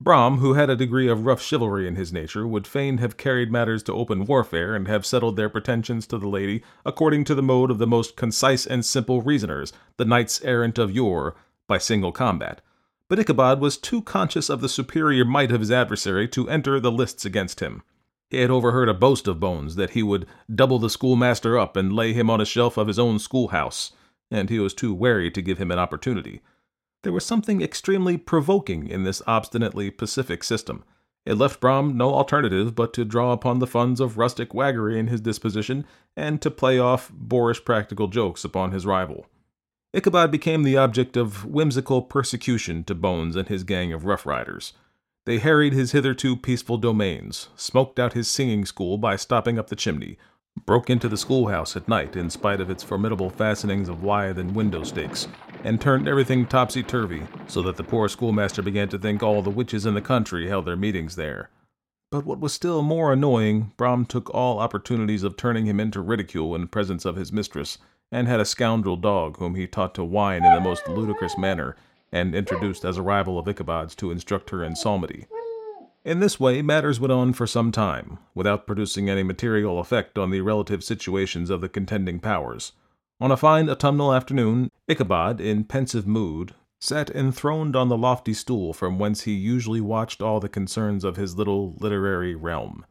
Brom, 0.00 0.38
who 0.38 0.54
had 0.54 0.70
a 0.70 0.76
degree 0.76 1.08
of 1.08 1.26
rough 1.26 1.42
chivalry 1.42 1.86
in 1.86 1.96
his 1.96 2.12
nature, 2.12 2.46
would 2.46 2.68
fain 2.68 2.98
have 2.98 3.16
carried 3.16 3.50
matters 3.50 3.82
to 3.82 3.92
open 3.92 4.26
warfare 4.26 4.76
and 4.76 4.86
have 4.86 5.04
settled 5.04 5.36
their 5.36 5.48
pretensions 5.48 6.06
to 6.06 6.18
the 6.18 6.28
lady 6.28 6.62
according 6.86 7.24
to 7.24 7.34
the 7.34 7.42
mode 7.42 7.70
of 7.70 7.78
the 7.78 7.86
most 7.86 8.16
concise 8.16 8.64
and 8.64 8.84
simple 8.84 9.22
reasoners, 9.22 9.72
the 9.96 10.04
knights 10.04 10.40
errant 10.44 10.78
of 10.78 10.92
yore, 10.92 11.34
by 11.66 11.78
single 11.78 12.12
combat, 12.12 12.60
but 13.08 13.18
Ichabod 13.18 13.60
was 13.60 13.76
too 13.76 14.02
conscious 14.02 14.48
of 14.48 14.60
the 14.60 14.68
superior 14.68 15.24
might 15.24 15.50
of 15.50 15.60
his 15.60 15.70
adversary 15.70 16.28
to 16.28 16.48
enter 16.48 16.78
the 16.78 16.92
lists 16.92 17.24
against 17.24 17.60
him. 17.60 17.82
He 18.30 18.38
had 18.38 18.50
overheard 18.50 18.88
a 18.88 18.94
boast 18.94 19.26
of 19.26 19.40
Bones 19.40 19.76
that 19.76 19.90
he 19.90 20.02
would 20.02 20.26
double 20.54 20.78
the 20.78 20.90
schoolmaster 20.90 21.58
up 21.58 21.76
and 21.76 21.92
lay 21.92 22.12
him 22.12 22.30
on 22.30 22.40
a 22.40 22.46
shelf 22.46 22.76
of 22.76 22.86
his 22.86 22.98
own 22.98 23.18
schoolhouse, 23.18 23.92
and 24.30 24.50
he 24.50 24.58
was 24.58 24.74
too 24.74 24.94
wary 24.94 25.30
to 25.30 25.42
give 25.42 25.58
him 25.58 25.70
an 25.70 25.78
opportunity. 25.78 26.40
There 27.02 27.12
was 27.12 27.24
something 27.24 27.62
extremely 27.62 28.16
provoking 28.16 28.88
in 28.88 29.04
this 29.04 29.22
obstinately 29.26 29.90
pacific 29.90 30.42
system. 30.42 30.84
It 31.24 31.34
left 31.34 31.60
Brom 31.60 31.96
no 31.96 32.14
alternative 32.14 32.74
but 32.74 32.92
to 32.94 33.04
draw 33.04 33.32
upon 33.32 33.58
the 33.58 33.66
funds 33.66 34.00
of 34.00 34.18
rustic 34.18 34.54
waggery 34.54 34.98
in 34.98 35.08
his 35.08 35.20
disposition 35.20 35.84
and 36.16 36.40
to 36.42 36.50
play 36.50 36.78
off 36.78 37.10
boorish 37.12 37.64
practical 37.64 38.08
jokes 38.08 38.44
upon 38.44 38.72
his 38.72 38.86
rival. 38.86 39.26
Ichabod 39.92 40.30
became 40.30 40.62
the 40.62 40.76
object 40.76 41.16
of 41.16 41.44
whimsical 41.44 42.02
persecution 42.02 42.84
to 42.84 42.94
Bones 42.94 43.36
and 43.36 43.48
his 43.48 43.64
gang 43.64 43.92
of 43.92 44.04
rough 44.04 44.26
riders. 44.26 44.72
They 45.24 45.38
harried 45.38 45.72
his 45.74 45.92
hitherto 45.92 46.36
peaceful 46.36 46.78
domains, 46.78 47.48
smoked 47.56 47.98
out 47.98 48.14
his 48.14 48.28
singing 48.28 48.64
school 48.64 48.98
by 48.98 49.16
stopping 49.16 49.58
up 49.58 49.68
the 49.68 49.76
chimney, 49.76 50.18
broke 50.66 50.90
into 50.90 51.08
the 51.08 51.16
schoolhouse 51.16 51.76
at 51.76 51.88
night 51.88 52.16
in 52.16 52.30
spite 52.30 52.60
of 52.60 52.70
its 52.70 52.82
formidable 52.82 53.30
fastenings 53.30 53.88
of 53.88 54.02
withe 54.02 54.38
and 54.38 54.54
window 54.54 54.82
stakes, 54.82 55.28
and 55.64 55.80
turned 55.80 56.08
everything 56.08 56.46
topsy 56.46 56.82
turvy, 56.82 57.22
so 57.46 57.62
that 57.62 57.76
the 57.76 57.84
poor 57.84 58.08
schoolmaster 58.08 58.62
began 58.62 58.88
to 58.88 58.98
think 58.98 59.22
all 59.22 59.42
the 59.42 59.50
witches 59.50 59.86
in 59.86 59.94
the 59.94 60.00
country 60.00 60.48
held 60.48 60.66
their 60.66 60.76
meetings 60.76 61.16
there. 61.16 61.50
But 62.10 62.24
what 62.24 62.40
was 62.40 62.52
still 62.52 62.82
more 62.82 63.12
annoying, 63.12 63.72
Brom 63.76 64.06
took 64.06 64.32
all 64.34 64.58
opportunities 64.58 65.22
of 65.22 65.36
turning 65.36 65.66
him 65.66 65.78
into 65.78 66.00
ridicule 66.00 66.54
in 66.54 66.68
presence 66.68 67.04
of 67.04 67.16
his 67.16 67.32
mistress, 67.32 67.78
and 68.10 68.26
had 68.26 68.40
a 68.40 68.46
scoundrel 68.46 68.96
dog 68.96 69.36
whom 69.36 69.54
he 69.54 69.66
taught 69.66 69.94
to 69.96 70.04
whine 70.04 70.44
in 70.44 70.54
the 70.54 70.60
most 70.60 70.88
ludicrous 70.88 71.36
manner, 71.36 71.76
and 72.10 72.34
introduced 72.34 72.84
as 72.84 72.96
a 72.96 73.02
rival 73.02 73.38
of 73.38 73.46
Ichabod's 73.46 73.94
to 73.96 74.10
instruct 74.10 74.48
her 74.50 74.64
in 74.64 74.74
psalmody. 74.74 75.26
In 76.08 76.20
this 76.20 76.40
way 76.40 76.62
matters 76.62 76.98
went 76.98 77.12
on 77.12 77.34
for 77.34 77.46
some 77.46 77.70
time, 77.70 78.16
without 78.34 78.66
producing 78.66 79.10
any 79.10 79.22
material 79.22 79.78
effect 79.78 80.16
on 80.16 80.30
the 80.30 80.40
relative 80.40 80.82
situations 80.82 81.50
of 81.50 81.60
the 81.60 81.68
contending 81.68 82.18
powers. 82.18 82.72
On 83.20 83.30
a 83.30 83.36
fine 83.36 83.68
autumnal 83.68 84.14
afternoon, 84.14 84.70
Ichabod, 84.88 85.38
in 85.38 85.64
pensive 85.64 86.06
mood, 86.06 86.54
sat 86.80 87.10
enthroned 87.10 87.76
on 87.76 87.90
the 87.90 87.96
lofty 87.98 88.32
stool 88.32 88.72
from 88.72 88.98
whence 88.98 89.24
he 89.24 89.34
usually 89.34 89.82
watched 89.82 90.22
all 90.22 90.40
the 90.40 90.48
concerns 90.48 91.04
of 91.04 91.16
his 91.16 91.36
little 91.36 91.74
literary 91.78 92.34
realm. 92.34 92.86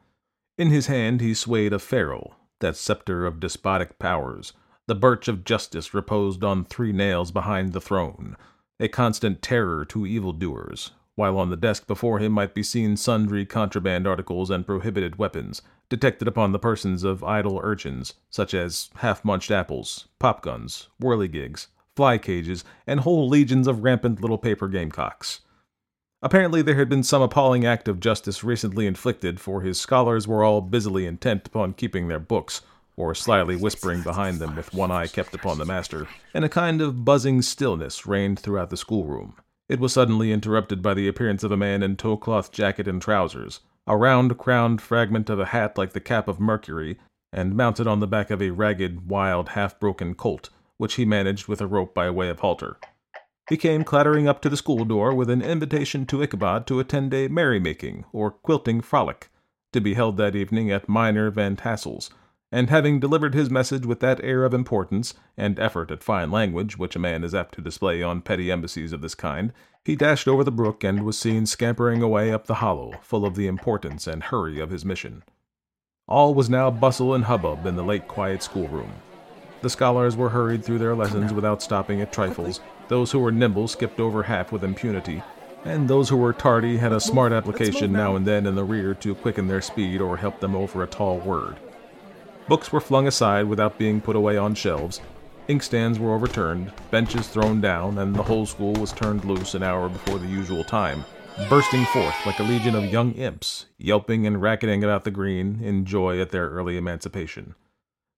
In 0.59 0.69
his 0.69 0.85
hand 0.85 1.19
he 1.19 1.33
swayed 1.33 1.73
a 1.73 1.79
ferule, 1.79 2.35
that 2.59 2.77
sceptre 2.77 3.25
of 3.25 3.39
despotic 3.39 3.97
powers, 3.97 4.53
the 4.85 4.93
birch 4.93 5.27
of 5.27 5.43
justice 5.43 5.91
reposed 5.91 6.43
on 6.43 6.65
three 6.65 6.91
nails 6.91 7.31
behind 7.31 7.73
the 7.73 7.81
throne, 7.81 8.37
a 8.79 8.87
constant 8.87 9.41
terror 9.41 9.85
to 9.85 10.05
evildoers, 10.05 10.91
while 11.17 11.39
on 11.39 11.49
the 11.49 11.57
desk 11.57 11.87
before 11.87 12.19
him 12.19 12.31
might 12.31 12.53
be 12.53 12.61
seen 12.61 12.95
sundry 12.95 13.43
contraband 13.43 14.05
articles 14.05 14.51
and 14.51 14.67
prohibited 14.67 15.17
weapons, 15.17 15.63
detected 15.89 16.27
upon 16.27 16.51
the 16.51 16.59
persons 16.59 17.03
of 17.03 17.23
idle 17.23 17.59
urchins, 17.63 18.13
such 18.29 18.53
as 18.53 18.91
half-munched 18.97 19.49
apples, 19.49 20.07
pop-guns, 20.19 20.89
whirligigs, 21.01 21.67
fly-cages, 21.95 22.63
and 22.85 22.99
whole 22.99 23.27
legions 23.27 23.67
of 23.67 23.83
rampant 23.83 24.21
little 24.21 24.37
paper 24.37 24.67
gamecocks. 24.67 25.41
Apparently 26.21 26.61
there 26.61 26.75
had 26.75 26.87
been 26.87 27.01
some 27.01 27.23
appalling 27.23 27.65
act 27.65 27.87
of 27.87 27.99
justice 27.99 28.43
recently 28.43 28.85
inflicted, 28.85 29.39
for 29.39 29.61
his 29.61 29.79
scholars 29.79 30.27
were 30.27 30.43
all 30.43 30.61
busily 30.61 31.07
intent 31.07 31.47
upon 31.47 31.73
keeping 31.73 32.07
their 32.07 32.19
books, 32.19 32.61
or 32.95 33.15
slyly 33.15 33.55
whispering 33.55 34.03
behind 34.03 34.37
them 34.37 34.55
with 34.55 34.71
one 34.71 34.91
eye 34.91 35.07
kept 35.07 35.33
upon 35.33 35.57
the 35.57 35.65
master, 35.65 36.07
and 36.35 36.45
a 36.45 36.49
kind 36.49 36.79
of 36.79 37.03
buzzing 37.03 37.41
stillness 37.41 38.05
reigned 38.05 38.39
throughout 38.39 38.69
the 38.69 38.77
schoolroom. 38.77 39.33
It 39.69 39.79
was 39.81 39.91
suddenly 39.91 40.31
interrupted 40.31 40.81
by 40.81 40.93
the 40.93 41.07
appearance 41.07 41.43
of 41.43 41.51
a 41.51 41.57
man 41.57 41.83
in 41.83 41.97
tow-cloth 41.97 42.51
jacket 42.51 42.87
and 42.87 43.01
trousers, 43.01 43.59
a 43.85 43.97
round-crowned 43.97 44.81
fragment 44.81 45.29
of 45.29 45.39
a 45.39 45.47
hat 45.47 45.77
like 45.77 45.91
the 45.91 45.99
cap 45.99 46.29
of 46.29 46.39
Mercury, 46.39 46.97
and 47.33 47.55
mounted 47.55 47.85
on 47.85 47.99
the 47.99 48.07
back 48.07 48.31
of 48.31 48.41
a 48.41 48.51
ragged, 48.51 49.09
wild, 49.09 49.49
half-broken 49.49 50.15
colt, 50.15 50.49
which 50.77 50.93
he 50.95 51.03
managed 51.03 51.47
with 51.47 51.59
a 51.59 51.67
rope 51.67 51.93
by 51.93 52.09
way 52.09 52.29
of 52.29 52.39
halter. 52.39 52.77
He 53.49 53.57
came 53.57 53.83
clattering 53.83 54.27
up 54.27 54.41
to 54.41 54.49
the 54.49 54.57
school 54.57 54.85
door 54.85 55.13
with 55.13 55.29
an 55.29 55.41
invitation 55.41 56.05
to 56.07 56.21
Ichabod 56.21 56.65
to 56.67 56.79
attend 56.79 57.13
a 57.13 57.27
merrymaking 57.27 58.05
or 58.13 58.31
quilting 58.31 58.81
frolic, 58.81 59.29
to 59.73 59.81
be 59.81 59.95
held 59.95 60.15
that 60.17 60.35
evening 60.35 60.71
at 60.71 60.87
Mynheer 60.87 61.29
Van 61.29 61.57
Tassel's, 61.57 62.09
and 62.51 62.69
having 62.69 62.99
delivered 62.99 63.33
his 63.33 63.49
message 63.49 63.85
with 63.85 63.99
that 63.99 64.23
air 64.23 64.45
of 64.45 64.53
importance 64.53 65.13
and 65.35 65.59
effort 65.59 65.91
at 65.91 66.03
fine 66.03 66.31
language 66.31 66.77
which 66.77 66.95
a 66.95 66.99
man 66.99 67.23
is 67.23 67.35
apt 67.35 67.55
to 67.55 67.61
display 67.61 68.01
on 68.01 68.21
petty 68.21 68.51
embassies 68.51 68.93
of 68.93 69.01
this 69.01 69.15
kind, 69.15 69.51
he 69.83 69.95
dashed 69.95 70.27
over 70.27 70.43
the 70.43 70.51
brook 70.51 70.83
and 70.83 71.03
was 71.03 71.17
seen 71.17 71.45
scampering 71.45 72.01
away 72.01 72.31
up 72.31 72.47
the 72.47 72.55
hollow, 72.55 72.93
full 73.01 73.25
of 73.25 73.35
the 73.35 73.47
importance 73.47 74.07
and 74.07 74.23
hurry 74.23 74.59
of 74.59 74.69
his 74.69 74.85
mission. 74.85 75.23
All 76.07 76.33
was 76.33 76.49
now 76.49 76.71
bustle 76.71 77.13
and 77.13 77.25
hubbub 77.25 77.65
in 77.65 77.75
the 77.75 77.83
late 77.83 78.07
quiet 78.07 78.41
schoolroom. 78.41 78.93
The 79.61 79.69
scholars 79.69 80.15
were 80.15 80.29
hurried 80.29 80.63
through 80.63 80.79
their 80.79 80.95
lessons 80.95 81.33
without 81.33 81.61
stopping 81.61 81.99
at 82.01 82.13
trifles, 82.13 82.61
those 82.87 83.11
who 83.11 83.19
were 83.19 83.31
nimble 83.31 83.67
skipped 83.67 83.99
over 83.99 84.23
half 84.23 84.51
with 84.51 84.63
impunity, 84.63 85.21
and 85.65 85.87
those 85.87 86.07
who 86.07 86.15
were 86.15 86.31
tardy 86.31 86.77
had 86.77 86.93
a 86.93 86.99
smart 87.01 87.33
application 87.33 87.91
now 87.91 88.15
and 88.15 88.25
then 88.25 88.45
in 88.45 88.55
the 88.55 88.63
rear 88.63 88.93
to 88.93 89.15
quicken 89.15 89.47
their 89.47 89.61
speed 89.61 89.99
or 89.99 90.15
help 90.15 90.39
them 90.39 90.55
over 90.55 90.83
a 90.83 90.87
tall 90.87 91.17
word. 91.19 91.57
Books 92.47 92.71
were 92.71 92.79
flung 92.79 93.07
aside 93.07 93.45
without 93.45 93.77
being 93.77 93.99
put 93.99 94.15
away 94.15 94.37
on 94.37 94.55
shelves, 94.55 95.01
inkstands 95.49 95.97
were 95.97 96.13
overturned, 96.13 96.71
benches 96.91 97.27
thrown 97.27 97.59
down, 97.59 97.97
and 97.97 98.15
the 98.15 98.23
whole 98.23 98.45
school 98.45 98.73
was 98.73 98.93
turned 98.93 99.25
loose 99.25 99.53
an 99.53 99.63
hour 99.63 99.89
before 99.89 100.17
the 100.17 100.27
usual 100.27 100.63
time, 100.63 101.03
bursting 101.49 101.83
forth 101.85 102.15
like 102.25 102.39
a 102.39 102.43
legion 102.43 102.73
of 102.73 102.85
young 102.85 103.11
imps, 103.13 103.65
yelping 103.77 104.25
and 104.25 104.41
racketing 104.41 104.81
about 104.81 105.03
the 105.03 105.11
green 105.11 105.61
in 105.61 105.83
joy 105.83 106.21
at 106.21 106.29
their 106.29 106.49
early 106.49 106.77
emancipation. 106.77 107.53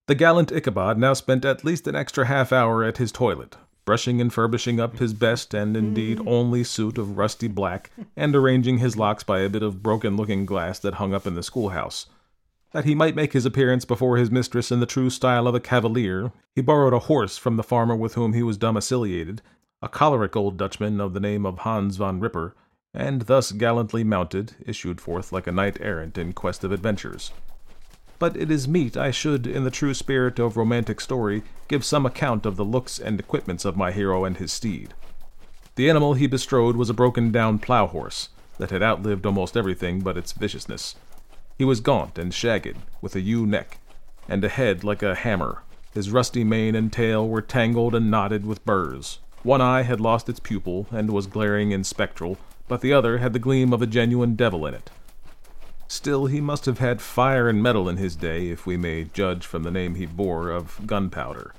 The 0.05 0.15
gallant 0.15 0.51
Ichabod 0.51 0.99
now 0.99 1.13
spent 1.13 1.43
at 1.43 1.63
least 1.63 1.87
an 1.87 1.95
extra 1.95 2.27
half 2.27 2.53
hour 2.53 2.83
at 2.83 2.97
his 2.97 3.11
toilet, 3.11 3.57
brushing 3.83 4.21
and 4.21 4.31
furbishing 4.31 4.79
up 4.79 4.99
his 4.99 5.13
best 5.13 5.55
and 5.55 5.75
indeed 5.75 6.19
mm. 6.19 6.27
only 6.27 6.63
suit 6.63 6.99
of 6.99 7.17
rusty 7.17 7.47
black, 7.47 7.89
and 8.15 8.35
arranging 8.35 8.77
his 8.77 8.95
locks 8.95 9.23
by 9.23 9.39
a 9.39 9.49
bit 9.49 9.63
of 9.63 9.81
broken 9.81 10.15
looking 10.15 10.45
glass 10.45 10.77
that 10.77 10.95
hung 10.95 11.15
up 11.15 11.25
in 11.25 11.33
the 11.33 11.41
schoolhouse. 11.41 12.05
That 12.71 12.85
he 12.85 12.93
might 12.93 13.15
make 13.15 13.33
his 13.33 13.45
appearance 13.45 13.83
before 13.83 14.17
his 14.17 14.29
mistress 14.29 14.71
in 14.71 14.79
the 14.79 14.85
true 14.85 15.09
style 15.09 15.47
of 15.47 15.55
a 15.55 15.59
cavalier, 15.59 16.31
he 16.55 16.61
borrowed 16.61 16.93
a 16.93 16.99
horse 16.99 17.37
from 17.37 17.57
the 17.57 17.63
farmer 17.63 17.95
with 17.95 18.13
whom 18.13 18.33
he 18.33 18.43
was 18.43 18.59
domiciliated, 18.59 19.39
a 19.81 19.89
choleric 19.89 20.35
old 20.35 20.57
Dutchman 20.57 21.01
of 21.01 21.13
the 21.13 21.19
name 21.19 21.45
of 21.45 21.59
Hans 21.59 21.97
Van 21.97 22.19
Ripper, 22.19 22.55
and 22.93 23.23
thus 23.23 23.51
gallantly 23.51 24.03
mounted, 24.03 24.55
issued 24.65 25.01
forth 25.01 25.31
like 25.31 25.47
a 25.47 25.51
knight 25.51 25.77
errant 25.81 26.17
in 26.17 26.33
quest 26.33 26.63
of 26.63 26.71
adventures. 26.71 27.31
But 28.19 28.35
it 28.35 28.51
is 28.51 28.67
meet 28.67 28.97
I 28.97 29.11
should, 29.11 29.47
in 29.47 29.63
the 29.63 29.71
true 29.71 29.93
spirit 29.93 30.37
of 30.37 30.57
romantic 30.57 30.99
story, 30.99 31.43
give 31.69 31.85
some 31.85 32.05
account 32.05 32.45
of 32.45 32.55
the 32.55 32.65
looks 32.65 32.99
and 32.99 33.19
equipments 33.19 33.65
of 33.65 33.77
my 33.77 33.91
hero 33.91 34.25
and 34.25 34.37
his 34.37 34.51
steed. 34.51 34.93
The 35.75 35.89
animal 35.89 36.15
he 36.15 36.27
bestrode 36.27 36.75
was 36.75 36.89
a 36.89 36.93
broken 36.93 37.31
down 37.31 37.59
plough 37.59 37.87
horse 37.87 38.29
that 38.57 38.71
had 38.71 38.83
outlived 38.83 39.25
almost 39.25 39.55
everything 39.55 40.01
but 40.01 40.17
its 40.17 40.33
viciousness. 40.33 40.95
He 41.59 41.65
was 41.65 41.81
gaunt 41.81 42.17
and 42.17 42.33
shagged, 42.33 42.77
with 43.01 43.17
a 43.17 43.19
ewe 43.19 43.45
neck, 43.45 43.79
and 44.29 44.41
a 44.45 44.47
head 44.47 44.85
like 44.85 45.03
a 45.03 45.13
hammer. 45.13 45.63
His 45.93 46.09
rusty 46.09 46.45
mane 46.45 46.73
and 46.73 46.89
tail 46.89 47.27
were 47.27 47.41
tangled 47.41 47.93
and 47.93 48.09
knotted 48.09 48.45
with 48.45 48.63
burrs. 48.63 49.19
One 49.43 49.59
eye 49.59 49.81
had 49.81 49.99
lost 49.99 50.29
its 50.29 50.39
pupil 50.39 50.87
and 50.89 51.11
was 51.11 51.27
glaring 51.27 51.73
and 51.73 51.85
spectral, 51.85 52.37
but 52.69 52.79
the 52.79 52.93
other 52.93 53.17
had 53.17 53.33
the 53.33 53.39
gleam 53.39 53.73
of 53.73 53.81
a 53.81 53.87
genuine 53.87 54.35
devil 54.35 54.65
in 54.65 54.73
it. 54.73 54.89
Still, 55.89 56.27
he 56.27 56.39
must 56.39 56.65
have 56.65 56.79
had 56.79 57.01
fire 57.01 57.49
and 57.49 57.61
metal 57.61 57.89
in 57.89 57.97
his 57.97 58.15
day, 58.15 58.47
if 58.47 58.65
we 58.65 58.77
may 58.77 59.03
judge 59.03 59.45
from 59.45 59.63
the 59.63 59.71
name 59.71 59.95
he 59.95 60.05
bore 60.05 60.51
of 60.51 60.87
gunpowder. 60.87 61.53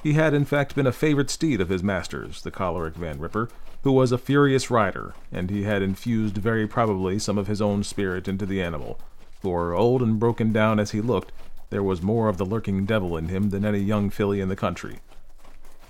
He 0.00 0.12
had 0.12 0.32
in 0.32 0.44
fact 0.44 0.76
been 0.76 0.86
a 0.86 0.92
favorite 0.92 1.30
steed 1.30 1.60
of 1.60 1.70
his 1.70 1.82
master's, 1.82 2.42
the 2.42 2.52
choleric 2.52 2.94
Van 2.94 3.18
Ripper, 3.18 3.48
who 3.82 3.90
was 3.90 4.12
a 4.12 4.18
furious 4.18 4.70
rider, 4.70 5.12
and 5.32 5.50
he 5.50 5.64
had 5.64 5.82
infused 5.82 6.38
very 6.38 6.68
probably 6.68 7.18
some 7.18 7.36
of 7.36 7.48
his 7.48 7.60
own 7.60 7.82
spirit 7.82 8.28
into 8.28 8.46
the 8.46 8.62
animal, 8.62 9.00
for, 9.44 9.74
old 9.74 10.02
and 10.02 10.18
broken 10.18 10.52
down 10.52 10.80
as 10.80 10.90
he 10.90 11.00
looked, 11.00 11.30
there 11.70 11.82
was 11.82 12.02
more 12.02 12.28
of 12.28 12.38
the 12.38 12.44
lurking 12.44 12.84
devil 12.84 13.16
in 13.16 13.28
him 13.28 13.50
than 13.50 13.64
any 13.64 13.78
young 13.78 14.10
filly 14.10 14.40
in 14.40 14.48
the 14.48 14.56
country. 14.56 14.98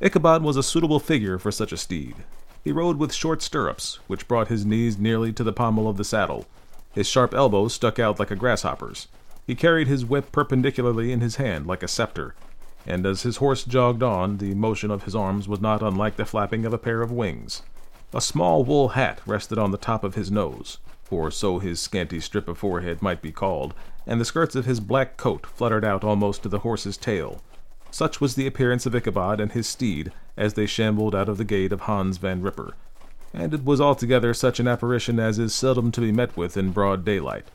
Ichabod 0.01 0.43
was 0.43 0.59
a 0.59 0.63
suitable 0.63 1.01
figure 1.01 1.39
for 1.39 1.51
such 1.51 1.73
a 1.73 1.77
steed, 1.79 2.17
he 2.65 2.73
rode 2.73 2.97
with 2.97 3.13
short 3.13 3.43
stirrups, 3.43 3.99
which 4.07 4.27
brought 4.27 4.49
his 4.49 4.65
knees 4.65 4.97
nearly 4.97 5.35
to 5.35 5.45
the 5.45 5.53
pommel 5.53 5.87
of 5.87 5.99
the 5.99 6.05
saddle. 6.05 6.47
His 6.93 7.07
sharp 7.07 7.35
elbows 7.35 7.75
stuck 7.75 7.99
out 7.99 8.19
like 8.19 8.31
a 8.31 8.37
grasshopper's. 8.37 9.07
He 9.47 9.55
carried 9.55 9.87
his 9.87 10.07
whip 10.07 10.33
perpendicularly 10.33 11.13
in 11.13 11.21
his 11.21 11.37
hand 11.37 11.67
like 11.67 11.83
a 11.83 11.89
scepter, 11.89 12.35
and 12.87 13.05
as 13.05 13.23
his 13.23 13.37
horse 13.37 13.65
jogged 13.65 14.03
on, 14.03 14.39
the 14.39 14.55
motion 14.55 14.91
of 14.91 15.03
his 15.03 15.15
arms 15.15 15.47
was 15.47 15.61
not 15.61 15.83
unlike 15.83 16.17
the 16.17 16.25
flapping 16.25 16.65
of 16.65 16.73
a 16.73 16.79
pair 16.79 17.03
of 17.03 17.13
wings. 17.13 17.63
A 18.15 18.23
small 18.23 18.65
wool 18.65 18.89
hat 18.91 19.21
rested 19.27 19.59
on 19.59 19.71
the 19.71 19.77
top 19.77 20.03
of 20.03 20.15
his 20.15 20.31
nose, 20.31 20.79
for 21.05 21.31
so 21.31 21.59
his 21.59 21.81
scanty 21.81 22.19
strip 22.19 22.49
of 22.49 22.59
forehead 22.59 23.03
might 23.03 23.23
be 23.23 23.31
called, 23.31 23.75
and 24.07 24.21
the 24.21 24.25
skirts 24.25 24.57
of 24.57 24.65
his 24.65 24.81
black 24.81 25.17
coat 25.17 25.47
fluttered 25.47 25.85
out 25.85 26.03
almost 26.03 26.43
to 26.43 26.49
the 26.49 26.61
horse's 26.61 26.97
tail. 26.97 27.43
Such 27.91 28.21
was 28.21 28.35
the 28.35 28.47
appearance 28.47 28.87
of 28.87 28.95
Ichabod 28.95 29.41
and 29.41 29.53
his 29.53 29.69
steed 29.69 30.11
as 30.37 30.55
they 30.55 30.67
shambled 30.67 31.15
out 31.15 31.29
of 31.29 31.39
the 31.39 31.45
gate 31.45 31.73
of 31.73 31.83
Hans 31.83 32.17
Van 32.17 32.43
Ripper, 32.43 32.75
and 33.33 33.55
it 33.55 33.65
was 33.65 33.81
altogether 33.81 34.35
such 34.35 34.59
an 34.59 34.67
apparition 34.67 35.21
as 35.21 35.39
is 35.39 35.55
seldom 35.55 35.93
to 35.93 36.01
be 36.01 36.13
met 36.13 36.37
with 36.37 36.57
in 36.57 36.73
broad 36.73 37.05
daylight. 37.05 37.47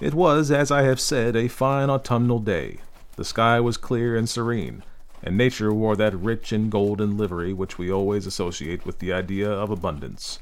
It 0.00 0.14
was, 0.14 0.50
as 0.50 0.70
I 0.70 0.82
have 0.82 1.00
said, 1.00 1.36
a 1.36 1.48
fine 1.48 1.90
autumnal 1.90 2.38
day. 2.38 2.78
The 3.16 3.24
sky 3.24 3.58
was 3.58 3.76
clear 3.76 4.16
and 4.16 4.28
serene, 4.28 4.84
and 5.22 5.36
nature 5.36 5.72
wore 5.72 5.96
that 5.96 6.14
rich 6.14 6.52
and 6.52 6.70
golden 6.70 7.16
livery 7.16 7.52
which 7.52 7.78
we 7.78 7.90
always 7.90 8.26
associate 8.26 8.86
with 8.86 9.00
the 9.00 9.12
idea 9.12 9.50
of 9.50 9.70
abundance. 9.70 10.38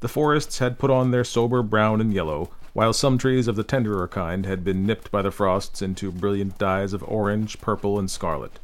The 0.00 0.08
forests 0.08 0.58
had 0.58 0.78
put 0.78 0.90
on 0.90 1.10
their 1.10 1.24
sober 1.24 1.62
brown 1.62 2.00
and 2.00 2.12
yellow, 2.12 2.50
while 2.72 2.92
some 2.92 3.18
trees 3.18 3.48
of 3.48 3.56
the 3.56 3.64
tenderer 3.64 4.08
kind 4.08 4.46
had 4.46 4.64
been 4.64 4.86
nipped 4.86 5.10
by 5.10 5.22
the 5.22 5.30
frosts 5.30 5.82
into 5.82 6.10
brilliant 6.10 6.56
dyes 6.56 6.92
of 6.92 7.04
orange, 7.06 7.60
purple, 7.60 7.98
and 7.98 8.10
scarlet. 8.10 8.58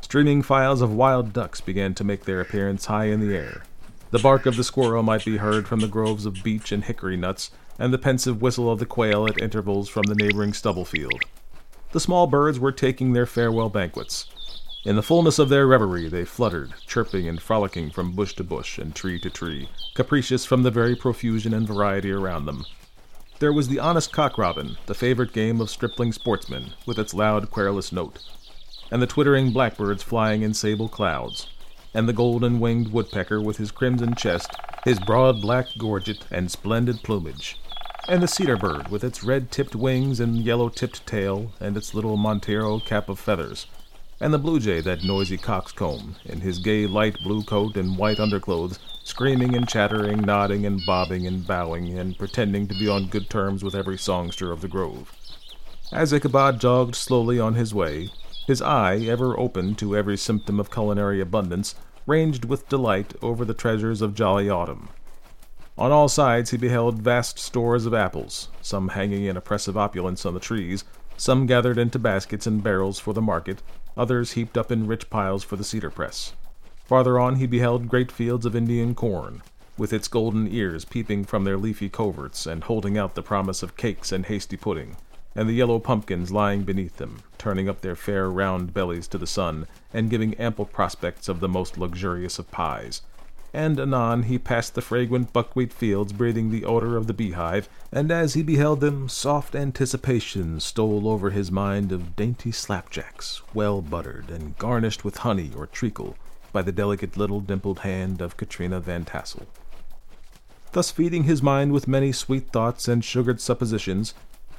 Streaming 0.00 0.42
files 0.42 0.80
of 0.80 0.92
wild 0.92 1.32
ducks 1.32 1.60
began 1.60 1.94
to 1.94 2.04
make 2.04 2.24
their 2.24 2.40
appearance 2.40 2.86
high 2.86 3.04
in 3.04 3.20
the 3.20 3.36
air. 3.36 3.62
The 4.10 4.18
bark 4.18 4.46
of 4.46 4.56
the 4.56 4.64
squirrel 4.64 5.04
might 5.04 5.24
be 5.24 5.36
heard 5.36 5.68
from 5.68 5.78
the 5.78 5.86
groves 5.86 6.26
of 6.26 6.42
beech 6.42 6.72
and 6.72 6.82
hickory 6.82 7.16
nuts, 7.16 7.52
and 7.78 7.92
the 7.92 7.98
pensive 7.98 8.42
whistle 8.42 8.70
of 8.70 8.80
the 8.80 8.86
quail 8.86 9.28
at 9.28 9.40
intervals 9.40 9.88
from 9.88 10.02
the 10.04 10.16
neighboring 10.16 10.52
stubble 10.52 10.84
field. 10.84 11.22
The 11.92 12.00
small 12.00 12.26
birds 12.26 12.58
were 12.58 12.72
taking 12.72 13.12
their 13.12 13.26
farewell 13.26 13.68
banquets. 13.68 14.26
In 14.84 14.96
the 14.96 15.02
fullness 15.02 15.38
of 15.38 15.48
their 15.48 15.66
reverie 15.66 16.08
they 16.08 16.24
fluttered, 16.24 16.72
chirping 16.86 17.28
and 17.28 17.40
frolicking 17.40 17.90
from 17.90 18.12
bush 18.12 18.34
to 18.34 18.44
bush 18.44 18.78
and 18.78 18.94
tree 18.94 19.18
to 19.20 19.30
tree, 19.30 19.68
capricious 19.94 20.44
from 20.44 20.62
the 20.62 20.70
very 20.70 20.96
profusion 20.96 21.52
and 21.52 21.66
variety 21.66 22.10
around 22.10 22.46
them. 22.46 22.64
There 23.38 23.52
was 23.52 23.68
the 23.68 23.78
honest 23.78 24.12
cock 24.12 24.38
robin, 24.38 24.76
the 24.86 24.94
favorite 24.94 25.32
game 25.32 25.60
of 25.60 25.70
stripling 25.70 26.12
sportsmen, 26.12 26.72
with 26.86 26.98
its 26.98 27.14
loud 27.14 27.50
querulous 27.50 27.92
note 27.92 28.18
and 28.90 29.00
the 29.00 29.06
twittering 29.06 29.52
blackbirds 29.52 30.02
flying 30.02 30.42
in 30.42 30.52
sable 30.52 30.88
clouds, 30.88 31.48
and 31.94 32.08
the 32.08 32.12
golden 32.12 32.58
winged 32.58 32.92
woodpecker 32.92 33.40
with 33.40 33.56
his 33.56 33.70
crimson 33.70 34.14
chest, 34.14 34.50
his 34.84 34.98
broad 35.00 35.40
black 35.40 35.66
gorget, 35.78 36.24
and 36.30 36.50
splendid 36.50 37.02
plumage, 37.02 37.58
and 38.08 38.22
the 38.22 38.28
cedar 38.28 38.56
bird 38.56 38.88
with 38.88 39.04
its 39.04 39.22
red 39.22 39.50
tipped 39.50 39.76
wings 39.76 40.18
and 40.18 40.44
yellow 40.44 40.68
tipped 40.68 41.06
tail, 41.06 41.52
and 41.60 41.76
its 41.76 41.94
little 41.94 42.16
monteiro 42.16 42.80
cap 42.80 43.08
of 43.08 43.18
feathers, 43.18 43.66
and 44.20 44.34
the 44.34 44.38
blue 44.38 44.60
jay, 44.60 44.80
that 44.82 45.02
noisy 45.02 45.38
coxcomb, 45.38 46.14
in 46.26 46.40
his 46.40 46.58
gay 46.58 46.86
light 46.86 47.16
blue 47.24 47.42
coat 47.42 47.76
and 47.76 47.96
white 47.96 48.20
underclothes, 48.20 48.78
screaming 49.02 49.56
and 49.56 49.66
chattering, 49.66 50.20
nodding 50.20 50.66
and 50.66 50.84
bobbing 50.84 51.26
and 51.26 51.46
bowing, 51.46 51.98
and 51.98 52.18
pretending 52.18 52.68
to 52.68 52.74
be 52.74 52.86
on 52.86 53.08
good 53.08 53.30
terms 53.30 53.64
with 53.64 53.74
every 53.74 53.96
songster 53.96 54.52
of 54.52 54.60
the 54.60 54.68
grove. 54.68 55.16
As 55.90 56.12
Ichabod 56.12 56.60
jogged 56.60 56.94
slowly 56.94 57.40
on 57.40 57.54
his 57.54 57.74
way, 57.74 58.10
his 58.46 58.60
eye, 58.60 58.98
ever 58.98 59.38
open 59.38 59.74
to 59.76 59.96
every 59.96 60.16
symptom 60.16 60.60
of 60.60 60.70
culinary 60.70 61.20
abundance, 61.20 61.74
ranged 62.06 62.44
with 62.44 62.68
delight 62.68 63.14
over 63.22 63.44
the 63.44 63.54
treasures 63.54 64.02
of 64.02 64.14
jolly 64.14 64.50
autumn. 64.50 64.90
On 65.78 65.90
all 65.92 66.08
sides 66.08 66.50
he 66.50 66.58
beheld 66.58 67.00
vast 67.00 67.38
stores 67.38 67.86
of 67.86 67.94
apples, 67.94 68.48
some 68.60 68.88
hanging 68.88 69.24
in 69.24 69.36
oppressive 69.36 69.78
opulence 69.78 70.26
on 70.26 70.34
the 70.34 70.40
trees, 70.40 70.84
some 71.16 71.46
gathered 71.46 71.78
into 71.78 71.98
baskets 71.98 72.46
and 72.46 72.62
barrels 72.62 72.98
for 72.98 73.14
the 73.14 73.22
market, 73.22 73.62
others 74.00 74.32
heaped 74.32 74.56
up 74.56 74.72
in 74.72 74.86
rich 74.86 75.10
piles 75.10 75.44
for 75.44 75.56
the 75.56 75.64
cedar 75.64 75.90
press. 75.90 76.32
Farther 76.84 77.18
on 77.18 77.36
he 77.36 77.46
beheld 77.46 77.88
great 77.88 78.10
fields 78.10 78.46
of 78.46 78.56
Indian 78.56 78.94
corn, 78.94 79.42
with 79.76 79.92
its 79.92 80.08
golden 80.08 80.48
ears 80.48 80.84
peeping 80.84 81.24
from 81.24 81.44
their 81.44 81.58
leafy 81.58 81.88
coverts 81.88 82.46
and 82.46 82.64
holding 82.64 82.96
out 82.96 83.14
the 83.14 83.22
promise 83.22 83.62
of 83.62 83.76
cakes 83.76 84.10
and 84.10 84.26
hasty 84.26 84.56
pudding 84.56 84.96
and 85.34 85.48
the 85.48 85.54
yellow 85.54 85.78
pumpkins 85.78 86.32
lying 86.32 86.62
beneath 86.62 86.96
them, 86.96 87.22
turning 87.38 87.68
up 87.68 87.80
their 87.80 87.94
fair 87.94 88.28
round 88.30 88.74
bellies 88.74 89.06
to 89.08 89.18
the 89.18 89.26
sun, 89.26 89.66
and 89.92 90.10
giving 90.10 90.34
ample 90.34 90.64
prospects 90.64 91.28
of 91.28 91.40
the 91.40 91.48
most 91.48 91.78
luxurious 91.78 92.38
of 92.38 92.50
pies. 92.50 93.02
And 93.52 93.80
anon 93.80 94.24
he 94.24 94.38
passed 94.38 94.74
the 94.74 94.80
fragrant 94.80 95.32
buckwheat 95.32 95.72
fields 95.72 96.12
breathing 96.12 96.50
the 96.50 96.64
odor 96.64 96.96
of 96.96 97.06
the 97.06 97.12
beehive, 97.12 97.68
and 97.90 98.10
as 98.12 98.34
he 98.34 98.42
beheld 98.42 98.80
them, 98.80 99.08
soft 99.08 99.56
anticipation 99.56 100.60
stole 100.60 101.08
over 101.08 101.30
his 101.30 101.50
mind 101.50 101.90
of 101.90 102.14
dainty 102.14 102.52
slapjacks, 102.52 103.42
well 103.52 103.82
buttered 103.82 104.30
and 104.30 104.56
garnished 104.56 105.04
with 105.04 105.18
honey 105.18 105.50
or 105.56 105.66
treacle 105.66 106.16
by 106.52 106.62
the 106.62 106.72
delicate 106.72 107.16
little 107.16 107.40
dimpled 107.40 107.80
hand 107.80 108.20
of 108.20 108.36
Katrina 108.36 108.80
Van 108.80 109.04
Tassel. 109.04 109.46
Thus 110.72 110.92
feeding 110.92 111.24
his 111.24 111.42
mind 111.42 111.72
with 111.72 111.88
many 111.88 112.12
sweet 112.12 112.50
thoughts 112.52 112.86
and 112.86 113.04
sugared 113.04 113.40
suppositions, 113.40 114.14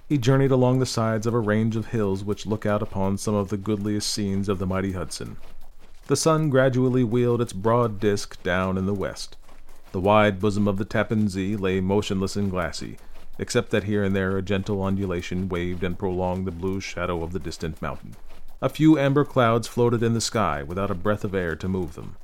he 0.09 0.17
journeyed 0.17 0.51
along 0.51 0.79
the 0.79 0.85
sides 0.85 1.25
of 1.25 1.33
a 1.33 1.39
range 1.39 1.77
of 1.77 1.87
hills 1.87 2.25
which 2.25 2.45
look 2.45 2.65
out 2.65 2.81
upon 2.81 3.17
some 3.17 3.33
of 3.33 3.47
the 3.47 3.55
goodliest 3.55 4.11
scenes 4.11 4.49
of 4.49 4.59
the 4.59 4.67
mighty 4.67 4.91
Hudson. 4.91 5.37
The 6.07 6.15
sun 6.15 6.49
gradually 6.49 7.03
wheeled 7.03 7.41
its 7.41 7.53
broad 7.53 7.99
disk 7.99 8.41
down 8.43 8.77
in 8.77 8.85
the 8.85 8.93
west. 8.93 9.37
The 9.91 9.99
wide 9.99 10.39
bosom 10.39 10.67
of 10.67 10.77
the 10.77 10.85
Tappan 10.85 11.29
Zee 11.29 11.55
lay 11.55 11.79
motionless 11.79 12.35
and 12.35 12.49
glassy, 12.49 12.97
except 13.37 13.71
that 13.71 13.85
here 13.85 14.03
and 14.03 14.15
there 14.15 14.37
a 14.37 14.41
gentle 14.41 14.83
undulation 14.83 15.49
waved 15.49 15.83
and 15.83 15.97
prolonged 15.97 16.45
the 16.45 16.51
blue 16.51 16.79
shadow 16.79 17.23
of 17.23 17.31
the 17.31 17.39
distant 17.39 17.81
mountain. 17.81 18.15
A 18.61 18.69
few 18.69 18.99
amber 18.99 19.25
clouds 19.25 19.67
floated 19.67 20.03
in 20.03 20.13
the 20.13 20.21
sky 20.21 20.63
without 20.63 20.91
a 20.91 20.95
breath 20.95 21.23
of 21.23 21.33
air 21.33 21.55
to 21.55 21.67
move 21.67 21.95
them. 21.95 22.15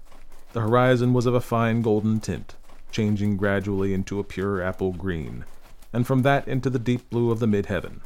The 0.53 0.61
horizon 0.61 1.13
was 1.13 1.25
of 1.25 1.33
a 1.33 1.41
fine 1.41 1.81
golden 1.81 2.19
tint. 2.19 2.55
changing 2.91 3.37
gradually 3.37 3.93
into 3.93 4.19
a 4.19 4.23
pure 4.23 4.61
apple 4.61 4.93
green, 4.93 5.45
and 5.93 6.07
from 6.07 6.21
that 6.23 6.47
into 6.47 6.69
the 6.69 6.79
deep 6.79 7.09
blue 7.09 7.31
of 7.31 7.39
the 7.39 7.47
mid 7.47 7.67
heaven. 7.67 8.01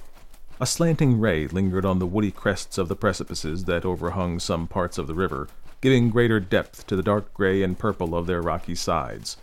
A 0.62 0.68
slanting 0.68 1.20
ray 1.20 1.47
lingered 1.47 1.86
on 1.86 1.97
the 1.97 2.05
woody 2.05 2.30
crests 2.30 2.78
of 2.78 2.88
the 2.88 2.95
precipices 2.95 3.64
that 3.64 3.84
overhung 3.84 4.38
some 4.38 4.68
parts 4.68 4.99
of 4.99 5.07
the 5.07 5.16
river, 5.16 5.47
giving 5.82 6.12
greater 6.12 6.39
depth 6.39 6.86
to 6.86 6.95
the 6.95 7.01
dark 7.01 7.34
gray 7.34 7.64
and 7.64 7.80
purple 7.80 8.14
of 8.14 8.28
their 8.28 8.43
rocky 8.43 8.76
sides. 8.76 9.38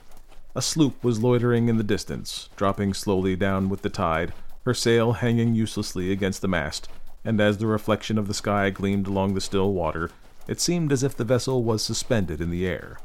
A 0.55 0.63
sloop 0.63 1.03
was 1.03 1.21
loitering 1.21 1.69
in 1.69 1.77
the 1.77 1.83
distance, 1.83 2.51
dropping 2.55 2.95
slowly 2.95 3.35
down 3.35 3.69
with 3.69 3.83
the 3.83 3.91
tide, 3.91 4.33
her 4.65 4.73
sail 4.73 5.15
hanging 5.15 5.57
uselessly 5.57 6.13
against 6.13 6.41
the 6.41 6.47
mast, 6.47 6.89
and 7.25 7.41
as 7.41 7.59
the 7.59 7.67
reflection 7.67 8.17
of 8.17 8.29
the 8.29 8.33
sky 8.33 8.71
gleamed 8.71 9.09
along 9.09 9.35
the 9.35 9.41
still 9.41 9.73
water, 9.73 10.13
it 10.47 10.61
seemed 10.61 10.93
as 10.93 11.03
if 11.03 11.17
the 11.17 11.25
vessel 11.25 11.65
was 11.65 11.83
suspended 11.83 12.41
in 12.41 12.51
the 12.51 12.65
air. 12.65 13.01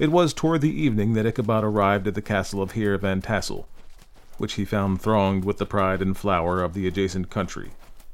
It 0.00 0.10
was 0.10 0.34
toward 0.34 0.60
the 0.60 0.76
evening 0.76 1.14
that 1.14 1.24
Ichabod 1.24 1.62
arrived 1.62 2.08
at 2.08 2.16
the 2.16 2.20
castle 2.20 2.60
of 2.60 2.72
Heer 2.72 2.98
Van 2.98 3.22
Tassel, 3.22 3.68
which 4.38 4.54
he 4.54 4.64
found 4.64 5.00
thronged 5.00 5.44
with 5.44 5.58
the 5.58 5.66
pride 5.66 6.00
and 6.00 6.16
flower 6.16 6.62
of 6.62 6.74
the 6.74 6.86
adjacent 6.86 7.28
country. 7.30 7.70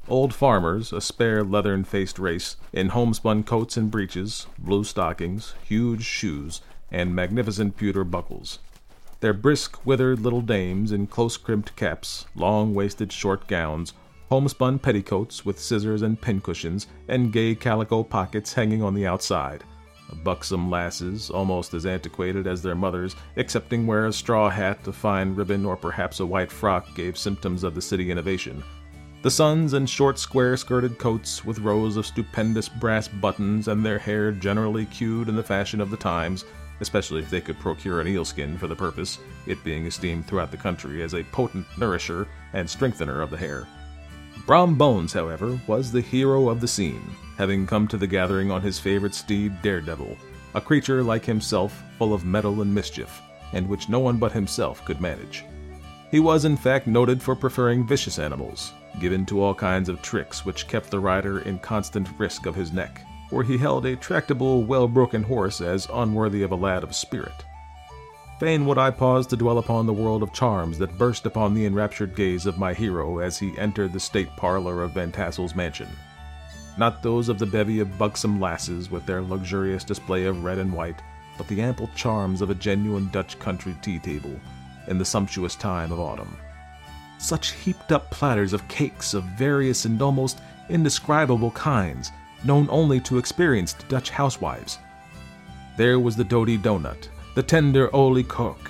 Old 0.07 0.33
farmers, 0.33 0.93
a 0.93 1.01
spare 1.01 1.43
leathern 1.43 1.83
faced 1.83 2.19
race, 2.19 2.57
in 2.71 2.89
homespun 2.89 3.43
coats 3.43 3.77
and 3.77 3.89
breeches, 3.89 4.45
blue 4.59 4.83
stockings, 4.83 5.55
huge 5.63 6.03
shoes, 6.03 6.61
and 6.91 7.15
magnificent 7.15 7.75
pewter 7.75 8.03
buckles. 8.03 8.59
Their 9.21 9.33
brisk, 9.33 9.83
withered 9.85 10.19
little 10.19 10.41
dames 10.41 10.91
in 10.91 11.07
close 11.07 11.37
crimped 11.37 11.75
caps, 11.75 12.25
long 12.35 12.75
waisted 12.75 13.11
short 13.11 13.47
gowns, 13.47 13.93
homespun 14.29 14.77
petticoats 14.77 15.45
with 15.45 15.59
scissors 15.59 16.01
and 16.01 16.21
pincushions, 16.21 16.85
and 17.07 17.33
gay 17.33 17.55
calico 17.55 18.03
pockets 18.03 18.53
hanging 18.53 18.83
on 18.83 18.93
the 18.93 19.07
outside. 19.07 19.63
Buxom 20.23 20.69
lasses, 20.69 21.29
almost 21.29 21.73
as 21.73 21.85
antiquated 21.85 22.47
as 22.47 22.61
their 22.61 22.75
mothers, 22.75 23.15
excepting 23.35 23.85
where 23.85 24.07
a 24.07 24.13
straw 24.13 24.49
hat, 24.49 24.87
a 24.87 24.93
fine 24.93 25.35
ribbon, 25.35 25.65
or 25.65 25.75
perhaps 25.75 26.19
a 26.19 26.25
white 26.25 26.51
frock 26.51 26.95
gave 26.95 27.17
symptoms 27.17 27.63
of 27.63 27.75
the 27.75 27.81
city 27.81 28.11
innovation. 28.11 28.63
The 29.21 29.31
sons 29.31 29.73
in 29.73 29.87
short 29.87 30.19
square 30.19 30.55
skirted 30.55 30.99
coats 30.99 31.43
with 31.43 31.59
rows 31.59 31.97
of 31.97 32.05
stupendous 32.05 32.69
brass 32.69 33.07
buttons 33.07 33.67
and 33.67 33.83
their 33.83 33.97
hair 33.97 34.31
generally 34.31 34.85
queued 34.85 35.29
in 35.29 35.35
the 35.35 35.43
fashion 35.43 35.81
of 35.81 35.89
the 35.89 35.97
times, 35.97 36.45
especially 36.79 37.21
if 37.21 37.29
they 37.29 37.41
could 37.41 37.57
procure 37.59 38.01
an 38.01 38.07
eelskin 38.07 38.57
for 38.57 38.67
the 38.67 38.75
purpose, 38.75 39.17
it 39.47 39.63
being 39.63 39.85
esteemed 39.85 40.27
throughout 40.27 40.51
the 40.51 40.57
country 40.57 41.01
as 41.01 41.15
a 41.15 41.23
potent 41.23 41.65
nourisher 41.77 42.27
and 42.53 42.69
strengthener 42.69 43.21
of 43.21 43.31
the 43.31 43.37
hair. 43.37 43.67
Brom 44.45 44.75
Bones, 44.75 45.13
however, 45.13 45.59
was 45.65 45.91
the 45.91 46.01
hero 46.01 46.49
of 46.49 46.61
the 46.61 46.67
scene, 46.67 47.15
having 47.37 47.67
come 47.67 47.87
to 47.87 47.97
the 47.97 48.07
gathering 48.07 48.51
on 48.51 48.61
his 48.61 48.79
favorite 48.79 49.13
steed, 49.13 49.61
Daredevil, 49.61 50.17
a 50.53 50.61
creature 50.61 51.03
like 51.03 51.25
himself, 51.25 51.83
full 51.97 52.13
of 52.13 52.25
mettle 52.25 52.61
and 52.61 52.73
mischief, 52.73 53.21
and 53.53 53.67
which 53.67 53.89
no 53.89 53.99
one 53.99 54.17
but 54.17 54.31
himself 54.31 54.83
could 54.85 55.01
manage. 55.01 55.43
He 56.11 56.19
was, 56.19 56.45
in 56.45 56.55
fact, 56.55 56.87
noted 56.87 57.21
for 57.21 57.35
preferring 57.35 57.85
vicious 57.85 58.19
animals, 58.19 58.71
given 58.99 59.25
to 59.25 59.41
all 59.41 59.53
kinds 59.53 59.89
of 59.89 60.01
tricks 60.01 60.45
which 60.45 60.67
kept 60.67 60.89
the 60.89 60.99
rider 60.99 61.39
in 61.39 61.59
constant 61.59 62.07
risk 62.17 62.45
of 62.45 62.55
his 62.55 62.71
neck, 62.71 63.01
for 63.29 63.43
he 63.43 63.57
held 63.57 63.85
a 63.85 63.95
tractable, 63.95 64.63
well 64.63 64.87
broken 64.87 65.23
horse 65.23 65.59
as 65.59 65.87
unworthy 65.91 66.43
of 66.43 66.51
a 66.51 66.55
lad 66.55 66.83
of 66.83 66.95
spirit. 66.95 67.43
Fain 68.39 68.65
would 68.65 68.77
I 68.77 68.91
pause 68.91 69.27
to 69.27 69.37
dwell 69.37 69.57
upon 69.57 69.85
the 69.85 69.93
world 69.93 70.21
of 70.21 70.33
charms 70.33 70.77
that 70.77 70.97
burst 70.97 71.25
upon 71.25 71.53
the 71.53 71.65
enraptured 71.65 72.15
gaze 72.15 72.45
of 72.45 72.57
my 72.57 72.73
hero 72.73 73.19
as 73.19 73.39
he 73.39 73.57
entered 73.57 73.93
the 73.93 73.99
state 73.99 74.29
parlor 74.35 74.83
of 74.83 74.91
Van 74.91 75.11
Tassel's 75.11 75.55
mansion. 75.55 75.87
Not 76.77 77.01
those 77.01 77.29
of 77.29 77.39
the 77.39 77.45
bevy 77.45 77.79
of 77.79 77.97
buxom 77.97 78.39
lasses 78.39 78.91
with 78.91 79.05
their 79.05 79.21
luxurious 79.21 79.83
display 79.83 80.25
of 80.25 80.43
red 80.43 80.57
and 80.57 80.73
white, 80.73 81.01
but 81.37 81.47
the 81.47 81.61
ample 81.61 81.89
charms 81.95 82.41
of 82.41 82.49
a 82.49 82.55
genuine 82.55 83.09
Dutch 83.11 83.39
country 83.39 83.75
tea 83.81 83.99
table 83.99 84.39
in 84.87 84.97
the 84.97 85.05
sumptuous 85.05 85.55
time 85.55 85.91
of 85.91 85.99
autumn. 85.99 86.35
Such 87.17 87.53
heaped 87.53 87.91
up 87.91 88.11
platters 88.11 88.51
of 88.51 88.67
cakes 88.67 89.13
of 89.13 89.23
various 89.23 89.85
and 89.85 90.01
almost 90.01 90.41
indescribable 90.69 91.51
kinds, 91.51 92.11
known 92.43 92.67
only 92.69 92.99
to 93.01 93.17
experienced 93.17 93.87
Dutch 93.87 94.09
housewives. 94.09 94.77
There 95.77 95.99
was 95.99 96.15
the 96.15 96.23
doughty 96.23 96.57
doughnut, 96.57 97.09
the 97.35 97.43
tender 97.43 97.87
olie 97.89 98.23
koek, 98.23 98.69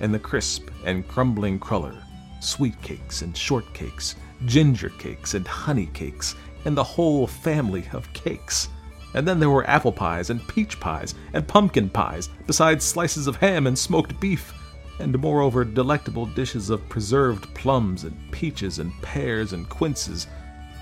and 0.00 0.12
the 0.12 0.18
crisp 0.18 0.68
and 0.84 1.06
crumbling 1.06 1.58
cruller, 1.58 1.96
sweet 2.40 2.80
cakes 2.82 3.22
and 3.22 3.36
short 3.36 3.72
cakes, 3.74 4.16
ginger 4.46 4.88
cakes 4.98 5.34
and 5.34 5.46
honey 5.46 5.86
cakes, 5.92 6.34
and 6.64 6.76
the 6.76 6.84
whole 6.84 7.26
family 7.26 7.84
of 7.92 8.12
cakes. 8.12 8.68
And 9.14 9.26
then 9.28 9.38
there 9.38 9.50
were 9.50 9.68
apple 9.68 9.92
pies 9.92 10.30
and 10.30 10.46
peach 10.48 10.80
pies 10.80 11.14
and 11.32 11.46
pumpkin 11.46 11.90
pies, 11.90 12.28
besides 12.46 12.84
slices 12.84 13.26
of 13.26 13.36
ham 13.36 13.66
and 13.66 13.78
smoked 13.78 14.18
beef, 14.20 14.54
and 14.98 15.18
moreover 15.18 15.64
delectable 15.64 16.26
dishes 16.26 16.70
of 16.70 16.88
preserved 16.88 17.52
plums 17.54 18.04
and 18.04 18.16
peaches 18.30 18.78
and 18.78 18.92
pears 19.02 19.52
and 19.52 19.68
quinces, 19.68 20.26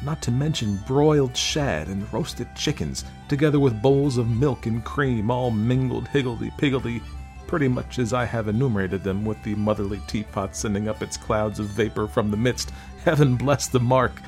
not 0.05 0.23
to 0.23 0.31
mention 0.31 0.81
broiled 0.87 1.37
shad 1.37 1.89
and 1.89 2.11
roasted 2.13 2.49
chickens, 2.57 3.05
together 3.29 3.59
with 3.59 3.83
bowls 3.83 4.17
of 4.17 4.29
milk 4.29 4.67
and 4.67 4.85
cream, 4.85 5.31
all 5.31 5.51
mingled 5.51 6.09
higgledy-piggledy 6.09 7.03
pretty 7.51 7.67
much 7.67 7.99
as 7.99 8.13
I 8.13 8.25
have 8.27 8.47
enumerated 8.47 9.03
them, 9.03 9.25
with 9.25 9.43
the 9.43 9.57
motherly 9.57 10.01
teapot 10.07 10.55
sending 10.55 10.89
up 10.89 11.03
its 11.03 11.17
clouds 11.17 11.59
of 11.59 11.67
vapor 11.67 12.07
from 12.07 12.31
the 12.31 12.37
midst. 12.37 12.71
Heaven 13.05 13.35
bless 13.35 13.67
the 13.67 13.81
mark! 13.81 14.23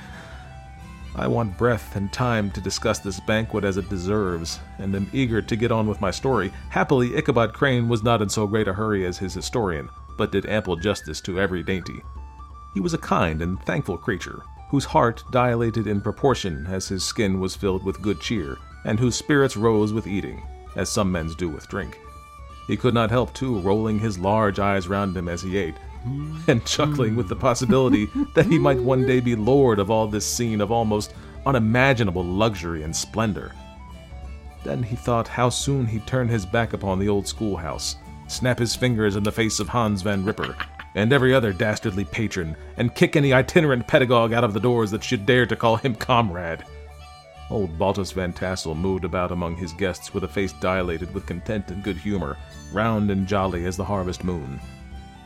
I 1.15 1.29
want 1.29 1.59
breath 1.59 1.95
and 1.95 2.11
time 2.11 2.51
to 2.53 2.61
discuss 2.61 2.99
this 2.99 3.21
banquet 3.21 3.65
as 3.65 3.77
it 3.77 3.91
deserves, 3.91 4.61
and 4.79 4.95
am 4.95 5.11
eager 5.13 5.43
to 5.43 5.57
get 5.57 5.71
on 5.71 5.87
with 5.87 6.01
my 6.01 6.11
story. 6.11 6.51
Happily, 6.71 7.15
Ichabod 7.15 7.53
Crane 7.53 7.89
was 7.89 8.03
not 8.03 8.23
in 8.23 8.31
so 8.31 8.47
great 8.47 8.67
a 8.67 8.73
hurry 8.73 9.05
as 9.05 9.19
his 9.19 9.35
historian, 9.35 9.91
but 10.17 10.33
did 10.33 10.47
ample 10.47 10.77
justice 10.77 11.21
to 11.23 11.39
every 11.39 11.63
dainty. 11.63 12.03
He 12.73 12.81
was 12.81 12.95
a 12.95 12.99
kind 12.99 13.43
and 13.43 13.61
thankful 13.65 13.99
creature, 13.99 14.43
whose 14.71 14.87
heart 14.87 15.23
dilated 15.31 15.87
in 15.87 16.01
proportion 16.01 16.67
as 16.67 16.89
his 16.89 17.05
skin 17.05 17.41
was 17.41 17.55
filled 17.55 17.85
with 17.85 18.01
good 18.01 18.19
cheer, 18.19 18.57
and 18.87 18.99
whose 18.99 19.15
spirits 19.15 19.57
rose 19.57 19.93
with 19.93 20.07
eating, 20.07 20.43
as 20.77 20.89
some 20.89 21.13
men's 21.13 21.35
do 21.35 21.51
with 21.51 21.69
drink. 21.69 22.01
He 22.67 22.77
could 22.79 22.95
not 22.95 23.11
help, 23.11 23.35
too, 23.35 23.59
rolling 23.61 23.99
his 23.99 24.19
large 24.19 24.59
eyes 24.59 24.89
round 24.89 25.15
him 25.15 25.29
as 25.29 25.43
he 25.43 25.59
ate, 25.59 25.75
and 26.49 26.65
chuckling 26.65 27.17
with 27.17 27.29
the 27.29 27.37
possibility 27.37 28.09
that 28.35 28.47
he 28.47 28.59
might 28.59 28.81
one 28.81 29.07
day 29.07 29.21
be 29.21 29.37
lord 29.37 29.79
of 29.79 29.91
all 29.91 30.07
this 30.07 30.27
scene 30.27 30.61
of 30.61 30.73
almost 30.73 31.15
unimaginable 31.47 32.25
luxury 32.25 32.83
and 32.83 32.95
splendor. 32.95 33.53
Then 34.65 34.83
he 34.83 34.97
thought 34.97 35.29
how 35.29 35.49
soon 35.49 35.87
he'd 35.87 36.07
turn 36.07 36.29
his 36.29 36.47
back 36.47 36.73
upon 36.73 36.99
the 36.99 37.09
old 37.09 37.27
schoolhouse, 37.27 37.97
snap 38.29 38.59
his 38.59 38.77
fingers 38.77 39.17
in 39.17 39.23
the 39.23 39.33
face 39.33 39.59
of 39.59 39.69
Hans 39.69 40.03
Van 40.03 40.25
Ripper, 40.25 40.57
and 40.95 41.13
every 41.13 41.35
other 41.35 41.53
dastardly 41.53 42.05
patron, 42.05 42.57
and 42.77 42.95
kick 42.95 43.17
any 43.17 43.33
itinerant 43.33 43.87
pedagogue 43.89 44.33
out 44.33 44.45
of 44.45 44.53
the 44.53 44.61
doors 44.61 44.91
that 44.91 45.03
should 45.03 45.27
dare 45.27 45.47
to 45.47 45.57
call 45.57 45.77
him 45.77 45.95
comrade. 45.95 46.65
Old 47.51 47.77
Baltus 47.79 48.13
Van 48.13 48.33
Tassel 48.33 48.75
moved 48.75 49.05
about 49.05 49.33
among 49.33 49.57
his 49.57 49.73
guests 49.73 50.15
with 50.15 50.25
a 50.25 50.29
face 50.29 50.53
dilated 50.55 51.13
with 51.13 51.27
content 51.27 51.71
and 51.71 51.83
good 51.83 51.97
humor, 51.97 52.37
round 52.73 53.11
and 53.11 53.27
jolly 53.27 53.67
as 53.67 53.77
the 53.77 53.85
harvest 53.85 54.25
moon. 54.25 54.61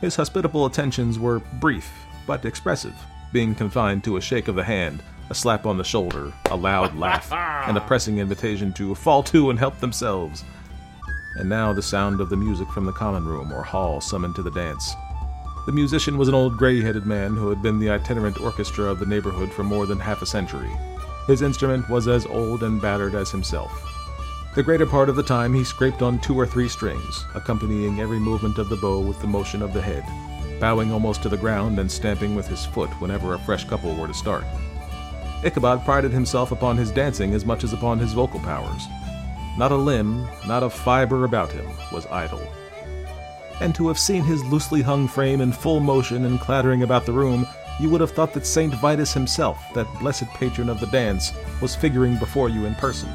His 0.01 0.15
hospitable 0.15 0.65
attentions 0.67 1.17
were 1.17 1.39
brief, 1.39 1.91
but 2.27 2.45
expressive, 2.45 2.93
being 3.31 3.55
confined 3.55 4.03
to 4.03 4.17
a 4.17 4.21
shake 4.21 4.47
of 4.47 4.55
the 4.55 4.63
hand, 4.63 5.01
a 5.29 5.35
slap 5.35 5.65
on 5.65 5.77
the 5.77 5.83
shoulder, 5.83 6.31
a 6.51 6.55
loud 6.55 6.95
laugh, 6.99 7.31
and 7.31 7.77
a 7.77 7.81
pressing 7.81 8.19
invitation 8.19 8.71
to 8.73 8.93
fall 8.93 9.23
to 9.23 9.49
and 9.49 9.57
help 9.57 9.79
themselves. 9.79 10.43
And 11.37 11.49
now 11.49 11.73
the 11.73 11.81
sound 11.81 12.21
of 12.21 12.29
the 12.29 12.37
music 12.37 12.69
from 12.69 12.85
the 12.85 12.91
common 12.91 13.25
room 13.25 13.51
or 13.51 13.63
hall 13.63 13.99
summoned 13.99 14.35
to 14.35 14.43
the 14.43 14.51
dance. 14.51 14.93
The 15.65 15.71
musician 15.71 16.17
was 16.17 16.27
an 16.27 16.35
old 16.35 16.57
gray 16.57 16.81
headed 16.81 17.05
man 17.05 17.35
who 17.35 17.49
had 17.49 17.61
been 17.61 17.79
the 17.79 17.89
itinerant 17.89 18.39
orchestra 18.39 18.85
of 18.85 18.99
the 18.99 19.05
neighborhood 19.05 19.51
for 19.51 19.63
more 19.63 19.85
than 19.85 19.99
half 19.99 20.21
a 20.21 20.25
century. 20.25 20.71
His 21.25 21.41
instrument 21.41 21.89
was 21.89 22.07
as 22.07 22.25
old 22.27 22.63
and 22.63 22.81
battered 22.81 23.15
as 23.15 23.31
himself. 23.31 23.96
The 24.57 24.63
greater 24.63 24.87
part 24.87 25.07
of 25.07 25.15
the 25.15 25.21
time 25.21 25.53
he 25.53 25.63
scraped 25.63 26.01
on 26.01 26.17
two 26.17 26.33
or 26.35 26.47
three 26.47 26.67
strings, 26.67 27.27
accompanying 27.35 27.99
every 27.99 28.17
movement 28.17 28.57
of 28.57 28.69
the 28.69 28.75
bow 28.75 28.99
with 28.99 29.21
the 29.21 29.27
motion 29.27 29.61
of 29.61 29.71
the 29.71 29.83
head, 29.83 30.03
bowing 30.59 30.91
almost 30.91 31.21
to 31.21 31.29
the 31.29 31.37
ground 31.37 31.77
and 31.77 31.91
stamping 31.91 32.33
with 32.33 32.47
his 32.47 32.65
foot 32.65 32.89
whenever 32.99 33.35
a 33.35 33.37
fresh 33.37 33.65
couple 33.65 33.93
were 33.93 34.07
to 34.07 34.15
start. 34.15 34.43
Ichabod 35.43 35.85
prided 35.85 36.11
himself 36.11 36.51
upon 36.51 36.75
his 36.75 36.89
dancing 36.89 37.35
as 37.35 37.45
much 37.45 37.63
as 37.63 37.71
upon 37.71 37.99
his 37.99 38.13
vocal 38.13 38.39
powers. 38.39 38.87
Not 39.59 39.71
a 39.71 39.75
limb, 39.75 40.27
not 40.47 40.63
a 40.63 40.71
fiber 40.71 41.23
about 41.23 41.51
him 41.51 41.67
was 41.91 42.07
idle. 42.07 42.41
And 43.61 43.75
to 43.75 43.87
have 43.89 43.99
seen 43.99 44.23
his 44.23 44.43
loosely 44.45 44.81
hung 44.81 45.07
frame 45.07 45.39
in 45.39 45.51
full 45.51 45.81
motion 45.81 46.25
and 46.25 46.39
clattering 46.39 46.81
about 46.81 47.05
the 47.05 47.13
room 47.13 47.45
you 47.79 47.91
would 47.91 48.01
have 48.01 48.09
thought 48.09 48.33
that 48.33 48.47
St. 48.47 48.73
Vitus 48.73 49.13
himself, 49.13 49.63
that 49.75 49.99
blessed 49.99 50.27
patron 50.29 50.67
of 50.67 50.79
the 50.79 50.87
dance, 50.87 51.31
was 51.61 51.75
figuring 51.75 52.17
before 52.17 52.49
you 52.49 52.65
in 52.65 52.73
person. 52.73 53.07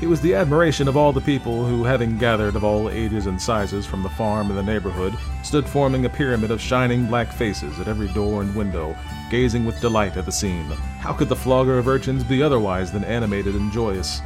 He 0.00 0.06
was 0.06 0.20
the 0.20 0.34
admiration 0.34 0.86
of 0.86 0.96
all 0.96 1.12
the 1.12 1.20
people 1.20 1.66
who, 1.66 1.82
having 1.82 2.18
gathered 2.18 2.54
of 2.54 2.62
all 2.62 2.88
ages 2.88 3.26
and 3.26 3.40
sizes 3.40 3.84
from 3.84 4.04
the 4.04 4.08
farm 4.10 4.48
and 4.48 4.56
the 4.56 4.62
neighborhood, 4.62 5.18
stood 5.42 5.66
forming 5.66 6.04
a 6.04 6.08
pyramid 6.08 6.52
of 6.52 6.60
shining 6.60 7.06
black 7.06 7.32
faces 7.32 7.80
at 7.80 7.88
every 7.88 8.06
door 8.08 8.42
and 8.42 8.54
window, 8.54 8.96
gazing 9.28 9.64
with 9.64 9.80
delight 9.80 10.16
at 10.16 10.24
the 10.24 10.30
scene. 10.30 10.66
How 11.00 11.12
could 11.12 11.28
the 11.28 11.34
flogger 11.34 11.78
of 11.78 11.88
urchins 11.88 12.22
be 12.22 12.44
otherwise 12.44 12.92
than 12.92 13.02
animated 13.02 13.56
and 13.56 13.72
joyous? 13.72 14.20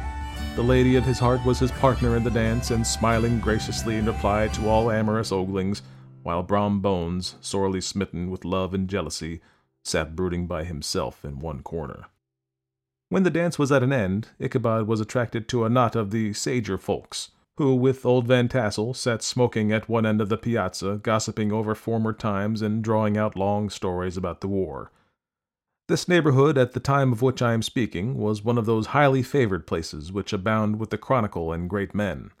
The 0.55 0.61
lady 0.61 0.95
of 0.95 1.05
his 1.05 1.17
heart 1.17 1.43
was 1.43 1.57
his 1.57 1.71
partner 1.71 2.15
in 2.15 2.23
the 2.23 2.29
dance, 2.29 2.69
and 2.69 2.85
smiling 2.85 3.39
graciously 3.39 3.95
in 3.95 4.05
reply 4.05 4.49
to 4.49 4.69
all 4.69 4.91
amorous 4.91 5.31
oglings, 5.31 5.81
while 6.21 6.43
Brom 6.43 6.81
Bones, 6.81 7.33
sorely 7.41 7.81
smitten 7.81 8.29
with 8.29 8.45
love 8.45 8.75
and 8.75 8.87
jealousy, 8.87 9.41
sat 9.83 10.15
brooding 10.15 10.45
by 10.45 10.65
himself 10.65 11.25
in 11.25 11.39
one 11.39 11.63
corner. 11.63 12.05
When 13.13 13.21
the 13.21 13.29
dance 13.29 13.59
was 13.59 13.71
at 13.71 13.83
an 13.83 13.93
end, 13.93 14.29
Ichabod 14.39 14.87
was 14.87 14.99
attracted 14.99 15.47
to 15.49 15.65
a 15.65 15.69
knot 15.69 15.95
of 15.95 16.09
the 16.09 16.33
sager 16.33 16.79
folks, 16.79 17.29
who, 17.57 17.75
with 17.75 18.07
old 18.07 18.25
Van 18.25 18.47
Tassel, 18.47 18.95
sat 18.95 19.21
smoking 19.21 19.71
at 19.71 19.87
one 19.87 20.03
end 20.03 20.19
of 20.19 20.29
the 20.29 20.37
piazza, 20.37 20.99
gossiping 21.03 21.51
over 21.51 21.75
former 21.75 22.11
times 22.11 22.63
and 22.63 22.83
drawing 22.83 23.15
out 23.15 23.35
long 23.35 23.69
stories 23.69 24.17
about 24.17 24.41
the 24.41 24.47
war. 24.47 24.91
This 25.87 26.07
neighborhood, 26.07 26.57
at 26.57 26.73
the 26.73 26.79
time 26.79 27.11
of 27.11 27.21
which 27.21 27.43
I 27.43 27.53
am 27.53 27.61
speaking, 27.61 28.17
was 28.17 28.43
one 28.43 28.57
of 28.57 28.65
those 28.65 28.87
highly 28.87 29.21
favored 29.21 29.67
places 29.67 30.11
which 30.11 30.33
abound 30.33 30.79
with 30.79 30.89
the 30.89 30.97
chronicle 30.97 31.53
and 31.53 31.69
great 31.69 31.93
men. 31.93 32.31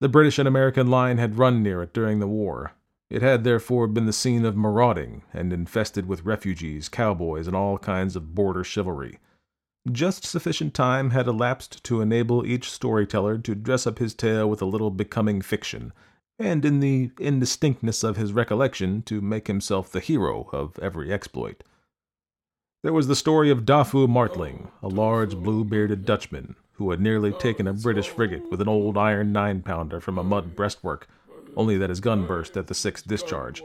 The 0.00 0.08
British 0.08 0.38
and 0.38 0.46
American 0.46 0.86
line 0.86 1.18
had 1.18 1.36
run 1.36 1.64
near 1.64 1.82
it 1.82 1.92
during 1.92 2.20
the 2.20 2.28
war. 2.28 2.74
It 3.10 3.22
had 3.22 3.42
therefore 3.42 3.88
been 3.88 4.06
the 4.06 4.12
scene 4.12 4.44
of 4.44 4.56
marauding 4.56 5.24
and 5.34 5.52
infested 5.52 6.06
with 6.06 6.24
refugees, 6.24 6.88
cowboys, 6.88 7.48
and 7.48 7.56
all 7.56 7.76
kinds 7.76 8.14
of 8.14 8.36
border 8.36 8.62
chivalry. 8.62 9.18
Just 9.92 10.24
sufficient 10.24 10.74
time 10.74 11.10
had 11.10 11.28
elapsed 11.28 11.84
to 11.84 12.00
enable 12.00 12.44
each 12.44 12.70
storyteller 12.70 13.38
to 13.38 13.54
dress 13.54 13.86
up 13.86 13.98
his 14.00 14.14
tale 14.14 14.50
with 14.50 14.60
a 14.60 14.66
little 14.66 14.90
becoming 14.90 15.40
fiction, 15.40 15.92
and 16.40 16.64
in 16.64 16.80
the 16.80 17.12
indistinctness 17.20 18.02
of 18.02 18.16
his 18.16 18.32
recollection 18.32 19.02
to 19.02 19.20
make 19.20 19.46
himself 19.46 19.92
the 19.92 20.00
hero 20.00 20.48
of 20.52 20.76
every 20.80 21.12
exploit. 21.12 21.62
There 22.82 22.92
was 22.92 23.06
the 23.06 23.14
story 23.14 23.48
of 23.48 23.64
Doffue 23.64 24.08
Martling, 24.08 24.68
a 24.82 24.88
large 24.88 25.36
blue 25.36 25.64
bearded 25.64 26.04
Dutchman, 26.04 26.56
who 26.72 26.90
had 26.90 27.00
nearly 27.00 27.32
taken 27.32 27.68
a 27.68 27.72
British 27.72 28.08
frigate 28.08 28.50
with 28.50 28.60
an 28.60 28.68
old 28.68 28.98
iron 28.98 29.32
nine 29.32 29.62
pounder 29.62 30.00
from 30.00 30.18
a 30.18 30.24
mud 30.24 30.56
breastwork, 30.56 31.08
only 31.56 31.78
that 31.78 31.90
his 31.90 32.00
gun 32.00 32.26
burst 32.26 32.56
at 32.56 32.66
the 32.66 32.74
sixth 32.74 33.06
discharge. 33.06 33.62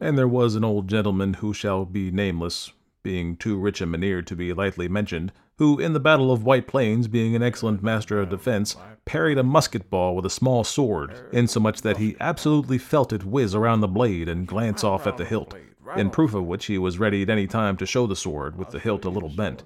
And 0.00 0.16
there 0.16 0.26
was 0.26 0.54
an 0.54 0.64
old 0.64 0.88
gentleman 0.88 1.34
who 1.34 1.52
shall 1.52 1.84
be 1.84 2.10
nameless, 2.10 2.72
being 3.02 3.36
too 3.36 3.58
rich 3.58 3.80
a 3.80 3.86
Mynheer 3.86 4.22
to 4.22 4.34
be 4.34 4.52
lightly 4.52 4.88
mentioned, 4.88 5.32
who, 5.60 5.78
in 5.78 5.92
the 5.92 6.00
Battle 6.00 6.32
of 6.32 6.42
White 6.42 6.66
Plains, 6.66 7.06
being 7.06 7.36
an 7.36 7.42
excellent 7.42 7.82
master 7.82 8.18
of 8.18 8.30
defense, 8.30 8.76
parried 9.04 9.36
a 9.36 9.42
musket 9.42 9.90
ball 9.90 10.16
with 10.16 10.24
a 10.24 10.30
small 10.30 10.64
sword, 10.64 11.14
insomuch 11.32 11.82
that 11.82 11.98
he 11.98 12.16
absolutely 12.18 12.78
felt 12.78 13.12
it 13.12 13.24
whiz 13.24 13.54
around 13.54 13.82
the 13.82 13.86
blade 13.86 14.26
and 14.26 14.46
glance 14.46 14.82
off 14.82 15.06
at 15.06 15.18
the 15.18 15.24
hilt, 15.26 15.54
in 15.98 16.08
proof 16.08 16.32
of 16.32 16.46
which 16.46 16.64
he 16.64 16.78
was 16.78 16.98
ready 16.98 17.20
at 17.20 17.28
any 17.28 17.46
time 17.46 17.76
to 17.76 17.84
show 17.84 18.06
the 18.06 18.16
sword, 18.16 18.56
with 18.56 18.70
the 18.70 18.78
hilt 18.78 19.04
a 19.04 19.10
little 19.10 19.28
bent. 19.28 19.62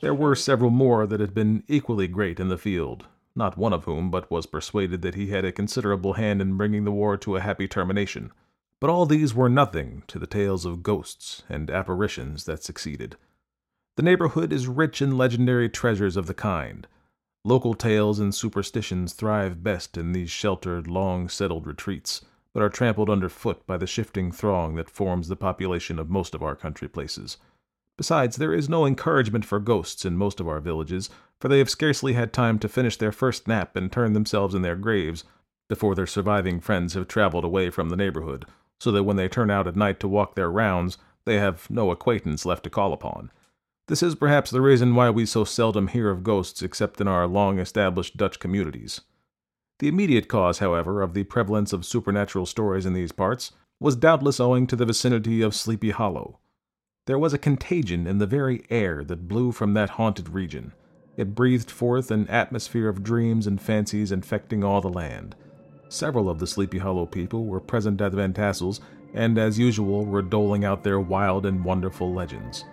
There 0.00 0.14
were 0.14 0.34
several 0.34 0.70
more 0.70 1.06
that 1.06 1.20
had 1.20 1.34
been 1.34 1.62
equally 1.68 2.08
great 2.08 2.40
in 2.40 2.48
the 2.48 2.56
field, 2.56 3.04
not 3.36 3.58
one 3.58 3.74
of 3.74 3.84
whom 3.84 4.10
but 4.10 4.30
was 4.30 4.46
persuaded 4.46 5.02
that 5.02 5.14
he 5.14 5.26
had 5.26 5.44
a 5.44 5.52
considerable 5.52 6.14
hand 6.14 6.40
in 6.40 6.56
bringing 6.56 6.84
the 6.84 6.90
war 6.90 7.18
to 7.18 7.36
a 7.36 7.40
happy 7.40 7.68
termination. 7.68 8.32
But 8.80 8.88
all 8.88 9.04
these 9.04 9.34
were 9.34 9.50
nothing 9.50 10.04
to 10.06 10.18
the 10.18 10.26
tales 10.26 10.64
of 10.64 10.82
ghosts 10.82 11.42
and 11.50 11.70
apparitions 11.70 12.44
that 12.44 12.64
succeeded. 12.64 13.16
The 13.98 14.04
neighborhood 14.04 14.52
is 14.52 14.68
rich 14.68 15.02
in 15.02 15.18
legendary 15.18 15.68
treasures 15.68 16.16
of 16.16 16.28
the 16.28 16.32
kind. 16.32 16.86
Local 17.44 17.74
tales 17.74 18.20
and 18.20 18.32
superstitions 18.32 19.12
thrive 19.12 19.64
best 19.64 19.96
in 19.96 20.12
these 20.12 20.30
sheltered, 20.30 20.86
long 20.86 21.28
settled 21.28 21.66
retreats, 21.66 22.24
but 22.54 22.62
are 22.62 22.68
trampled 22.68 23.10
underfoot 23.10 23.66
by 23.66 23.76
the 23.76 23.88
shifting 23.88 24.30
throng 24.30 24.76
that 24.76 24.88
forms 24.88 25.26
the 25.26 25.34
population 25.34 25.98
of 25.98 26.10
most 26.10 26.32
of 26.32 26.44
our 26.44 26.54
country 26.54 26.86
places. 26.86 27.38
Besides, 27.96 28.36
there 28.36 28.54
is 28.54 28.68
no 28.68 28.86
encouragement 28.86 29.44
for 29.44 29.58
ghosts 29.58 30.04
in 30.04 30.16
most 30.16 30.38
of 30.38 30.46
our 30.46 30.60
villages, 30.60 31.10
for 31.40 31.48
they 31.48 31.58
have 31.58 31.68
scarcely 31.68 32.12
had 32.12 32.32
time 32.32 32.60
to 32.60 32.68
finish 32.68 32.96
their 32.96 33.10
first 33.10 33.48
nap 33.48 33.74
and 33.74 33.90
turn 33.90 34.12
themselves 34.12 34.54
in 34.54 34.62
their 34.62 34.76
graves 34.76 35.24
before 35.68 35.96
their 35.96 36.06
surviving 36.06 36.60
friends 36.60 36.94
have 36.94 37.08
traveled 37.08 37.44
away 37.44 37.68
from 37.68 37.88
the 37.88 37.96
neighborhood, 37.96 38.46
so 38.78 38.92
that 38.92 39.02
when 39.02 39.16
they 39.16 39.28
turn 39.28 39.50
out 39.50 39.66
at 39.66 39.74
night 39.74 39.98
to 39.98 40.06
walk 40.06 40.36
their 40.36 40.52
rounds, 40.52 40.98
they 41.24 41.38
have 41.38 41.68
no 41.68 41.90
acquaintance 41.90 42.46
left 42.46 42.62
to 42.62 42.70
call 42.70 42.92
upon. 42.92 43.32
This 43.88 44.02
is 44.02 44.14
perhaps 44.14 44.50
the 44.50 44.60
reason 44.60 44.94
why 44.94 45.08
we 45.08 45.24
so 45.24 45.44
seldom 45.44 45.88
hear 45.88 46.10
of 46.10 46.22
ghosts 46.22 46.60
except 46.60 47.00
in 47.00 47.08
our 47.08 47.26
long 47.26 47.58
established 47.58 48.18
Dutch 48.18 48.38
communities. 48.38 49.00
The 49.78 49.88
immediate 49.88 50.28
cause, 50.28 50.58
however, 50.58 51.00
of 51.00 51.14
the 51.14 51.24
prevalence 51.24 51.72
of 51.72 51.86
supernatural 51.86 52.44
stories 52.44 52.84
in 52.84 52.92
these 52.92 53.12
parts 53.12 53.52
was 53.80 53.96
doubtless 53.96 54.40
owing 54.40 54.66
to 54.66 54.76
the 54.76 54.84
vicinity 54.84 55.40
of 55.40 55.54
Sleepy 55.54 55.90
Hollow. 55.90 56.38
There 57.06 57.18
was 57.18 57.32
a 57.32 57.38
contagion 57.38 58.06
in 58.06 58.18
the 58.18 58.26
very 58.26 58.62
air 58.68 59.02
that 59.04 59.26
blew 59.26 59.52
from 59.52 59.72
that 59.72 59.90
haunted 59.90 60.28
region. 60.28 60.74
It 61.16 61.34
breathed 61.34 61.70
forth 61.70 62.10
an 62.10 62.28
atmosphere 62.28 62.90
of 62.90 63.02
dreams 63.02 63.46
and 63.46 63.58
fancies 63.58 64.12
infecting 64.12 64.62
all 64.62 64.82
the 64.82 64.90
land. 64.90 65.34
Several 65.88 66.28
of 66.28 66.40
the 66.40 66.46
Sleepy 66.46 66.76
Hollow 66.76 67.06
people 67.06 67.46
were 67.46 67.58
present 67.58 68.02
at 68.02 68.10
the 68.10 68.18
Van 68.18 68.34
Tassel's, 68.34 68.82
and 69.14 69.38
as 69.38 69.58
usual 69.58 70.04
were 70.04 70.20
doling 70.20 70.66
out 70.66 70.84
their 70.84 71.00
wild 71.00 71.46
and 71.46 71.64
wonderful 71.64 72.12
legends. 72.12 72.64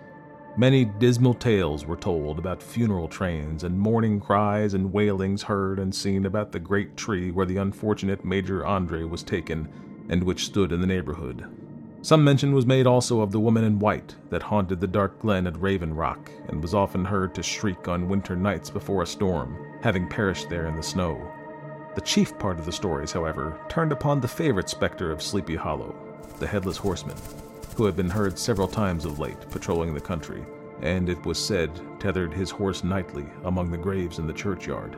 Many 0.58 0.86
dismal 0.86 1.34
tales 1.34 1.84
were 1.84 1.98
told 1.98 2.38
about 2.38 2.62
funeral 2.62 3.08
trains 3.08 3.62
and 3.62 3.78
mourning 3.78 4.20
cries 4.20 4.72
and 4.72 4.90
wailings 4.90 5.42
heard 5.42 5.78
and 5.78 5.94
seen 5.94 6.24
about 6.24 6.50
the 6.50 6.58
great 6.58 6.96
tree 6.96 7.30
where 7.30 7.44
the 7.44 7.58
unfortunate 7.58 8.24
Major 8.24 8.64
Andre 8.64 9.02
was 9.02 9.22
taken 9.22 9.68
and 10.08 10.24
which 10.24 10.46
stood 10.46 10.72
in 10.72 10.80
the 10.80 10.86
neighborhood. 10.86 11.46
Some 12.00 12.24
mention 12.24 12.54
was 12.54 12.64
made 12.64 12.86
also 12.86 13.20
of 13.20 13.32
the 13.32 13.40
woman 13.40 13.64
in 13.64 13.78
white 13.78 14.14
that 14.30 14.44
haunted 14.44 14.80
the 14.80 14.86
dark 14.86 15.20
glen 15.20 15.46
at 15.46 15.60
Raven 15.60 15.94
Rock 15.94 16.30
and 16.48 16.62
was 16.62 16.72
often 16.72 17.04
heard 17.04 17.34
to 17.34 17.42
shriek 17.42 17.86
on 17.86 18.08
winter 18.08 18.34
nights 18.34 18.70
before 18.70 19.02
a 19.02 19.06
storm, 19.06 19.58
having 19.82 20.08
perished 20.08 20.48
there 20.48 20.68
in 20.68 20.76
the 20.76 20.82
snow. 20.82 21.20
The 21.96 22.00
chief 22.00 22.38
part 22.38 22.58
of 22.58 22.64
the 22.64 22.72
stories, 22.72 23.12
however, 23.12 23.60
turned 23.68 23.92
upon 23.92 24.20
the 24.20 24.28
favorite 24.28 24.70
specter 24.70 25.12
of 25.12 25.22
Sleepy 25.22 25.56
Hollow, 25.56 25.94
the 26.38 26.46
Headless 26.46 26.78
Horseman 26.78 27.16
who 27.76 27.84
had 27.84 27.94
been 27.94 28.08
heard 28.08 28.38
several 28.38 28.66
times 28.66 29.04
of 29.04 29.18
late 29.18 29.50
patrolling 29.50 29.92
the 29.92 30.00
country, 30.00 30.44
and 30.80 31.10
it 31.10 31.24
was 31.26 31.38
said 31.38 31.70
tethered 32.00 32.32
his 32.32 32.50
horse 32.50 32.82
nightly 32.82 33.26
among 33.44 33.70
the 33.70 33.76
graves 33.76 34.18
in 34.18 34.26
the 34.26 34.32
churchyard. 34.32 34.96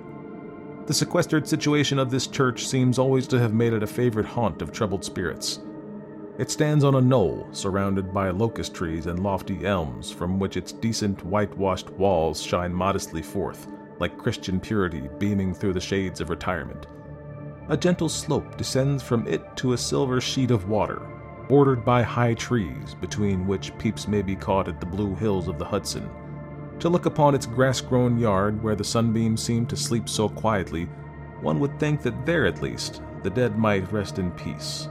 The 0.87 0.95
sequestered 0.95 1.47
situation 1.47 1.99
of 1.99 2.11
this 2.11 2.29
church 2.29 2.66
seems 2.66 2.99
always 2.99 3.26
to 3.29 3.39
have 3.39 3.53
made 3.53 3.72
it 3.72 3.83
a 3.83 3.87
favorite 3.87 4.26
haunt 4.26 4.62
of 4.62 4.72
troubled 4.72 5.05
spirits. 5.05 5.59
It 6.39 6.53
stands 6.53 6.85
on 6.85 6.95
a 6.95 7.01
knoll 7.01 7.49
surrounded 7.51 8.14
by 8.14 8.31
locust 8.31 8.74
trees 8.74 9.07
and 9.07 9.24
lofty 9.24 9.66
elms, 9.66 10.12
from 10.12 10.39
which 10.39 10.57
its 10.57 10.70
decent 10.70 11.24
whitewashed 11.24 11.91
walls 11.91 12.41
shine 12.41 12.72
modestly 12.72 13.22
forth, 13.22 13.66
like 13.99 14.16
Christian 14.16 14.61
purity 14.61 15.09
beaming 15.18 15.53
through 15.53 15.72
the 15.72 15.81
shades 15.81 16.20
of 16.20 16.31
retirement. 16.31 16.87
A 17.70 17.76
gentle 17.76 18.09
slope 18.09 18.57
descends 18.57 19.03
from 19.03 19.26
it 19.26 19.57
to 19.57 19.72
a 19.72 19.79
silver 19.79 20.20
sheet 20.20 20.53
of 20.53 20.68
water, 20.68 21.03
bordered 21.49 21.84
by 21.84 22.03
high 22.03 22.34
trees, 22.34 22.94
between 23.01 23.46
which 23.46 23.76
peeps 23.78 24.07
may 24.07 24.22
be 24.22 24.36
caught 24.36 24.68
at 24.68 24.80
the 24.80 24.86
blue 24.86 25.14
hills 25.14 25.49
of 25.49 25.59
the 25.59 25.64
Hudson. 25.64 26.09
To 26.80 26.88
look 26.88 27.07
upon 27.07 27.34
its 27.34 27.46
grass 27.46 27.80
grown 27.80 28.18
yard, 28.18 28.62
where 28.62 28.76
the 28.76 28.84
sunbeams 28.84 29.42
seem 29.42 29.66
to 29.66 29.76
sleep 29.76 30.09
so 30.09 30.28
quietly, 30.28 30.84
one 31.40 31.59
would 31.61 31.78
think 31.80 32.03
that 32.03 32.26
there 32.26 32.46
at 32.46 32.62
least 32.62 33.03
the 33.22 33.30
dead 33.30 33.59
might 33.59 33.90
rest 33.90 34.18
in 34.18 34.30
peace. 34.32 34.88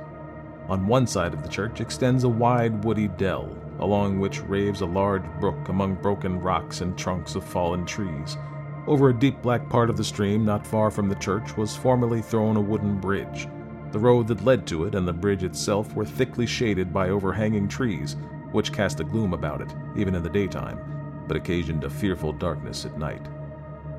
On 0.67 0.87
one 0.87 1.07
side 1.07 1.33
of 1.33 1.43
the 1.43 1.49
church 1.49 1.79
extends 1.79 2.25
a 2.25 2.29
wide 2.29 2.83
woody 2.83 3.07
dell, 3.07 3.55
along 3.79 4.19
which 4.19 4.41
raves 4.43 4.81
a 4.81 4.85
large 4.85 5.23
brook 5.39 5.69
among 5.69 5.95
broken 5.95 6.41
rocks 6.41 6.81
and 6.81 6.97
trunks 6.97 7.35
of 7.35 7.43
fallen 7.43 7.85
trees. 7.85 8.37
Over 8.85 9.09
a 9.09 9.17
deep 9.17 9.41
black 9.41 9.69
part 9.69 9.89
of 9.89 9.97
the 9.97 10.03
stream, 10.03 10.43
not 10.43 10.67
far 10.67 10.91
from 10.91 11.07
the 11.07 11.15
church, 11.15 11.55
was 11.55 11.75
formerly 11.75 12.21
thrown 12.21 12.57
a 12.57 12.61
wooden 12.61 12.99
bridge. 12.99 13.47
The 13.91 13.99
road 13.99 14.27
that 14.27 14.43
led 14.43 14.67
to 14.67 14.83
it 14.83 14.95
and 14.95 15.07
the 15.07 15.13
bridge 15.13 15.43
itself 15.43 15.95
were 15.95 16.05
thickly 16.05 16.45
shaded 16.45 16.93
by 16.93 17.09
overhanging 17.09 17.67
trees, 17.67 18.17
which 18.51 18.73
cast 18.73 18.99
a 18.99 19.03
gloom 19.03 19.33
about 19.33 19.61
it, 19.61 19.73
even 19.95 20.13
in 20.13 20.23
the 20.23 20.29
daytime, 20.29 20.79
but 21.27 21.37
occasioned 21.37 21.83
a 21.83 21.89
fearful 21.89 22.33
darkness 22.33 22.85
at 22.85 22.97
night. 22.97 23.25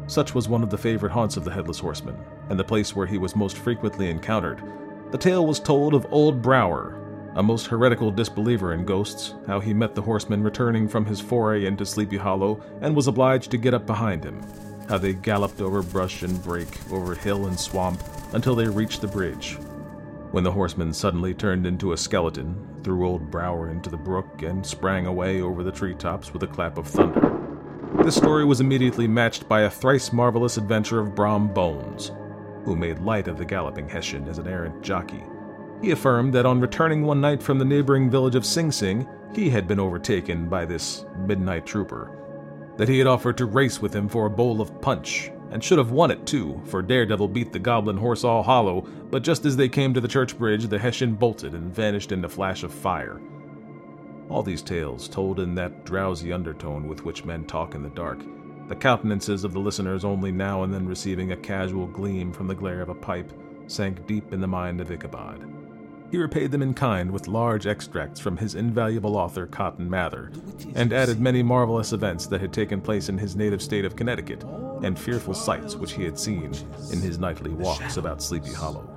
Such 0.07 0.34
was 0.34 0.49
one 0.49 0.62
of 0.62 0.70
the 0.70 0.78
favorite 0.78 1.12
haunts 1.12 1.36
of 1.36 1.45
the 1.45 1.51
Headless 1.51 1.78
Horseman, 1.78 2.16
and 2.51 2.59
the 2.59 2.64
place 2.64 2.95
where 2.95 3.07
he 3.07 3.18
was 3.18 3.36
most 3.36 3.57
frequently 3.57 4.11
encountered. 4.11 4.62
The 5.11 5.18
tale 5.18 5.47
was 5.47 5.61
told 5.61 5.95
of 5.95 6.07
Old 6.11 6.43
Brouwer, 6.43 6.95
a 7.34 7.43
most 7.43 7.66
heretical 7.66 8.11
disbeliever 8.11 8.74
in 8.74 8.84
ghosts, 8.84 9.34
how 9.47 9.61
he 9.61 9.72
met 9.72 9.95
the 9.95 10.03
horseman 10.03 10.43
returning 10.43 10.89
from 10.89 11.07
his 11.07 11.20
foray 11.20 11.66
into 11.66 11.86
Sleepy 11.86 12.16
Hollow 12.16 12.62
and 12.80 12.95
was 12.97 13.07
obliged 13.07 13.51
to 13.51 13.59
get 13.59 13.74
up 13.74 13.86
behind 13.86 14.24
him, 14.24 14.43
how 14.89 14.99
they 14.99 15.12
galloped 15.12 15.61
over 15.61 15.82
brush 15.82 16.22
and 16.22 16.43
brake, 16.43 16.78
over 16.91 17.14
hill 17.14 17.47
and 17.47 17.59
swamp, 17.59 18.03
until 18.32 18.55
they 18.55 18.66
reached 18.66 19.01
the 19.01 19.07
bridge, 19.07 19.57
when 20.31 20.45
the 20.45 20.53
horseman 20.53 20.93
suddenly 20.93 21.33
turned 21.33 21.66
into 21.66 21.93
a 21.93 21.97
skeleton, 21.97 22.57
threw 22.83 23.07
old 23.07 23.31
Brouwer 23.31 23.70
into 23.70 23.89
the 23.89 23.97
brook, 23.97 24.43
and 24.43 24.64
sprang 24.64 25.07
away 25.07 25.41
over 25.41 25.62
the 25.62 25.72
treetops 25.72 26.33
with 26.33 26.43
a 26.43 26.47
clap 26.47 26.76
of 26.79 26.87
thunder. 26.87 27.35
This 28.05 28.16
story 28.16 28.45
was 28.45 28.61
immediately 28.61 29.09
matched 29.09 29.49
by 29.49 29.62
a 29.62 29.70
thrice 29.70 30.12
marvelous 30.12 30.57
adventure 30.57 31.01
of 31.01 31.14
Brom 31.14 31.53
Bones, 31.53 32.12
who 32.64 32.76
made 32.76 32.99
light 32.99 33.29
of 33.29 33.39
the 33.39 33.45
galloping 33.45 33.89
Hessian 33.89 34.29
as 34.29 34.39
an 34.39 34.47
errant 34.47 34.83
jockey. 34.83 35.22
He 35.81 35.93
affirmed 35.93 36.35
that 36.35 36.47
on 36.47 36.61
returning 36.61 37.03
one 37.05 37.20
night 37.20 37.43
from 37.43 37.59
the 37.59 37.64
neighboring 37.64 38.11
village 38.11 38.35
of 38.35 38.45
Sing 38.45 38.70
Sing, 38.70 39.09
he 39.35 39.49
had 39.49 39.66
been 39.66 39.81
overtaken 39.81 40.49
by 40.49 40.64
this 40.64 41.07
midnight 41.26 41.64
trooper, 41.64 42.11
that 42.76 42.89
he 42.89 42.99
had 42.99 43.07
offered 43.07 43.39
to 43.39 43.47
race 43.47 43.81
with 43.81 43.95
him 43.95 44.09
for 44.09 44.26
a 44.26 44.31
bowl 44.31 44.61
of 44.61 44.81
punch, 44.81 45.31
and 45.51 45.62
should 45.62 45.78
have 45.78 45.90
won 45.90 46.11
it 46.11 46.26
too, 46.26 46.61
for 46.66 46.82
Daredevil 46.82 47.28
beat 47.28 47.53
the 47.53 47.59
goblin 47.59 47.96
horse 47.96 48.24
all 48.24 48.42
hollow, 48.42 48.82
but 49.11 49.22
just 49.22 49.44
as 49.44 49.57
they 49.57 49.68
came 49.68 49.94
to 49.94 50.01
the 50.01 50.09
church 50.09 50.38
bridge, 50.38 50.66
the 50.66 50.78
Hessian 50.78 51.14
bolted 51.14 51.55
and 51.55 51.74
vanished 51.74 52.12
in 52.12 52.24
a 52.24 52.28
flash 52.28 52.62
of 52.62 52.72
fire. 52.72 53.20
All 54.28 54.42
these 54.42 54.62
tales 54.62 55.09
told 55.09 55.40
in 55.40 55.55
that 55.55 55.84
drowsy 55.84 56.32
undertone 56.32 56.86
with 56.86 57.05
which 57.05 57.24
men 57.24 57.44
talk 57.44 57.74
in 57.74 57.82
the 57.82 57.88
dark, 57.88 58.20
the 58.68 58.76
countenances 58.76 59.44
of 59.44 59.55
the 59.55 59.59
listeners 59.59 60.05
only 60.05 60.30
now 60.30 60.62
and 60.62 60.72
then 60.72 60.86
receiving 60.86 61.32
a 61.32 61.36
casual 61.36 61.86
gleam 61.86 62.32
from 62.32 62.46
the 62.46 62.55
glare 62.55 62.82
of 62.82 62.90
a 62.90 62.94
pipe, 62.94 63.32
sank 63.66 64.07
deep 64.07 64.32
in 64.32 64.40
the 64.40 64.46
mind 64.46 64.80
of 64.80 64.90
Ichabod. 64.90 65.57
He 66.11 66.16
repaid 66.16 66.50
them 66.50 66.62
in 66.62 66.72
kind 66.72 67.11
with 67.11 67.28
large 67.28 67.66
extracts 67.66 68.18
from 68.18 68.38
his 68.38 68.54
invaluable 68.54 69.16
author, 69.16 69.46
Cotton 69.46 69.90
Mather, 69.90 70.32
and 70.74 70.92
added 70.92 71.20
many 71.20 71.42
marvelous 71.42 71.92
events 71.92 72.26
that 72.26 72.40
had 72.40 72.52
taken 72.52 72.80
place 72.80 73.11
in 73.11 73.18
his 73.18 73.36
native 73.36 73.61
state 73.61 73.84
of 73.84 73.94
Connecticut, 73.94 74.42
and 74.82 74.98
fearful 74.98 75.34
sights 75.34 75.76
which 75.76 75.92
he 75.92 76.04
had 76.04 76.18
seen 76.18 76.54
in 76.92 77.00
his 77.00 77.18
nightly 77.18 77.50
walks 77.50 77.98
about 77.98 78.22
Sleepy 78.22 78.52
Hollow. 78.52 78.88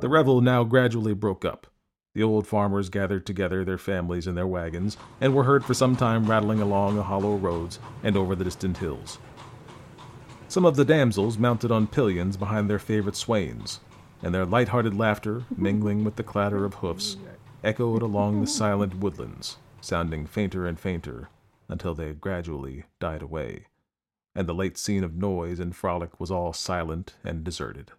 The 0.00 0.08
revel 0.08 0.40
now 0.40 0.64
gradually 0.64 1.14
broke 1.14 1.44
up. 1.44 1.68
The 2.14 2.24
old 2.24 2.48
farmers 2.48 2.88
gathered 2.88 3.24
together 3.24 3.64
their 3.64 3.78
families 3.78 4.26
in 4.26 4.34
their 4.34 4.46
wagons, 4.46 4.96
and 5.20 5.34
were 5.34 5.44
heard 5.44 5.64
for 5.64 5.74
some 5.74 5.94
time 5.94 6.28
rattling 6.28 6.60
along 6.60 6.96
the 6.96 7.04
hollow 7.04 7.36
roads 7.36 7.78
and 8.02 8.16
over 8.16 8.34
the 8.34 8.44
distant 8.44 8.78
hills. 8.78 9.20
Some 10.48 10.64
of 10.64 10.74
the 10.74 10.84
damsels 10.84 11.38
mounted 11.38 11.70
on 11.70 11.86
pillions 11.86 12.36
behind 12.36 12.68
their 12.68 12.78
favorite 12.78 13.14
swains, 13.14 13.80
and 14.22 14.34
their 14.34 14.46
light-hearted 14.46 14.94
laughter, 14.94 15.44
mingling 15.56 16.04
with 16.04 16.16
the 16.16 16.22
clatter 16.22 16.64
of 16.64 16.74
hoofs, 16.74 17.16
echoed 17.62 18.02
along 18.02 18.40
the 18.40 18.46
silent 18.46 18.96
woodlands, 18.96 19.56
sounding 19.80 20.26
fainter 20.26 20.66
and 20.66 20.78
fainter 20.78 21.28
until 21.68 21.94
they 21.94 22.12
gradually 22.12 22.84
died 22.98 23.22
away, 23.22 23.66
and 24.34 24.48
the 24.48 24.54
late 24.54 24.78
scene 24.78 25.04
of 25.04 25.16
noise 25.16 25.60
and 25.60 25.76
frolic 25.76 26.18
was 26.18 26.30
all 26.30 26.52
silent 26.52 27.14
and 27.24 27.44
deserted. 27.44 27.92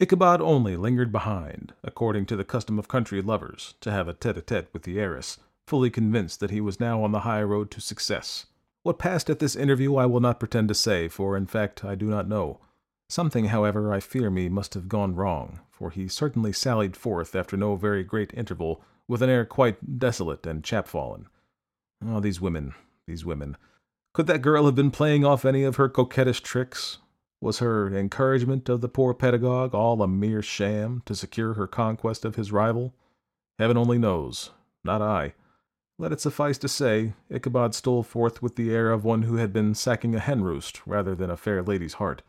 Ichabod 0.00 0.40
only 0.40 0.76
lingered 0.76 1.12
behind, 1.12 1.74
according 1.84 2.24
to 2.26 2.36
the 2.36 2.44
custom 2.44 2.78
of 2.78 2.88
country 2.88 3.20
lovers, 3.20 3.74
to 3.82 3.90
have 3.90 4.08
a 4.08 4.14
tete-a-tete 4.14 4.68
with 4.72 4.84
the 4.84 4.98
heiress, 4.98 5.38
fully 5.66 5.90
convinced 5.90 6.40
that 6.40 6.50
he 6.50 6.60
was 6.60 6.80
now 6.80 7.04
on 7.04 7.12
the 7.12 7.20
high 7.20 7.42
road 7.42 7.70
to 7.72 7.80
success. 7.82 8.46
What 8.82 8.98
passed 8.98 9.28
at 9.28 9.40
this 9.40 9.54
interview 9.54 9.96
I 9.96 10.06
will 10.06 10.20
not 10.20 10.40
pretend 10.40 10.68
to 10.68 10.74
say, 10.74 11.06
for 11.08 11.36
in 11.36 11.46
fact 11.46 11.84
I 11.84 11.94
do 11.94 12.06
not 12.06 12.26
know. 12.26 12.60
Something, 13.10 13.46
however, 13.46 13.92
I 13.92 13.98
fear 13.98 14.30
me 14.30 14.48
must 14.48 14.74
have 14.74 14.88
gone 14.88 15.16
wrong, 15.16 15.58
for 15.72 15.90
he 15.90 16.06
certainly 16.06 16.52
sallied 16.52 16.96
forth 16.96 17.34
after 17.34 17.56
no 17.56 17.74
very 17.74 18.04
great 18.04 18.32
interval, 18.34 18.84
with 19.08 19.20
an 19.20 19.28
air 19.28 19.44
quite 19.44 19.98
desolate 19.98 20.46
and 20.46 20.62
chapfallen. 20.62 21.26
Oh, 22.06 22.20
these 22.20 22.40
women, 22.40 22.72
these 23.08 23.24
women. 23.24 23.56
Could 24.14 24.28
that 24.28 24.42
girl 24.42 24.64
have 24.66 24.76
been 24.76 24.92
playing 24.92 25.24
off 25.24 25.44
any 25.44 25.64
of 25.64 25.74
her 25.74 25.88
coquettish 25.88 26.40
tricks? 26.42 26.98
Was 27.40 27.58
her 27.58 27.92
encouragement 27.92 28.68
of 28.68 28.80
the 28.80 28.88
poor 28.88 29.12
pedagogue 29.12 29.74
all 29.74 30.00
a 30.02 30.06
mere 30.06 30.40
sham 30.40 31.02
to 31.06 31.16
secure 31.16 31.54
her 31.54 31.66
conquest 31.66 32.24
of 32.24 32.36
his 32.36 32.52
rival? 32.52 32.94
Heaven 33.58 33.76
only 33.76 33.98
knows, 33.98 34.50
not 34.84 35.02
I. 35.02 35.34
Let 35.98 36.12
it 36.12 36.20
suffice 36.20 36.58
to 36.58 36.68
say, 36.68 37.14
Ichabod 37.28 37.74
stole 37.74 38.04
forth 38.04 38.40
with 38.40 38.54
the 38.54 38.72
air 38.72 38.92
of 38.92 39.04
one 39.04 39.22
who 39.22 39.34
had 39.34 39.52
been 39.52 39.74
sacking 39.74 40.14
a 40.14 40.20
hen 40.20 40.44
roost 40.44 40.86
rather 40.86 41.16
than 41.16 41.28
a 41.28 41.36
fair 41.36 41.60
lady's 41.60 41.94
heart 41.94 42.22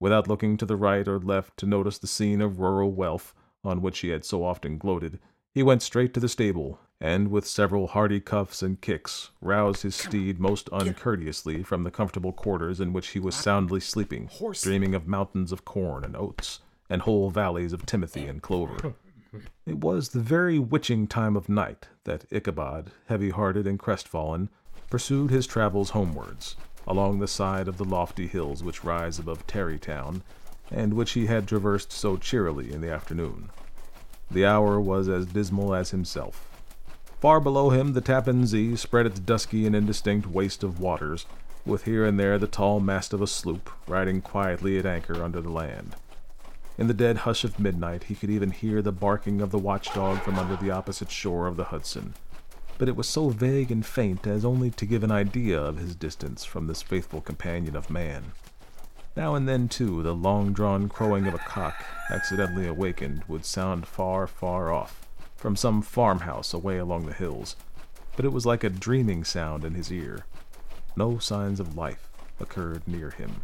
without 0.00 0.28
looking 0.28 0.56
to 0.56 0.66
the 0.66 0.76
right 0.76 1.06
or 1.08 1.18
left 1.18 1.56
to 1.58 1.66
notice 1.66 1.98
the 1.98 2.06
scene 2.06 2.40
of 2.40 2.60
rural 2.60 2.92
wealth 2.92 3.34
on 3.64 3.82
which 3.82 4.00
he 4.00 4.08
had 4.10 4.24
so 4.24 4.44
often 4.44 4.78
gloated, 4.78 5.18
he 5.52 5.62
went 5.62 5.82
straight 5.82 6.12
to 6.14 6.20
the 6.20 6.28
stable, 6.28 6.78
and 7.00 7.30
with 7.30 7.46
several 7.46 7.88
hearty 7.88 8.20
cuffs 8.20 8.62
and 8.62 8.80
kicks, 8.80 9.30
roused 9.40 9.82
his 9.82 9.94
steed 9.94 10.38
most 10.38 10.68
uncourteously 10.70 11.62
from 11.62 11.82
the 11.82 11.90
comfortable 11.90 12.32
quarters 12.32 12.80
in 12.80 12.92
which 12.92 13.08
he 13.08 13.18
was 13.18 13.34
soundly 13.34 13.80
sleeping, 13.80 14.28
dreaming 14.62 14.94
of 14.94 15.08
mountains 15.08 15.52
of 15.52 15.64
corn 15.64 16.04
and 16.04 16.16
oats, 16.16 16.60
and 16.90 17.02
whole 17.02 17.30
valleys 17.30 17.72
of 17.72 17.86
timothy 17.86 18.26
and 18.26 18.42
clover. 18.42 18.94
It 19.66 19.78
was 19.78 20.10
the 20.10 20.20
very 20.20 20.58
witching 20.58 21.06
time 21.06 21.36
of 21.36 21.48
night 21.48 21.88
that 22.04 22.24
Ichabod, 22.30 22.90
heavy 23.06 23.30
hearted 23.30 23.66
and 23.66 23.78
crestfallen, 23.78 24.48
pursued 24.88 25.30
his 25.30 25.46
travels 25.46 25.90
homewards, 25.90 26.56
along 26.86 27.18
the 27.18 27.28
side 27.28 27.68
of 27.68 27.78
the 27.78 27.84
lofty 27.84 28.26
hills 28.26 28.62
which 28.62 28.84
rise 28.84 29.18
above 29.18 29.46
Tarrytown, 29.46 30.22
and 30.70 30.94
which 30.94 31.12
he 31.12 31.26
had 31.26 31.46
traversed 31.46 31.92
so 31.92 32.16
cheerily 32.16 32.72
in 32.72 32.80
the 32.80 32.90
afternoon. 32.90 33.50
The 34.30 34.46
hour 34.46 34.80
was 34.80 35.08
as 35.08 35.26
dismal 35.26 35.74
as 35.74 35.90
himself. 35.90 36.48
Far 37.20 37.40
below 37.40 37.70
him 37.70 37.92
the 37.92 38.00
Tappan 38.00 38.46
Zee 38.46 38.76
spread 38.76 39.06
its 39.06 39.20
dusky 39.20 39.66
and 39.66 39.74
indistinct 39.74 40.26
waste 40.26 40.62
of 40.62 40.80
waters, 40.80 41.26
with 41.64 41.84
here 41.84 42.04
and 42.04 42.18
there 42.20 42.38
the 42.38 42.46
tall 42.46 42.80
mast 42.80 43.12
of 43.12 43.22
a 43.22 43.26
sloop 43.26 43.70
riding 43.86 44.20
quietly 44.20 44.78
at 44.78 44.86
anchor 44.86 45.22
under 45.22 45.40
the 45.40 45.50
land. 45.50 45.96
In 46.78 46.88
the 46.88 46.94
dead 46.94 47.18
hush 47.18 47.42
of 47.42 47.58
midnight 47.58 48.04
he 48.04 48.14
could 48.14 48.30
even 48.30 48.50
hear 48.50 48.82
the 48.82 48.92
barking 48.92 49.40
of 49.40 49.50
the 49.50 49.58
watchdog 49.58 50.20
from 50.20 50.38
under 50.38 50.56
the 50.56 50.70
opposite 50.70 51.10
shore 51.10 51.46
of 51.46 51.56
the 51.56 51.64
Hudson, 51.64 52.14
but 52.78 52.88
it 52.88 52.96
was 52.96 53.08
so 53.08 53.30
vague 53.30 53.70
and 53.70 53.86
faint 53.86 54.26
as 54.26 54.44
only 54.44 54.70
to 54.70 54.86
give 54.86 55.02
an 55.02 55.10
idea 55.10 55.60
of 55.60 55.78
his 55.78 55.94
distance 55.94 56.44
from 56.44 56.66
this 56.66 56.82
faithful 56.82 57.20
companion 57.20 57.74
of 57.74 57.90
man. 57.90 58.32
Now 59.16 59.34
and 59.34 59.48
then, 59.48 59.68
too, 59.68 60.02
the 60.02 60.14
long 60.14 60.52
drawn 60.52 60.88
crowing 60.88 61.26
of 61.26 61.32
a 61.32 61.38
cock, 61.38 61.84
accidentally 62.10 62.66
awakened, 62.66 63.24
would 63.28 63.46
sound 63.46 63.86
far, 63.86 64.26
far 64.26 64.70
off, 64.70 65.06
from 65.36 65.56
some 65.56 65.80
farmhouse 65.80 66.52
away 66.52 66.76
along 66.76 67.06
the 67.06 67.14
hills, 67.14 67.56
but 68.14 68.26
it 68.26 68.32
was 68.32 68.44
like 68.44 68.62
a 68.62 68.68
dreaming 68.68 69.24
sound 69.24 69.64
in 69.64 69.74
his 69.74 69.90
ear. 69.90 70.26
No 70.96 71.18
signs 71.18 71.60
of 71.60 71.76
life 71.76 72.10
occurred 72.40 72.86
near 72.86 73.10
him, 73.10 73.40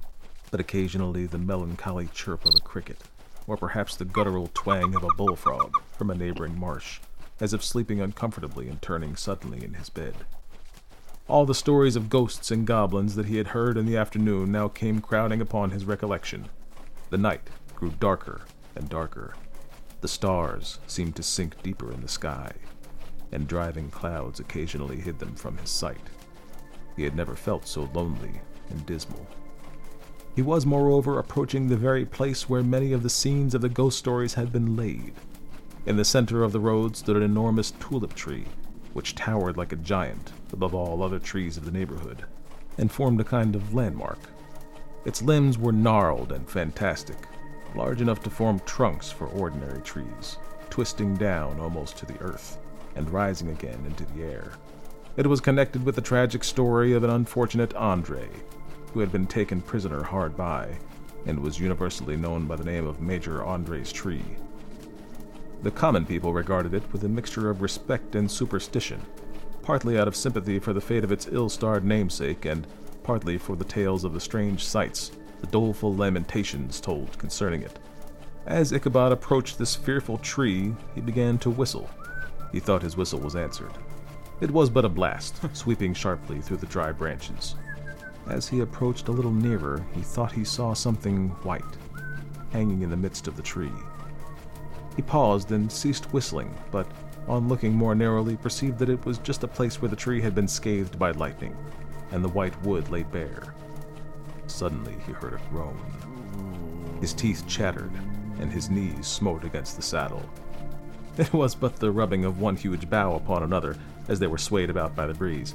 but 0.50 0.60
occasionally 0.60 1.24
the 1.24 1.38
melancholy 1.38 2.08
chirp 2.12 2.44
of 2.44 2.54
a 2.54 2.60
cricket, 2.60 2.98
or 3.46 3.56
perhaps 3.56 3.96
the 3.96 4.04
guttural 4.04 4.50
twang 4.52 4.94
of 4.94 5.04
a 5.04 5.14
bullfrog 5.16 5.80
from 5.96 6.10
a 6.10 6.14
neighboring 6.14 6.58
marsh 6.58 7.00
as 7.42 7.52
if 7.52 7.64
sleeping 7.64 8.00
uncomfortably 8.00 8.68
and 8.68 8.80
turning 8.80 9.16
suddenly 9.16 9.64
in 9.64 9.74
his 9.74 9.90
bed. 9.90 10.14
All 11.26 11.44
the 11.44 11.56
stories 11.56 11.96
of 11.96 12.08
ghosts 12.08 12.52
and 12.52 12.64
goblins 12.64 13.16
that 13.16 13.26
he 13.26 13.36
had 13.36 13.48
heard 13.48 13.76
in 13.76 13.84
the 13.84 13.96
afternoon 13.96 14.52
now 14.52 14.68
came 14.68 15.00
crowding 15.00 15.40
upon 15.40 15.70
his 15.70 15.84
recollection. 15.84 16.48
The 17.10 17.18
night 17.18 17.50
grew 17.74 17.90
darker 17.98 18.42
and 18.76 18.88
darker. 18.88 19.34
The 20.02 20.08
stars 20.08 20.78
seemed 20.86 21.16
to 21.16 21.24
sink 21.24 21.60
deeper 21.64 21.90
in 21.90 22.00
the 22.00 22.06
sky, 22.06 22.52
and 23.32 23.48
driving 23.48 23.90
clouds 23.90 24.38
occasionally 24.38 25.00
hid 25.00 25.18
them 25.18 25.34
from 25.34 25.56
his 25.58 25.70
sight. 25.70 26.10
He 26.94 27.02
had 27.02 27.16
never 27.16 27.34
felt 27.34 27.66
so 27.66 27.90
lonely 27.92 28.40
and 28.70 28.86
dismal. 28.86 29.26
He 30.36 30.42
was, 30.42 30.64
moreover, 30.64 31.18
approaching 31.18 31.66
the 31.66 31.76
very 31.76 32.06
place 32.06 32.48
where 32.48 32.62
many 32.62 32.92
of 32.92 33.02
the 33.02 33.10
scenes 33.10 33.52
of 33.52 33.62
the 33.62 33.68
ghost 33.68 33.98
stories 33.98 34.34
had 34.34 34.52
been 34.52 34.76
laid. 34.76 35.14
In 35.84 35.96
the 35.96 36.04
center 36.04 36.44
of 36.44 36.52
the 36.52 36.60
road 36.60 36.96
stood 36.96 37.16
an 37.16 37.24
enormous 37.24 37.72
tulip 37.72 38.14
tree, 38.14 38.44
which 38.92 39.16
towered 39.16 39.56
like 39.56 39.72
a 39.72 39.76
giant 39.76 40.32
above 40.52 40.74
all 40.74 41.02
other 41.02 41.18
trees 41.18 41.56
of 41.56 41.64
the 41.64 41.72
neighborhood, 41.72 42.24
and 42.78 42.90
formed 42.90 43.20
a 43.20 43.24
kind 43.24 43.56
of 43.56 43.74
landmark. 43.74 44.20
Its 45.04 45.22
limbs 45.22 45.58
were 45.58 45.72
gnarled 45.72 46.30
and 46.30 46.48
fantastic, 46.48 47.16
large 47.74 48.00
enough 48.00 48.22
to 48.22 48.30
form 48.30 48.60
trunks 48.60 49.10
for 49.10 49.26
ordinary 49.26 49.80
trees, 49.82 50.36
twisting 50.70 51.16
down 51.16 51.58
almost 51.58 51.96
to 51.96 52.06
the 52.06 52.18
earth, 52.20 52.58
and 52.94 53.10
rising 53.10 53.48
again 53.48 53.84
into 53.84 54.04
the 54.04 54.22
air. 54.22 54.52
It 55.16 55.26
was 55.26 55.40
connected 55.40 55.84
with 55.84 55.96
the 55.96 56.00
tragic 56.00 56.44
story 56.44 56.92
of 56.92 57.02
an 57.02 57.10
unfortunate 57.10 57.74
Andre, 57.74 58.28
who 58.92 59.00
had 59.00 59.10
been 59.10 59.26
taken 59.26 59.60
prisoner 59.60 60.04
hard 60.04 60.36
by, 60.36 60.78
and 61.26 61.40
was 61.40 61.58
universally 61.58 62.16
known 62.16 62.46
by 62.46 62.54
the 62.54 62.64
name 62.64 62.86
of 62.86 63.00
Major 63.00 63.42
Andre's 63.42 63.90
Tree. 63.90 64.22
The 65.62 65.70
common 65.70 66.04
people 66.04 66.32
regarded 66.32 66.74
it 66.74 66.82
with 66.92 67.04
a 67.04 67.08
mixture 67.08 67.48
of 67.48 67.62
respect 67.62 68.16
and 68.16 68.28
superstition, 68.28 69.00
partly 69.62 69.96
out 69.96 70.08
of 70.08 70.16
sympathy 70.16 70.58
for 70.58 70.72
the 70.72 70.80
fate 70.80 71.04
of 71.04 71.12
its 71.12 71.28
ill 71.30 71.48
starred 71.48 71.84
namesake, 71.84 72.46
and 72.46 72.66
partly 73.04 73.38
for 73.38 73.54
the 73.54 73.64
tales 73.64 74.02
of 74.02 74.12
the 74.12 74.20
strange 74.20 74.64
sights, 74.64 75.12
the 75.40 75.46
doleful 75.46 75.94
lamentations 75.94 76.80
told 76.80 77.16
concerning 77.16 77.62
it. 77.62 77.78
As 78.44 78.72
Ichabod 78.72 79.12
approached 79.12 79.56
this 79.56 79.76
fearful 79.76 80.18
tree, 80.18 80.74
he 80.96 81.00
began 81.00 81.38
to 81.38 81.50
whistle. 81.50 81.88
He 82.50 82.58
thought 82.58 82.82
his 82.82 82.96
whistle 82.96 83.20
was 83.20 83.36
answered. 83.36 83.72
It 84.40 84.50
was 84.50 84.68
but 84.68 84.84
a 84.84 84.88
blast, 84.88 85.40
sweeping 85.52 85.94
sharply 85.94 86.40
through 86.40 86.56
the 86.56 86.66
dry 86.66 86.90
branches. 86.90 87.54
As 88.28 88.48
he 88.48 88.60
approached 88.60 89.06
a 89.06 89.12
little 89.12 89.30
nearer, 89.30 89.86
he 89.94 90.00
thought 90.00 90.32
he 90.32 90.44
saw 90.44 90.74
something 90.74 91.28
white, 91.44 91.62
hanging 92.50 92.82
in 92.82 92.90
the 92.90 92.96
midst 92.96 93.28
of 93.28 93.36
the 93.36 93.42
tree. 93.42 93.70
He 94.96 95.02
paused 95.02 95.52
and 95.52 95.70
ceased 95.70 96.12
whistling, 96.12 96.54
but 96.70 96.86
on 97.28 97.48
looking 97.48 97.72
more 97.72 97.94
narrowly 97.94 98.36
perceived 98.36 98.78
that 98.78 98.90
it 98.90 99.04
was 99.06 99.18
just 99.18 99.44
a 99.44 99.48
place 99.48 99.80
where 99.80 99.88
the 99.88 99.96
tree 99.96 100.20
had 100.20 100.34
been 100.34 100.48
scathed 100.48 100.98
by 100.98 101.12
lightning, 101.12 101.56
and 102.10 102.22
the 102.22 102.28
white 102.28 102.60
wood 102.62 102.90
lay 102.90 103.02
bare. 103.02 103.54
Suddenly 104.46 104.96
he 105.06 105.12
heard 105.12 105.34
a 105.34 105.50
groan. 105.50 105.80
His 107.00 107.14
teeth 107.14 107.46
chattered, 107.46 107.92
and 108.38 108.52
his 108.52 108.70
knees 108.70 109.06
smote 109.06 109.44
against 109.44 109.76
the 109.76 109.82
saddle. 109.82 110.28
It 111.16 111.32
was 111.32 111.54
but 111.54 111.76
the 111.76 111.90
rubbing 111.90 112.24
of 112.24 112.40
one 112.40 112.56
huge 112.56 112.88
bough 112.88 113.14
upon 113.14 113.42
another 113.42 113.76
as 114.08 114.18
they 114.18 114.26
were 114.26 114.38
swayed 114.38 114.70
about 114.70 114.96
by 114.96 115.06
the 115.06 115.14
breeze. 115.14 115.54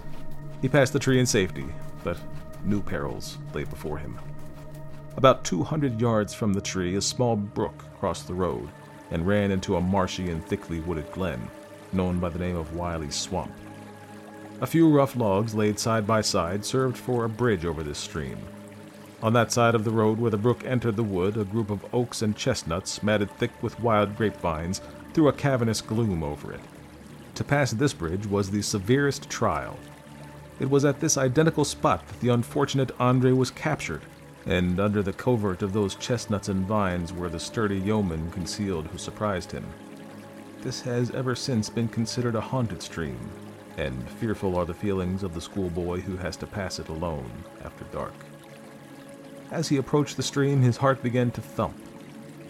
He 0.62 0.70
passed 0.70 0.94
the 0.94 1.00
tree 1.00 1.20
in 1.20 1.26
safety, 1.26 1.66
but 2.04 2.18
new 2.64 2.82
perils 2.82 3.38
lay 3.54 3.64
before 3.64 3.98
him. 3.98 4.20
About 5.16 5.44
200 5.44 6.00
yards 6.00 6.34
from 6.34 6.54
the 6.54 6.62
tree, 6.62 6.96
a 6.96 7.02
small 7.02 7.36
brook 7.36 7.86
crossed 8.00 8.28
the 8.28 8.34
road 8.34 8.70
and 9.12 9.28
ran 9.28 9.52
into 9.52 9.76
a 9.76 9.82
marshy 9.82 10.30
and 10.30 10.46
thickly 10.46 10.80
wooded 10.80 11.12
glen, 11.12 11.50
known 11.94 12.20
by 12.20 12.30
the 12.30 12.40
name 12.40 12.56
of 12.56 12.76
Wiley's 12.76 13.16
Swamp. 13.16 13.52
A 14.60 14.68
few 14.68 14.90
rough 14.90 15.16
logs 15.16 15.54
laid 15.54 15.80
side 15.80 16.08
by 16.08 16.22
side 16.22 16.66
served 16.66 16.98
for 16.98 17.24
a 17.24 17.30
bridge 17.30 17.64
over 17.64 17.84
this 17.84 18.00
stream. 18.00 18.38
On 19.22 19.34
that 19.34 19.52
side 19.52 19.76
of 19.76 19.84
the 19.84 19.92
road 19.92 20.20
where 20.20 20.32
the 20.32 20.38
brook 20.38 20.64
entered 20.66 20.96
the 20.96 21.04
wood, 21.04 21.38
a 21.38 21.44
group 21.44 21.70
of 21.70 21.86
oaks 21.94 22.22
and 22.22 22.36
chestnuts, 22.36 23.02
matted 23.02 23.32
thick 23.38 23.52
with 23.62 23.80
wild 23.80 24.16
grapevines, 24.16 24.82
threw 25.14 25.28
a 25.28 25.34
cavernous 25.34 25.82
gloom 25.82 26.24
over 26.24 26.54
it. 26.54 26.60
To 27.36 27.44
pass 27.44 27.72
this 27.72 27.94
bridge 27.94 28.26
was 28.26 28.50
the 28.50 28.62
severest 28.62 29.30
trial. 29.30 29.78
It 30.60 30.70
was 30.70 30.86
at 30.86 31.00
this 31.00 31.18
identical 31.18 31.66
spot 31.66 32.08
that 32.08 32.20
the 32.20 32.30
unfortunate 32.30 32.92
Andre 33.00 33.32
was 33.32 33.52
captured, 33.52 34.02
and 34.48 34.80
under 34.80 35.04
the 35.04 35.14
covert 35.14 35.62
of 35.62 35.74
those 35.74 35.96
chestnuts 35.96 36.48
and 36.48 36.66
vines 36.66 37.12
were 37.12 37.28
the 37.28 37.40
sturdy 37.40 37.80
yeomen 37.80 38.32
concealed 38.32 38.88
who 38.88 38.98
surprised 38.98 39.52
him. 39.52 39.66
This 40.62 40.82
has 40.82 41.12
ever 41.12 41.36
since 41.36 41.70
been 41.70 41.90
considered 41.90 42.36
a 42.36 42.42
haunted 42.42 42.82
stream, 42.82 43.20
and 43.76 44.10
fearful 44.10 44.56
are 44.56 44.66
the 44.66 44.74
feelings 44.74 45.22
of 45.22 45.34
the 45.34 45.42
schoolboy 45.42 46.00
who 46.00 46.16
has 46.16 46.38
to 46.38 46.48
pass 46.48 46.80
it 46.80 46.88
alone 46.88 47.30
after 47.64 47.84
dark. 47.86 48.14
As 49.52 49.68
he 49.68 49.78
approached 49.78 50.16
the 50.16 50.24
stream, 50.24 50.62
his 50.62 50.78
heart 50.78 51.04
began 51.04 51.30
to 51.32 51.42
thump. 51.42 51.76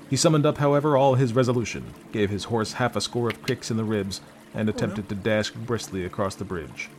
He 0.08 0.16
summoned 0.16 0.46
up, 0.46 0.60
however, 0.60 0.96
all 0.96 1.16
his 1.16 1.34
resolution, 1.34 1.94
gave 2.12 2.30
his 2.30 2.46
horse 2.46 2.74
half 2.74 2.96
a 2.96 3.02
score 3.02 3.28
of 3.28 3.46
kicks 3.46 3.72
in 3.72 3.78
the 3.78 3.84
ribs, 3.84 4.22
and 4.54 4.70
oh, 4.70 4.72
attempted 4.72 5.10
to 5.10 5.16
dash 5.16 5.50
briskly 5.50 6.06
across 6.06 6.36
the 6.36 6.46
bridge. 6.46 6.90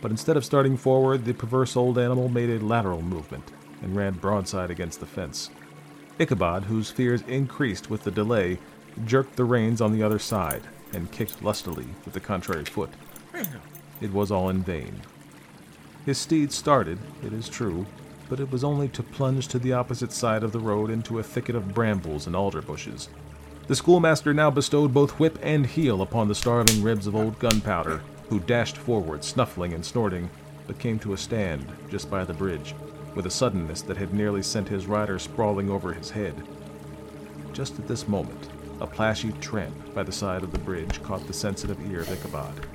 But 0.00 0.10
instead 0.10 0.36
of 0.36 0.44
starting 0.44 0.76
forward, 0.76 1.24
the 1.24 1.32
perverse 1.32 1.76
old 1.76 1.96
animal 1.96 2.28
made 2.28 2.50
a 2.50 2.64
lateral 2.64 3.02
movement 3.02 3.52
and 3.82 3.96
ran 3.96 4.14
broadside 4.14 4.70
against 4.70 5.00
the 5.00 5.06
fence. 5.06 5.50
Ichabod, 6.18 6.64
whose 6.64 6.90
fears 6.90 7.22
increased 7.22 7.90
with 7.90 8.04
the 8.04 8.10
delay, 8.10 8.58
jerked 9.04 9.36
the 9.36 9.44
reins 9.44 9.80
on 9.80 9.92
the 9.92 10.02
other 10.02 10.18
side 10.18 10.62
and 10.92 11.10
kicked 11.10 11.42
lustily 11.42 11.86
with 12.04 12.14
the 12.14 12.20
contrary 12.20 12.64
foot. 12.64 12.90
It 14.00 14.12
was 14.12 14.30
all 14.30 14.48
in 14.48 14.62
vain. 14.62 15.00
His 16.04 16.18
steed 16.18 16.52
started, 16.52 16.98
it 17.24 17.32
is 17.32 17.48
true, 17.48 17.86
but 18.28 18.40
it 18.40 18.50
was 18.50 18.64
only 18.64 18.88
to 18.88 19.02
plunge 19.02 19.48
to 19.48 19.58
the 19.58 19.72
opposite 19.72 20.12
side 20.12 20.42
of 20.42 20.52
the 20.52 20.58
road 20.58 20.90
into 20.90 21.18
a 21.18 21.22
thicket 21.22 21.54
of 21.54 21.74
brambles 21.74 22.26
and 22.26 22.34
alder 22.34 22.62
bushes. 22.62 23.08
The 23.68 23.76
schoolmaster 23.76 24.34
now 24.34 24.50
bestowed 24.50 24.92
both 24.92 25.20
whip 25.20 25.38
and 25.42 25.66
heel 25.66 26.02
upon 26.02 26.28
the 26.28 26.34
starving 26.34 26.82
ribs 26.82 27.06
of 27.06 27.14
old 27.14 27.38
Gunpowder, 27.38 28.02
who 28.28 28.40
dashed 28.40 28.76
forward, 28.76 29.22
snuffling 29.22 29.72
and 29.72 29.84
snorting, 29.84 30.28
but 30.66 30.78
came 30.78 30.98
to 31.00 31.12
a 31.12 31.18
stand 31.18 31.66
just 31.90 32.10
by 32.10 32.24
the 32.24 32.34
bridge, 32.34 32.74
with 33.14 33.26
a 33.26 33.30
suddenness 33.30 33.82
that 33.82 33.96
had 33.96 34.14
nearly 34.14 34.42
sent 34.42 34.68
his 34.68 34.86
rider 34.86 35.18
sprawling 35.18 35.70
over 35.70 35.92
his 35.92 36.10
head. 36.10 36.34
Just 37.52 37.78
at 37.78 37.86
this 37.86 38.08
moment, 38.08 38.48
a 38.80 38.86
plashy 38.86 39.32
tramp 39.40 39.94
by 39.94 40.02
the 40.02 40.12
side 40.12 40.42
of 40.42 40.52
the 40.52 40.58
bridge 40.58 41.02
caught 41.02 41.26
the 41.26 41.32
sensitive 41.32 41.78
ear 41.90 42.00
of 42.00 42.10
Ichabod. 42.10 42.66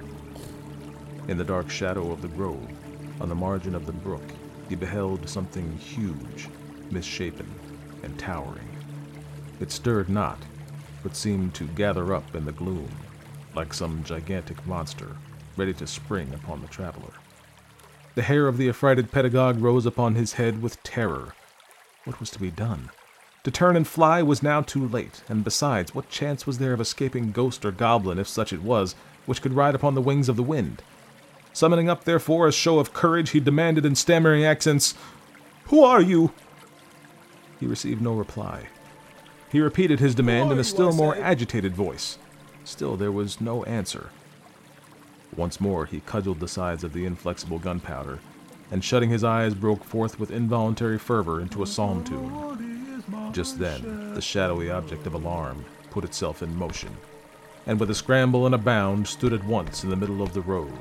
In 1.27 1.37
the 1.37 1.43
dark 1.43 1.69
shadow 1.69 2.11
of 2.11 2.21
the 2.21 2.27
grove, 2.29 2.69
on 3.19 3.29
the 3.29 3.35
margin 3.35 3.75
of 3.75 3.85
the 3.85 3.91
brook, 3.91 4.23
he 4.69 4.75
beheld 4.75 5.27
something 5.27 5.77
huge, 5.77 6.49
misshapen, 6.91 7.51
and 8.03 8.17
towering. 8.19 8.69
It 9.59 9.71
stirred 9.71 10.09
not, 10.09 10.39
but 11.03 11.15
seemed 11.15 11.53
to 11.55 11.65
gather 11.65 12.13
up 12.13 12.35
in 12.35 12.45
the 12.45 12.51
gloom, 12.51 12.89
like 13.55 13.73
some 13.73 14.03
gigantic 14.03 14.65
monster 14.67 15.15
ready 15.57 15.73
to 15.73 15.87
spring 15.87 16.31
upon 16.35 16.61
the 16.61 16.67
traveler. 16.67 17.13
The 18.17 18.23
hair 18.23 18.47
of 18.47 18.57
the 18.57 18.67
affrighted 18.67 19.11
pedagogue 19.11 19.61
rose 19.61 19.85
upon 19.85 20.15
his 20.15 20.33
head 20.33 20.59
with 20.59 20.81
terror. 20.81 21.35
What 22.03 22.19
was 22.19 22.31
to 22.31 22.39
be 22.39 22.49
done? 22.49 22.89
To 23.43 23.51
turn 23.51 23.75
and 23.75 23.87
fly 23.87 24.23
was 24.23 24.41
now 24.41 24.61
too 24.61 24.87
late, 24.87 25.21
and 25.29 25.43
besides, 25.43 25.93
what 25.93 26.09
chance 26.09 26.47
was 26.47 26.57
there 26.57 26.73
of 26.73 26.81
escaping 26.81 27.31
ghost 27.31 27.63
or 27.63 27.71
goblin, 27.71 28.17
if 28.17 28.27
such 28.27 28.51
it 28.51 28.63
was, 28.63 28.95
which 29.27 29.43
could 29.43 29.53
ride 29.53 29.75
upon 29.75 29.93
the 29.93 30.01
wings 30.01 30.29
of 30.29 30.35
the 30.35 30.41
wind? 30.41 30.81
Summoning 31.53 31.89
up, 31.89 32.05
therefore, 32.05 32.47
a 32.47 32.51
show 32.51 32.79
of 32.79 32.91
courage, 32.91 33.29
he 33.29 33.39
demanded 33.39 33.85
in 33.85 33.93
stammering 33.93 34.43
accents, 34.43 34.95
Who 35.65 35.83
are 35.83 36.01
you? 36.01 36.31
He 37.59 37.67
received 37.67 38.01
no 38.01 38.13
reply. 38.13 38.65
He 39.51 39.59
repeated 39.59 39.99
his 39.99 40.15
demand 40.15 40.51
in 40.51 40.57
a 40.57 40.63
still 40.63 40.91
more 40.91 41.15
agitated 41.17 41.75
voice. 41.75 42.17
Still 42.63 42.97
there 42.97 43.11
was 43.11 43.39
no 43.39 43.63
answer. 43.65 44.09
Once 45.37 45.61
more 45.61 45.85
he 45.85 46.01
cudgeled 46.01 46.39
the 46.39 46.47
sides 46.47 46.83
of 46.83 46.91
the 46.91 47.05
inflexible 47.05 47.59
gunpowder, 47.59 48.19
and 48.71 48.83
shutting 48.83 49.09
his 49.09 49.23
eyes 49.23 49.53
broke 49.53 49.83
forth 49.83 50.19
with 50.19 50.31
involuntary 50.31 50.97
fervor 50.97 51.39
into 51.39 51.63
a 51.63 51.67
psalm 51.67 52.03
tune. 52.03 53.03
Just 53.31 53.59
then, 53.59 54.13
the 54.13 54.21
shadowy 54.21 54.69
object 54.69 55.07
of 55.07 55.13
alarm 55.13 55.63
put 55.91 56.03
itself 56.03 56.41
in 56.41 56.55
motion, 56.55 56.97
and 57.65 57.79
with 57.79 57.89
a 57.89 57.95
scramble 57.95 58.45
and 58.45 58.55
a 58.55 58.57
bound 58.57 59.07
stood 59.07 59.31
at 59.31 59.45
once 59.45 59.83
in 59.83 59.89
the 59.89 59.95
middle 59.95 60.21
of 60.21 60.33
the 60.33 60.41
road. 60.41 60.73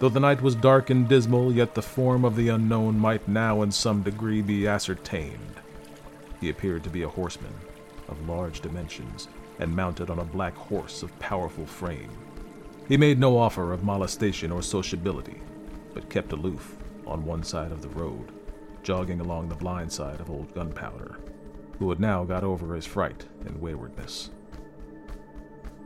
Though 0.00 0.08
the 0.08 0.20
night 0.20 0.42
was 0.42 0.54
dark 0.54 0.90
and 0.90 1.06
dismal, 1.06 1.52
yet 1.52 1.74
the 1.74 1.82
form 1.82 2.24
of 2.24 2.36
the 2.36 2.48
unknown 2.48 2.98
might 2.98 3.28
now 3.28 3.62
in 3.62 3.70
some 3.70 4.02
degree 4.02 4.42
be 4.42 4.66
ascertained. 4.66 5.60
He 6.40 6.48
appeared 6.48 6.82
to 6.84 6.90
be 6.90 7.02
a 7.02 7.08
horseman 7.08 7.54
of 8.08 8.28
large 8.28 8.60
dimensions, 8.60 9.28
and 9.58 9.74
mounted 9.74 10.10
on 10.10 10.18
a 10.18 10.24
black 10.24 10.54
horse 10.56 11.02
of 11.02 11.16
powerful 11.18 11.66
frame. 11.66 12.10
He 12.86 12.98
made 12.98 13.18
no 13.18 13.38
offer 13.38 13.72
of 13.72 13.82
molestation 13.82 14.52
or 14.52 14.60
sociability, 14.60 15.40
but 15.94 16.10
kept 16.10 16.32
aloof 16.32 16.76
on 17.06 17.24
one 17.24 17.42
side 17.42 17.72
of 17.72 17.80
the 17.80 17.88
road, 17.88 18.32
jogging 18.82 19.20
along 19.20 19.48
the 19.48 19.54
blind 19.54 19.90
side 19.90 20.20
of 20.20 20.30
old 20.30 20.54
Gunpowder, 20.54 21.18
who 21.78 21.88
had 21.88 21.98
now 21.98 22.24
got 22.24 22.44
over 22.44 22.74
his 22.74 22.84
fright 22.84 23.24
and 23.46 23.60
waywardness. 23.60 24.30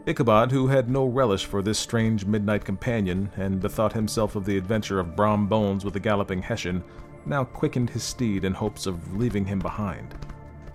Ichabod, 0.06 0.50
who 0.50 0.66
had 0.66 0.90
no 0.90 1.04
relish 1.04 1.44
for 1.44 1.62
this 1.62 1.78
strange 1.78 2.24
midnight 2.24 2.64
companion, 2.64 3.30
and 3.36 3.60
bethought 3.60 3.92
himself 3.92 4.34
of 4.34 4.44
the 4.44 4.56
adventure 4.56 4.98
of 4.98 5.14
Brom 5.14 5.46
Bones 5.46 5.84
with 5.84 5.94
the 5.94 6.00
galloping 6.00 6.42
Hessian, 6.42 6.82
now 7.26 7.44
quickened 7.44 7.90
his 7.90 8.02
steed 8.02 8.44
in 8.44 8.54
hopes 8.54 8.86
of 8.86 9.16
leaving 9.16 9.44
him 9.44 9.60
behind. 9.60 10.14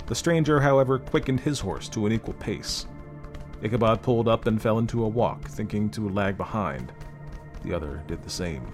The 0.06 0.16
stranger, 0.16 0.62
however, 0.62 1.00
quickened 1.00 1.40
his 1.42 1.60
horse 1.60 1.90
to 1.90 2.06
an 2.06 2.14
equal 2.14 2.36
pace, 2.36 2.86
Ichabod 3.64 4.02
pulled 4.02 4.28
up 4.28 4.46
and 4.46 4.62
fell 4.62 4.78
into 4.78 5.06
a 5.06 5.08
walk, 5.08 5.48
thinking 5.48 5.90
to 5.92 6.10
lag 6.10 6.36
behind. 6.36 6.92
The 7.64 7.74
other 7.74 8.04
did 8.08 8.22
the 8.22 8.30
same. 8.30 8.74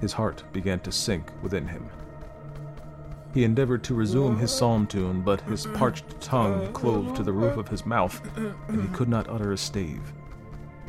His 0.00 0.14
heart 0.14 0.44
began 0.50 0.80
to 0.80 0.92
sink 0.92 1.30
within 1.42 1.68
him. 1.68 1.90
He 3.34 3.44
endeavored 3.44 3.84
to 3.84 3.94
resume 3.94 4.38
his 4.38 4.50
psalm 4.50 4.86
tune, 4.86 5.20
but 5.20 5.42
his 5.42 5.66
parched 5.66 6.18
tongue 6.22 6.72
clove 6.72 7.14
to 7.14 7.22
the 7.22 7.32
roof 7.32 7.58
of 7.58 7.68
his 7.68 7.84
mouth, 7.84 8.18
and 8.68 8.80
he 8.80 8.88
could 8.88 9.10
not 9.10 9.28
utter 9.28 9.52
a 9.52 9.58
stave. 9.58 10.00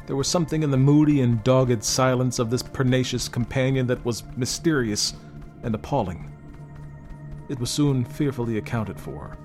There 0.07 0.15
was 0.15 0.29
something 0.29 0.63
in 0.63 0.71
the 0.71 0.77
moody 0.77 1.19
and 1.21 1.43
dogged 1.43 1.83
silence 1.83 2.39
of 2.39 2.49
this 2.49 2.63
pernicious 2.63 3.27
companion 3.27 3.85
that 3.87 4.03
was 4.05 4.23
mysterious 4.37 5.13
and 5.63 5.75
appalling. 5.75 6.31
It 7.49 7.59
was 7.59 7.69
soon 7.69 8.05
fearfully 8.05 8.57
accounted 8.57 8.97
for 8.97 9.37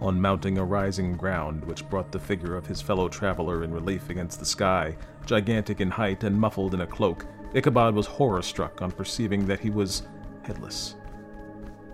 on 0.00 0.20
mounting 0.20 0.58
a 0.58 0.64
rising 0.64 1.16
ground 1.16 1.64
which 1.64 1.88
brought 1.88 2.12
the 2.12 2.18
figure 2.18 2.56
of 2.56 2.66
his 2.66 2.80
fellow 2.80 3.08
traveler 3.08 3.64
in 3.64 3.72
relief 3.72 4.10
against 4.10 4.38
the 4.38 4.46
sky, 4.46 4.96
gigantic 5.26 5.80
in 5.80 5.90
height 5.90 6.24
and 6.24 6.38
muffled 6.38 6.74
in 6.74 6.82
a 6.82 6.86
cloak, 6.86 7.26
Ichabod 7.54 7.94
was 7.94 8.06
horror 8.06 8.42
struck 8.42 8.82
on 8.82 8.90
perceiving 8.90 9.46
that 9.46 9.60
he 9.60 9.70
was 9.70 10.02
headless. 10.42 10.94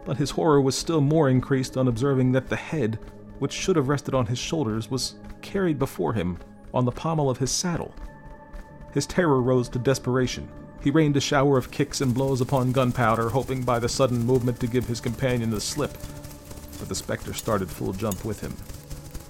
But 0.05 0.17
his 0.17 0.31
horror 0.31 0.61
was 0.61 0.77
still 0.77 1.01
more 1.01 1.31
increased 1.31 1.77
on 1.77 1.89
observing 1.89 2.33
that 2.33 2.49
the 2.49 2.57
head, 2.57 2.99
which 3.39 3.53
should 3.53 3.77
have 3.77 3.89
rested 3.89 4.15
on 4.15 4.27
his 4.27 4.39
shoulders, 4.39 4.91
was 4.91 5.15
carried 5.41 5.79
before 5.79 6.13
him 6.13 6.39
on 6.75 6.85
the 6.85 6.93
pommel 6.93 7.31
of 7.31 7.39
his 7.39 7.51
saddle. 7.51 7.95
His 8.93 9.07
terror 9.07 9.41
rose 9.41 9.69
to 9.71 9.79
desperation. 9.79 10.49
He 10.83 10.91
rained 10.91 11.17
a 11.17 11.21
shower 11.21 11.57
of 11.57 11.71
kicks 11.71 12.01
and 12.01 12.13
blows 12.13 12.41
upon 12.41 12.73
gunpowder, 12.73 13.31
hoping 13.31 13.63
by 13.63 13.79
the 13.79 13.89
sudden 13.89 14.25
movement 14.25 14.61
to 14.61 14.67
give 14.67 14.87
his 14.87 15.01
companion 15.01 15.51
the 15.51 15.61
slip 15.61 15.97
but 16.79 16.89
the 16.89 16.95
specter 16.95 17.33
started 17.33 17.71
full 17.71 17.93
jump 17.93 18.25
with 18.25 18.41
him. 18.41 18.55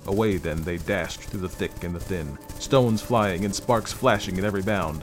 Away 0.07 0.37
then 0.37 0.63
they 0.65 0.77
dashed 0.77 1.21
through 1.21 1.41
the 1.41 1.49
thick 1.49 1.85
and 1.85 1.95
the 1.95 2.01
thin, 2.01 2.39
stones 2.59 3.01
flying 3.01 3.45
and 3.45 3.55
sparks 3.55 3.93
flashing 3.93 4.39
at 4.39 4.45
every 4.45 4.63
bound. 4.63 5.03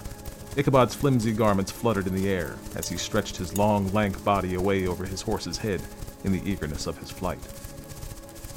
Ichabod's 0.57 0.93
flimsy 0.93 1.31
garments 1.31 1.71
fluttered 1.71 2.07
in 2.07 2.15
the 2.15 2.29
air 2.29 2.57
as 2.75 2.89
he 2.89 2.97
stretched 2.97 3.37
his 3.37 3.57
long, 3.57 3.91
lank 3.93 4.23
body 4.23 4.55
away 4.55 4.85
over 4.85 5.05
his 5.05 5.21
horse's 5.21 5.57
head 5.57 5.81
in 6.23 6.31
the 6.31 6.49
eagerness 6.49 6.87
of 6.87 6.97
his 6.97 7.09
flight. 7.09 7.41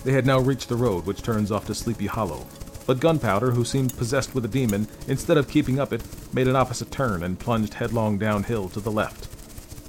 They 0.04 0.12
had 0.12 0.26
now 0.26 0.38
reached 0.40 0.68
the 0.68 0.76
road 0.76 1.06
which 1.06 1.22
turns 1.22 1.50
off 1.50 1.66
to 1.66 1.74
Sleepy 1.74 2.06
Hollow, 2.06 2.46
but 2.86 3.00
Gunpowder, 3.00 3.52
who 3.52 3.64
seemed 3.64 3.96
possessed 3.96 4.34
with 4.34 4.44
a 4.44 4.48
demon, 4.48 4.86
instead 5.08 5.38
of 5.38 5.48
keeping 5.48 5.80
up 5.80 5.92
it, 5.92 6.02
made 6.34 6.48
an 6.48 6.56
opposite 6.56 6.90
turn 6.90 7.22
and 7.22 7.38
plunged 7.38 7.74
headlong 7.74 8.18
downhill 8.18 8.68
to 8.70 8.80
the 8.80 8.90
left. 8.90 9.28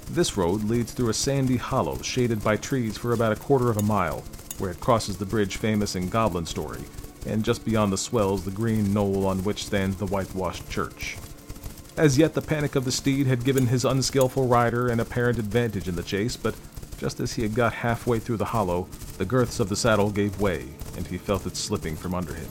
This 0.10 0.38
road 0.38 0.64
leads 0.64 0.92
through 0.92 1.10
a 1.10 1.14
sandy 1.14 1.58
hollow 1.58 2.02
shaded 2.02 2.44
by 2.44 2.58
trees 2.58 2.98
for 2.98 3.14
about 3.14 3.32
a 3.34 3.36
quarter 3.36 3.70
of 3.70 3.78
a 3.78 3.84
mile, 3.84 4.24
where 4.60 4.72
it 4.72 4.80
crosses 4.80 5.18
the 5.18 5.26
bridge 5.26 5.58
famous 5.58 5.96
in 5.96 6.10
Goblin 6.10 6.46
Story, 6.46 6.84
and 7.26 7.44
just 7.44 7.66
beyond 7.66 7.92
the 7.92 7.98
swells 7.98 8.46
the 8.46 8.52
green 8.52 8.94
knoll 8.94 9.26
on 9.26 9.44
which 9.44 9.66
stands 9.66 9.98
the 9.98 10.06
whitewashed 10.06 10.70
church. 10.70 11.18
As 11.98 12.18
yet, 12.18 12.34
the 12.34 12.42
panic 12.42 12.76
of 12.76 12.86
the 12.86 12.92
steed 12.92 13.26
had 13.26 13.44
given 13.44 13.68
his 13.68 13.86
unskillful 13.86 14.48
rider 14.48 14.90
an 14.90 15.00
apparent 15.00 15.40
advantage 15.40 15.88
in 15.88 15.96
the 15.96 16.04
chase, 16.04 16.38
but 16.38 16.56
just 16.98 17.20
as 17.20 17.34
he 17.34 17.42
had 17.42 17.56
got 17.56 17.74
halfway 17.74 18.20
through 18.20 18.38
the 18.38 18.46
hollow, 18.46 18.88
the 19.18 19.26
girths 19.26 19.60
of 19.60 19.70
the 19.70 19.76
saddle 19.76 20.12
gave 20.12 20.40
way, 20.40 20.66
and 20.96 21.08
he 21.08 21.18
felt 21.18 21.46
it 21.46 21.58
slipping 21.58 21.96
from 21.96 22.14
under 22.14 22.34
him. 22.34 22.50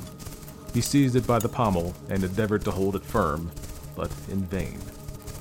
He 0.72 0.80
seized 0.80 1.14
it 1.14 1.26
by 1.26 1.38
the 1.38 1.48
pommel 1.48 1.94
and 2.08 2.24
endeavored 2.24 2.64
to 2.64 2.70
hold 2.70 2.96
it 2.96 3.04
firm, 3.04 3.50
but 3.94 4.10
in 4.28 4.42
vain, 4.44 4.80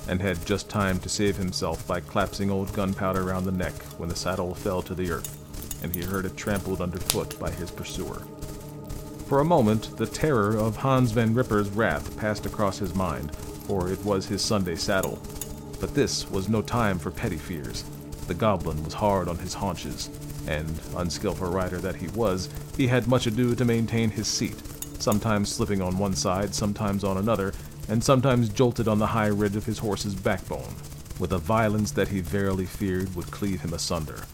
and 0.08 0.20
had 0.20 0.44
just 0.46 0.68
time 0.68 0.98
to 1.00 1.08
save 1.08 1.36
himself 1.36 1.86
by 1.86 2.00
collapsing 2.00 2.50
old 2.50 2.72
gunpowder 2.72 3.22
around 3.22 3.44
the 3.44 3.52
neck 3.52 3.74
when 3.98 4.08
the 4.08 4.16
saddle 4.16 4.54
fell 4.54 4.82
to 4.82 4.94
the 4.94 5.10
earth, 5.10 5.82
and 5.82 5.94
he 5.94 6.02
heard 6.02 6.24
it 6.24 6.36
trampled 6.36 6.80
underfoot 6.80 7.38
by 7.38 7.50
his 7.50 7.70
pursuer. 7.70 8.22
For 9.26 9.40
a 9.40 9.44
moment, 9.44 9.96
the 9.96 10.06
terror 10.06 10.56
of 10.56 10.76
Hans 10.76 11.12
Van 11.12 11.34
Ripper's 11.34 11.70
wrath 11.70 12.16
passed 12.18 12.44
across 12.44 12.78
his 12.78 12.94
mind, 12.94 13.34
for 13.66 13.90
it 13.90 14.04
was 14.04 14.26
his 14.26 14.42
Sunday 14.42 14.76
saddle. 14.76 15.18
But 15.80 15.94
this 15.94 16.30
was 16.30 16.48
no 16.48 16.60
time 16.60 16.98
for 16.98 17.10
petty 17.10 17.38
fears. 17.38 17.84
The 18.26 18.34
goblin 18.34 18.82
was 18.84 18.94
hard 18.94 19.28
on 19.28 19.38
his 19.38 19.54
haunches, 19.54 20.10
and, 20.46 20.80
unskilful 20.96 21.48
rider 21.48 21.78
that 21.78 21.96
he 21.96 22.08
was, 22.08 22.50
he 22.76 22.86
had 22.86 23.08
much 23.08 23.26
ado 23.26 23.54
to 23.54 23.64
maintain 23.64 24.10
his 24.10 24.28
seat, 24.28 24.56
sometimes 24.98 25.50
slipping 25.50 25.80
on 25.80 25.98
one 25.98 26.14
side, 26.14 26.54
sometimes 26.54 27.04
on 27.04 27.16
another, 27.16 27.52
and 27.88 28.02
sometimes 28.02 28.48
jolted 28.48 28.88
on 28.88 28.98
the 28.98 29.06
high 29.06 29.26
ridge 29.28 29.56
of 29.56 29.66
his 29.66 29.78
horse's 29.78 30.14
backbone, 30.14 30.74
with 31.18 31.32
a 31.32 31.38
violence 31.38 31.90
that 31.92 32.08
he 32.08 32.20
verily 32.20 32.66
feared 32.66 33.14
would 33.14 33.30
cleave 33.30 33.60
him 33.60 33.72
asunder. 33.72 34.24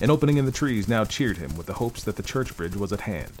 An 0.00 0.10
opening 0.10 0.36
in 0.36 0.44
the 0.44 0.52
trees 0.52 0.88
now 0.88 1.04
cheered 1.04 1.38
him 1.38 1.56
with 1.56 1.66
the 1.66 1.74
hopes 1.74 2.04
that 2.04 2.16
the 2.16 2.22
church 2.22 2.56
bridge 2.56 2.76
was 2.76 2.92
at 2.92 3.00
hand. 3.00 3.32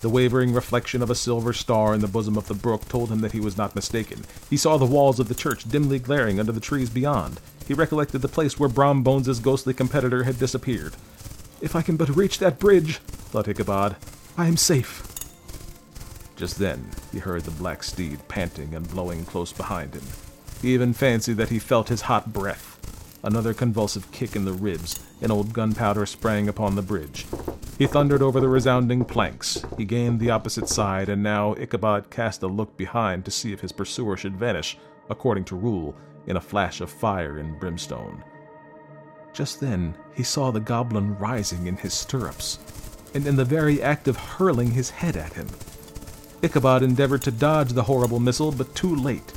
The 0.00 0.08
wavering 0.08 0.52
reflection 0.52 1.00
of 1.00 1.10
a 1.10 1.14
silver 1.14 1.52
star 1.52 1.94
in 1.94 2.00
the 2.00 2.08
bosom 2.08 2.36
of 2.36 2.48
the 2.48 2.54
brook 2.54 2.88
told 2.88 3.08
him 3.08 3.20
that 3.20 3.30
he 3.30 3.38
was 3.38 3.56
not 3.56 3.76
mistaken. 3.76 4.24
He 4.50 4.56
saw 4.56 4.76
the 4.76 4.84
walls 4.84 5.20
of 5.20 5.28
the 5.28 5.34
church 5.34 5.62
dimly 5.62 6.00
glaring 6.00 6.40
under 6.40 6.50
the 6.50 6.58
trees 6.58 6.90
beyond. 6.90 7.40
He 7.68 7.74
recollected 7.74 8.20
the 8.20 8.26
place 8.26 8.58
where 8.58 8.68
Brom 8.68 9.04
Bones's 9.04 9.38
ghostly 9.38 9.74
competitor 9.74 10.24
had 10.24 10.40
disappeared. 10.40 10.94
If 11.60 11.76
I 11.76 11.82
can 11.82 11.96
but 11.96 12.16
reach 12.16 12.40
that 12.40 12.58
bridge, 12.58 12.96
thought 12.96 13.46
Ichabod, 13.46 13.94
I 14.36 14.48
am 14.48 14.56
safe. 14.56 15.11
Just 16.42 16.58
then, 16.58 16.90
he 17.12 17.20
heard 17.20 17.42
the 17.42 17.52
black 17.52 17.84
steed 17.84 18.18
panting 18.26 18.74
and 18.74 18.90
blowing 18.90 19.24
close 19.24 19.52
behind 19.52 19.94
him. 19.94 20.02
He 20.60 20.74
even 20.74 20.92
fancied 20.92 21.36
that 21.36 21.50
he 21.50 21.60
felt 21.60 21.88
his 21.88 22.00
hot 22.00 22.32
breath. 22.32 22.80
Another 23.22 23.54
convulsive 23.54 24.10
kick 24.10 24.34
in 24.34 24.44
the 24.44 24.52
ribs, 24.52 24.98
and 25.20 25.30
old 25.30 25.52
gunpowder 25.52 26.04
sprang 26.04 26.48
upon 26.48 26.74
the 26.74 26.82
bridge. 26.82 27.26
He 27.78 27.86
thundered 27.86 28.22
over 28.22 28.40
the 28.40 28.48
resounding 28.48 29.04
planks. 29.04 29.64
He 29.76 29.84
gained 29.84 30.18
the 30.18 30.32
opposite 30.32 30.68
side, 30.68 31.08
and 31.08 31.22
now 31.22 31.54
Ichabod 31.54 32.10
cast 32.10 32.42
a 32.42 32.48
look 32.48 32.76
behind 32.76 33.24
to 33.24 33.30
see 33.30 33.52
if 33.52 33.60
his 33.60 33.70
pursuer 33.70 34.16
should 34.16 34.36
vanish, 34.36 34.76
according 35.10 35.44
to 35.44 35.54
rule, 35.54 35.94
in 36.26 36.36
a 36.36 36.40
flash 36.40 36.80
of 36.80 36.90
fire 36.90 37.38
and 37.38 37.60
brimstone. 37.60 38.24
Just 39.32 39.60
then 39.60 39.94
he 40.12 40.24
saw 40.24 40.50
the 40.50 40.58
goblin 40.58 41.16
rising 41.18 41.68
in 41.68 41.76
his 41.76 41.94
stirrups, 41.94 42.58
and 43.14 43.28
in 43.28 43.36
the 43.36 43.44
very 43.44 43.80
act 43.80 44.08
of 44.08 44.16
hurling 44.16 44.72
his 44.72 44.90
head 44.90 45.16
at 45.16 45.34
him. 45.34 45.46
Ichabod 46.42 46.82
endeavored 46.82 47.22
to 47.22 47.30
dodge 47.30 47.70
the 47.70 47.84
horrible 47.84 48.18
missile, 48.18 48.50
but 48.50 48.74
too 48.74 48.96
late. 48.96 49.32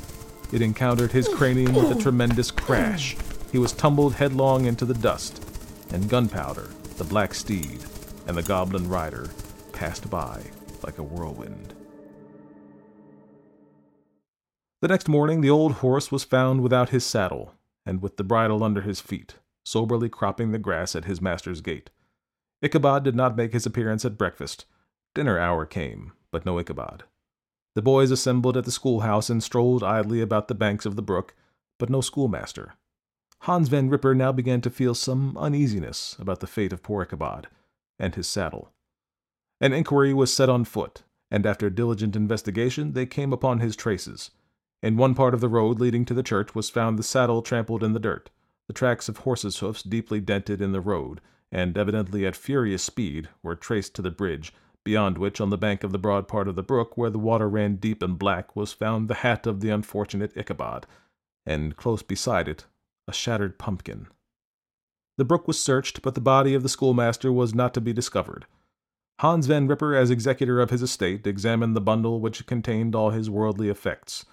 It 0.52 0.60
encountered 0.60 1.12
his 1.12 1.28
cranium 1.28 1.74
with 1.74 1.96
a 1.96 2.00
tremendous 2.00 2.50
crash. 2.50 3.16
He 3.52 3.58
was 3.58 3.72
tumbled 3.72 4.14
headlong 4.14 4.66
into 4.66 4.84
the 4.84 4.94
dust, 4.94 5.44
and 5.92 6.08
Gunpowder, 6.08 6.68
the 6.96 7.04
black 7.04 7.32
steed, 7.32 7.84
and 8.26 8.36
the 8.36 8.42
goblin 8.42 8.88
rider 8.88 9.30
passed 9.72 10.10
by 10.10 10.42
like 10.82 10.98
a 10.98 11.02
whirlwind. 11.02 11.74
The 14.82 14.88
next 14.88 15.08
morning, 15.08 15.40
the 15.40 15.50
old 15.50 15.74
horse 15.74 16.10
was 16.10 16.24
found 16.24 16.60
without 16.60 16.90
his 16.90 17.04
saddle, 17.04 17.54
and 17.84 18.02
with 18.02 18.16
the 18.16 18.24
bridle 18.24 18.64
under 18.64 18.80
his 18.80 19.00
feet, 19.00 19.36
soberly 19.64 20.08
cropping 20.08 20.50
the 20.50 20.58
grass 20.58 20.96
at 20.96 21.04
his 21.04 21.20
master's 21.22 21.60
gate. 21.60 21.90
Ichabod 22.62 23.04
did 23.04 23.14
not 23.14 23.36
make 23.36 23.52
his 23.52 23.64
appearance 23.64 24.04
at 24.04 24.18
breakfast. 24.18 24.64
Dinner 25.14 25.38
hour 25.38 25.66
came, 25.66 26.12
but 26.36 26.44
no 26.44 26.58
Ichabod. 26.58 27.04
The 27.76 27.80
boys 27.80 28.10
assembled 28.10 28.58
at 28.58 28.66
the 28.66 28.70
schoolhouse 28.70 29.30
and 29.30 29.42
strolled 29.42 29.82
idly 29.82 30.20
about 30.20 30.48
the 30.48 30.54
banks 30.54 30.84
of 30.84 30.94
the 30.94 31.00
brook, 31.00 31.34
but 31.78 31.88
no 31.88 32.02
schoolmaster. 32.02 32.74
Hans 33.44 33.70
Van 33.70 33.88
Ripper 33.88 34.14
now 34.14 34.32
began 34.32 34.60
to 34.60 34.68
feel 34.68 34.94
some 34.94 35.34
uneasiness 35.38 36.14
about 36.18 36.40
the 36.40 36.46
fate 36.46 36.74
of 36.74 36.82
poor 36.82 37.00
Ichabod 37.00 37.48
and 37.98 38.14
his 38.14 38.28
saddle. 38.28 38.70
An 39.62 39.72
inquiry 39.72 40.12
was 40.12 40.30
set 40.30 40.50
on 40.50 40.66
foot, 40.66 41.04
and 41.30 41.46
after 41.46 41.70
diligent 41.70 42.14
investigation 42.14 42.92
they 42.92 43.06
came 43.06 43.32
upon 43.32 43.60
his 43.60 43.74
traces. 43.74 44.30
In 44.82 44.98
one 44.98 45.14
part 45.14 45.32
of 45.32 45.40
the 45.40 45.48
road 45.48 45.80
leading 45.80 46.04
to 46.04 46.12
the 46.12 46.22
church 46.22 46.54
was 46.54 46.68
found 46.68 46.98
the 46.98 47.02
saddle 47.02 47.40
trampled 47.40 47.82
in 47.82 47.94
the 47.94 47.98
dirt, 47.98 48.28
the 48.66 48.74
tracks 48.74 49.08
of 49.08 49.16
horses' 49.20 49.60
hoofs 49.60 49.82
deeply 49.82 50.20
dented 50.20 50.60
in 50.60 50.72
the 50.72 50.82
road, 50.82 51.22
and 51.50 51.78
evidently 51.78 52.26
at 52.26 52.36
furious 52.36 52.82
speed, 52.82 53.30
were 53.42 53.56
traced 53.56 53.94
to 53.94 54.02
the 54.02 54.10
bridge 54.10 54.52
beyond 54.86 55.18
which, 55.18 55.40
on 55.40 55.50
the 55.50 55.58
bank 55.58 55.82
of 55.82 55.90
the 55.90 55.98
broad 55.98 56.28
part 56.28 56.46
of 56.46 56.54
the 56.54 56.62
brook, 56.62 56.96
where 56.96 57.10
the 57.10 57.18
water 57.18 57.48
ran 57.48 57.74
deep 57.74 58.04
and 58.04 58.20
black, 58.20 58.54
was 58.54 58.72
found 58.72 59.08
the 59.08 59.14
hat 59.16 59.44
of 59.44 59.58
the 59.58 59.68
unfortunate 59.68 60.32
Ichabod, 60.36 60.86
and 61.44 61.76
close 61.76 62.04
beside 62.04 62.46
it, 62.46 62.66
a 63.08 63.12
shattered 63.12 63.58
pumpkin. 63.58 64.06
The 65.18 65.24
brook 65.24 65.48
was 65.48 65.60
searched, 65.60 66.02
but 66.02 66.14
the 66.14 66.20
body 66.20 66.54
of 66.54 66.62
the 66.62 66.68
schoolmaster 66.68 67.32
was 67.32 67.52
not 67.52 67.74
to 67.74 67.80
be 67.80 67.92
discovered. 67.92 68.46
Hans 69.18 69.46
Van 69.46 69.66
Ripper, 69.66 69.96
as 69.96 70.08
executor 70.08 70.60
of 70.60 70.70
his 70.70 70.82
estate, 70.82 71.26
examined 71.26 71.74
the 71.74 71.80
bundle 71.80 72.20
which 72.20 72.46
contained 72.46 72.94
all 72.94 73.10
his 73.10 73.28
worldly 73.28 73.68
effects. 73.68 74.24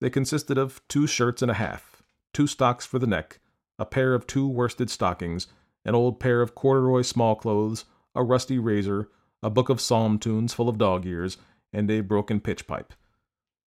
They 0.00 0.08
consisted 0.08 0.56
of 0.56 0.80
two 0.88 1.06
shirts 1.06 1.42
and 1.42 1.50
a 1.50 1.54
half, 1.54 2.02
two 2.32 2.46
stocks 2.46 2.86
for 2.86 2.98
the 2.98 3.06
neck, 3.06 3.40
a 3.78 3.84
pair 3.84 4.14
of 4.14 4.26
two 4.26 4.48
worsted 4.48 4.88
stockings, 4.88 5.48
an 5.84 5.94
old 5.94 6.18
pair 6.18 6.40
of 6.40 6.54
corduroy 6.54 7.02
small 7.02 7.36
clothes, 7.36 7.84
a 8.14 8.24
rusty 8.24 8.58
razor, 8.58 9.10
a 9.42 9.50
book 9.50 9.68
of 9.68 9.80
psalm 9.80 10.18
tunes 10.18 10.52
full 10.52 10.68
of 10.68 10.78
dog 10.78 11.06
ears, 11.06 11.36
and 11.72 11.90
a 11.90 12.00
broken 12.00 12.40
pitch 12.40 12.66
pipe. 12.66 12.92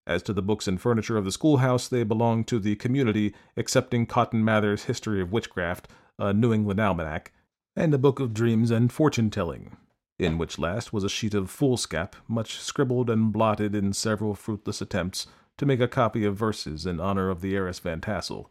As 0.06 0.22
to 0.24 0.32
the 0.32 0.42
books 0.42 0.66
and 0.66 0.80
furniture 0.80 1.16
of 1.16 1.24
the 1.24 1.32
schoolhouse, 1.32 1.86
they 1.86 2.02
belonged 2.02 2.48
to 2.48 2.58
the 2.58 2.74
community, 2.76 3.34
excepting 3.56 4.06
Cotton 4.06 4.44
Mather's 4.44 4.84
History 4.84 5.20
of 5.20 5.32
Witchcraft, 5.32 5.88
a 6.18 6.32
New 6.32 6.52
England 6.52 6.80
almanac, 6.80 7.32
and 7.76 7.94
a 7.94 7.98
book 7.98 8.18
of 8.18 8.34
dreams 8.34 8.70
and 8.70 8.90
fortune 8.90 9.30
telling, 9.30 9.76
in 10.18 10.38
which 10.38 10.58
last 10.58 10.92
was 10.92 11.04
a 11.04 11.08
sheet 11.08 11.34
of 11.34 11.50
foolscap, 11.50 12.16
much 12.26 12.58
scribbled 12.58 13.08
and 13.08 13.32
blotted 13.32 13.74
in 13.74 13.92
several 13.92 14.34
fruitless 14.34 14.80
attempts 14.80 15.26
to 15.58 15.66
make 15.66 15.80
a 15.80 15.86
copy 15.86 16.24
of 16.24 16.36
verses 16.36 16.86
in 16.86 16.98
honor 16.98 17.28
of 17.28 17.42
the 17.42 17.54
heiress 17.54 17.78
Van 17.78 18.00
Tassel. 18.00 18.50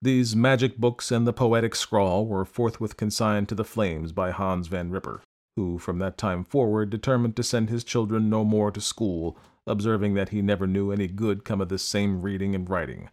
These 0.00 0.36
magic 0.36 0.76
books 0.76 1.10
and 1.10 1.26
the 1.26 1.32
poetic 1.32 1.74
scrawl 1.74 2.26
were 2.26 2.44
forthwith 2.44 2.96
consigned 2.96 3.48
to 3.48 3.54
the 3.54 3.64
flames 3.64 4.12
by 4.12 4.30
Hans 4.30 4.66
Van 4.68 4.90
Ripper 4.90 5.22
who 5.56 5.78
from 5.78 5.98
that 5.98 6.18
time 6.18 6.44
forward 6.44 6.90
determined 6.90 7.36
to 7.36 7.42
send 7.42 7.68
his 7.68 7.84
children 7.84 8.30
no 8.30 8.44
more 8.44 8.70
to 8.70 8.80
school, 8.80 9.36
observing 9.66 10.14
that 10.14 10.30
he 10.30 10.42
never 10.42 10.66
knew 10.66 10.90
any 10.90 11.06
good 11.06 11.44
come 11.44 11.60
of 11.60 11.68
this 11.68 11.82
same 11.82 12.22
reading 12.22 12.54
and 12.54 12.68
writing. 12.68 13.08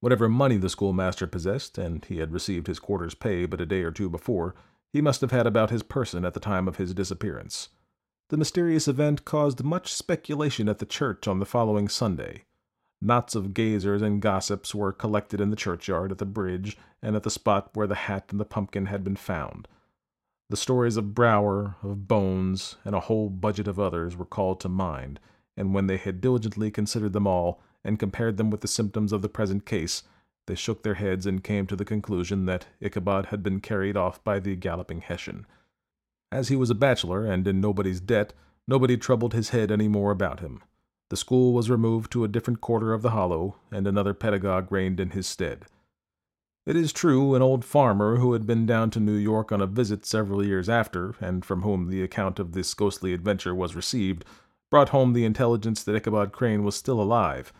Whatever 0.00 0.28
money 0.28 0.56
the 0.56 0.70
schoolmaster 0.70 1.26
possessed, 1.26 1.76
and 1.76 2.04
he 2.06 2.18
had 2.18 2.32
received 2.32 2.66
his 2.66 2.78
quarter's 2.78 3.14
pay 3.14 3.44
but 3.44 3.60
a 3.60 3.66
day 3.66 3.82
or 3.82 3.90
two 3.90 4.08
before, 4.08 4.54
he 4.92 5.00
must 5.00 5.20
have 5.20 5.30
had 5.30 5.46
about 5.46 5.70
his 5.70 5.82
person 5.82 6.24
at 6.24 6.34
the 6.34 6.40
time 6.40 6.66
of 6.66 6.76
his 6.76 6.94
disappearance. 6.94 7.68
The 8.30 8.36
mysterious 8.36 8.88
event 8.88 9.24
caused 9.24 9.64
much 9.64 9.92
speculation 9.92 10.68
at 10.68 10.78
the 10.78 10.86
church 10.86 11.28
on 11.28 11.38
the 11.38 11.46
following 11.46 11.88
Sunday. 11.88 12.44
Knots 13.02 13.34
of 13.34 13.54
gazers 13.54 14.02
and 14.02 14.22
gossips 14.22 14.74
were 14.74 14.92
collected 14.92 15.40
in 15.40 15.50
the 15.50 15.56
churchyard, 15.56 16.12
at 16.12 16.18
the 16.18 16.26
bridge, 16.26 16.76
and 17.02 17.16
at 17.16 17.22
the 17.22 17.30
spot 17.30 17.70
where 17.74 17.86
the 17.86 17.94
hat 17.94 18.26
and 18.30 18.38
the 18.38 18.44
pumpkin 18.44 18.86
had 18.86 19.02
been 19.02 19.16
found. 19.16 19.68
The 20.50 20.56
stories 20.56 20.96
of 20.96 21.14
Brouwer, 21.14 21.76
of 21.80 22.08
Bones, 22.08 22.74
and 22.84 22.92
a 22.92 23.00
whole 23.00 23.30
budget 23.30 23.68
of 23.68 23.78
others 23.78 24.16
were 24.16 24.24
called 24.24 24.58
to 24.60 24.68
mind, 24.68 25.20
and 25.56 25.72
when 25.72 25.86
they 25.86 25.96
had 25.96 26.20
diligently 26.20 26.72
considered 26.72 27.12
them 27.12 27.28
all, 27.28 27.62
and 27.84 28.00
compared 28.00 28.36
them 28.36 28.50
with 28.50 28.60
the 28.60 28.66
symptoms 28.66 29.12
of 29.12 29.22
the 29.22 29.28
present 29.28 29.64
case, 29.64 30.02
they 30.48 30.56
shook 30.56 30.82
their 30.82 30.94
heads 30.94 31.24
and 31.24 31.44
came 31.44 31.68
to 31.68 31.76
the 31.76 31.84
conclusion 31.84 32.46
that 32.46 32.66
Ichabod 32.80 33.26
had 33.26 33.44
been 33.44 33.60
carried 33.60 33.96
off 33.96 34.24
by 34.24 34.40
the 34.40 34.56
galloping 34.56 35.02
Hessian. 35.02 35.46
As 36.32 36.48
he 36.48 36.56
was 36.56 36.68
a 36.68 36.74
bachelor 36.74 37.24
and 37.24 37.46
in 37.46 37.60
nobody's 37.60 38.00
debt, 38.00 38.32
nobody 38.66 38.96
troubled 38.96 39.34
his 39.34 39.50
head 39.50 39.70
any 39.70 39.86
more 39.86 40.10
about 40.10 40.40
him. 40.40 40.64
The 41.10 41.16
school 41.16 41.52
was 41.52 41.70
removed 41.70 42.10
to 42.10 42.24
a 42.24 42.28
different 42.28 42.60
quarter 42.60 42.92
of 42.92 43.02
the 43.02 43.10
hollow, 43.10 43.58
and 43.70 43.86
another 43.86 44.14
pedagogue 44.14 44.72
reigned 44.72 44.98
in 44.98 45.10
his 45.10 45.28
stead. 45.28 45.66
It 46.66 46.76
is 46.76 46.92
true, 46.92 47.34
an 47.34 47.42
old 47.42 47.64
farmer 47.64 48.16
who 48.16 48.34
had 48.34 48.46
been 48.46 48.66
down 48.66 48.90
to 48.90 49.00
New 49.00 49.16
York 49.16 49.50
on 49.50 49.62
a 49.62 49.66
visit 49.66 50.04
several 50.04 50.44
years 50.44 50.68
after, 50.68 51.14
and 51.20 51.44
from 51.44 51.62
whom 51.62 51.88
the 51.88 52.02
account 52.02 52.38
of 52.38 52.52
this 52.52 52.74
ghostly 52.74 53.14
adventure 53.14 53.54
was 53.54 53.74
received, 53.74 54.24
brought 54.70 54.90
home 54.90 55.12
the 55.12 55.24
intelligence 55.24 55.82
that 55.82 55.96
Ichabod 55.96 56.32
Crane 56.32 56.62
was 56.62 56.76
still 56.76 57.00
alive, 57.00 57.52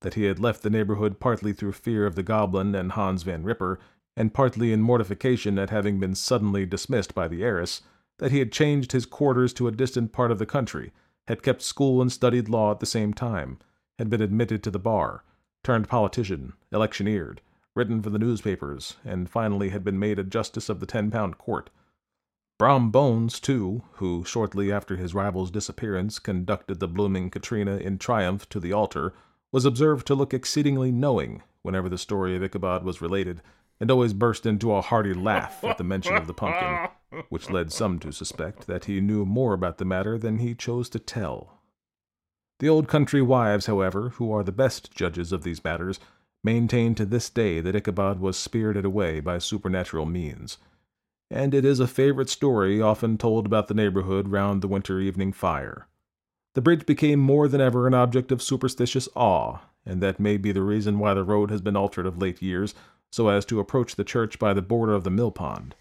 that 0.00 0.14
he 0.14 0.24
had 0.24 0.40
left 0.40 0.62
the 0.62 0.70
neighborhood 0.70 1.20
partly 1.20 1.52
through 1.52 1.72
fear 1.72 2.04
of 2.04 2.14
the 2.14 2.22
goblin 2.22 2.74
and 2.74 2.92
Hans 2.92 3.22
Van 3.22 3.44
Ripper, 3.44 3.78
and 4.16 4.34
partly 4.34 4.72
in 4.72 4.82
mortification 4.82 5.58
at 5.58 5.70
having 5.70 6.00
been 6.00 6.16
suddenly 6.16 6.66
dismissed 6.66 7.14
by 7.14 7.28
the 7.28 7.44
heiress, 7.44 7.82
that 8.18 8.32
he 8.32 8.40
had 8.40 8.50
changed 8.50 8.90
his 8.90 9.06
quarters 9.06 9.52
to 9.54 9.68
a 9.68 9.72
distant 9.72 10.12
part 10.12 10.32
of 10.32 10.40
the 10.40 10.46
country, 10.46 10.92
had 11.28 11.44
kept 11.44 11.62
school 11.62 12.02
and 12.02 12.10
studied 12.10 12.48
law 12.48 12.72
at 12.72 12.80
the 12.80 12.86
same 12.86 13.14
time, 13.14 13.58
had 13.98 14.10
been 14.10 14.20
admitted 14.20 14.64
to 14.64 14.70
the 14.70 14.78
bar, 14.80 15.22
turned 15.62 15.88
politician, 15.88 16.52
electioneered, 16.72 17.40
written 17.78 18.02
for 18.02 18.10
the 18.10 18.18
newspapers, 18.18 18.96
and 19.04 19.30
finally 19.30 19.68
had 19.68 19.84
been 19.84 20.00
made 20.00 20.18
a 20.18 20.24
justice 20.24 20.68
of 20.68 20.80
the 20.80 20.86
ten 20.86 21.12
pound 21.12 21.38
court. 21.38 21.70
Brom 22.58 22.90
Bones, 22.90 23.38
too, 23.38 23.84
who 23.92 24.24
shortly 24.24 24.72
after 24.72 24.96
his 24.96 25.14
rival's 25.14 25.52
disappearance 25.52 26.18
conducted 26.18 26.80
the 26.80 26.88
blooming 26.88 27.30
Katrina 27.30 27.76
in 27.76 27.96
triumph 27.96 28.48
to 28.48 28.58
the 28.58 28.72
altar, 28.72 29.14
was 29.52 29.64
observed 29.64 30.08
to 30.08 30.16
look 30.16 30.34
exceedingly 30.34 30.90
knowing 30.90 31.40
whenever 31.62 31.88
the 31.88 31.96
story 31.96 32.34
of 32.34 32.42
Ichabod 32.42 32.82
was 32.82 33.00
related, 33.00 33.42
and 33.78 33.92
always 33.92 34.12
burst 34.12 34.44
into 34.44 34.72
a 34.72 34.82
hearty 34.82 35.14
laugh 35.14 35.62
at 35.62 35.78
the 35.78 35.84
mention 35.84 36.16
of 36.16 36.26
the 36.26 36.34
pumpkin, 36.34 36.88
which 37.28 37.48
led 37.48 37.72
some 37.72 38.00
to 38.00 38.10
suspect 38.10 38.66
that 38.66 38.86
he 38.86 39.00
knew 39.00 39.24
more 39.24 39.54
about 39.54 39.78
the 39.78 39.84
matter 39.84 40.18
than 40.18 40.38
he 40.38 40.52
chose 40.52 40.88
to 40.88 40.98
tell. 40.98 41.60
The 42.58 42.68
old 42.68 42.88
country 42.88 43.22
wives, 43.22 43.66
however, 43.66 44.08
who 44.16 44.32
are 44.32 44.42
the 44.42 44.50
best 44.50 44.90
judges 44.90 45.30
of 45.30 45.44
these 45.44 45.62
matters, 45.62 46.00
maintain 46.44 46.94
to 46.94 47.04
this 47.04 47.30
day 47.30 47.60
that 47.60 47.74
Ichabod 47.74 48.20
was 48.20 48.36
spirited 48.36 48.84
away 48.84 49.20
by 49.20 49.38
supernatural 49.38 50.06
means. 50.06 50.58
And 51.30 51.52
it 51.52 51.64
is 51.64 51.80
a 51.80 51.86
favorite 51.86 52.30
story 52.30 52.80
often 52.80 53.18
told 53.18 53.46
about 53.46 53.68
the 53.68 53.74
neighborhood 53.74 54.28
round 54.28 54.62
the 54.62 54.68
winter 54.68 55.00
evening 55.00 55.32
fire. 55.32 55.86
The 56.54 56.62
bridge 56.62 56.86
became 56.86 57.20
more 57.20 57.48
than 57.48 57.60
ever 57.60 57.86
an 57.86 57.94
object 57.94 58.32
of 58.32 58.42
superstitious 58.42 59.08
awe, 59.14 59.58
and 59.84 60.02
that 60.02 60.18
may 60.18 60.36
be 60.36 60.52
the 60.52 60.62
reason 60.62 60.98
why 60.98 61.14
the 61.14 61.24
road 61.24 61.50
has 61.50 61.60
been 61.60 61.76
altered 61.76 62.06
of 62.06 62.18
late 62.18 62.40
years, 62.40 62.74
so 63.12 63.28
as 63.28 63.44
to 63.46 63.60
approach 63.60 63.96
the 63.96 64.04
church 64.04 64.38
by 64.38 64.54
the 64.54 64.62
border 64.62 64.94
of 64.94 65.04
the 65.04 65.10
mill 65.10 65.30
pond. 65.30 65.74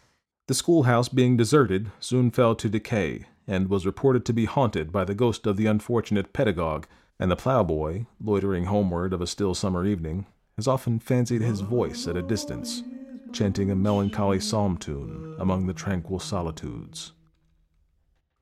The 0.48 0.54
schoolhouse, 0.54 1.10
being 1.10 1.36
deserted, 1.36 1.92
soon 2.00 2.32
fell 2.32 2.56
to 2.56 2.70
decay, 2.70 3.26
and 3.48 3.70
was 3.70 3.86
reported 3.86 4.26
to 4.26 4.34
be 4.34 4.46
haunted 4.46 4.92
by 4.92 5.06
the 5.06 5.16
ghost 5.16 5.48
of 5.48 5.58
the 5.58 5.66
unfortunate 5.66 6.34
pedagogue, 6.34 6.88
and 7.20 7.32
the 7.32 7.36
ploughboy, 7.36 8.06
loitering 8.22 8.66
homeward 8.66 9.14
of 9.14 9.22
a 9.22 9.28
still 9.28 9.54
summer 9.56 9.86
evening, 9.86 10.26
has 10.58 10.68
often 10.68 11.00
fancied 11.00 11.42
his 11.42 11.62
voice 11.62 12.08
at 12.08 12.18
a 12.18 12.22
distance, 12.22 12.84
chanting 13.32 13.70
a 13.70 13.76
melancholy 13.76 14.40
psalm 14.40 14.76
tune 14.78 15.36
among 15.40 15.68
the 15.68 15.74
tranquil 15.74 16.20
solitudes 16.20 17.14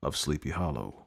of 0.01 0.15
Sleepy 0.15 0.51
Hollow. 0.51 1.05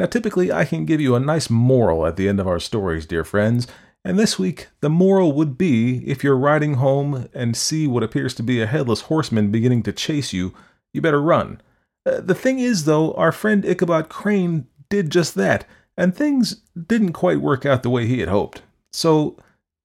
Now, 0.00 0.06
typically, 0.06 0.50
I 0.50 0.64
can 0.64 0.86
give 0.86 0.98
you 0.98 1.14
a 1.14 1.20
nice 1.20 1.50
moral 1.50 2.06
at 2.06 2.16
the 2.16 2.26
end 2.26 2.40
of 2.40 2.48
our 2.48 2.58
stories, 2.58 3.04
dear 3.04 3.22
friends, 3.22 3.66
and 4.02 4.18
this 4.18 4.38
week, 4.38 4.68
the 4.80 4.88
moral 4.88 5.32
would 5.32 5.58
be 5.58 5.98
if 6.08 6.24
you're 6.24 6.38
riding 6.38 6.76
home 6.76 7.28
and 7.34 7.54
see 7.54 7.86
what 7.86 8.02
appears 8.02 8.32
to 8.36 8.42
be 8.42 8.62
a 8.62 8.66
headless 8.66 9.02
horseman 9.02 9.50
beginning 9.50 9.82
to 9.82 9.92
chase 9.92 10.32
you, 10.32 10.54
you 10.94 11.02
better 11.02 11.20
run. 11.20 11.60
Uh, 12.06 12.22
the 12.22 12.34
thing 12.34 12.60
is, 12.60 12.86
though, 12.86 13.12
our 13.12 13.30
friend 13.30 13.62
Ichabod 13.66 14.08
Crane 14.08 14.66
did 14.88 15.10
just 15.10 15.34
that, 15.34 15.66
and 15.98 16.16
things 16.16 16.62
didn't 16.86 17.12
quite 17.12 17.42
work 17.42 17.66
out 17.66 17.82
the 17.82 17.90
way 17.90 18.06
he 18.06 18.20
had 18.20 18.30
hoped. 18.30 18.62
So, 18.94 19.36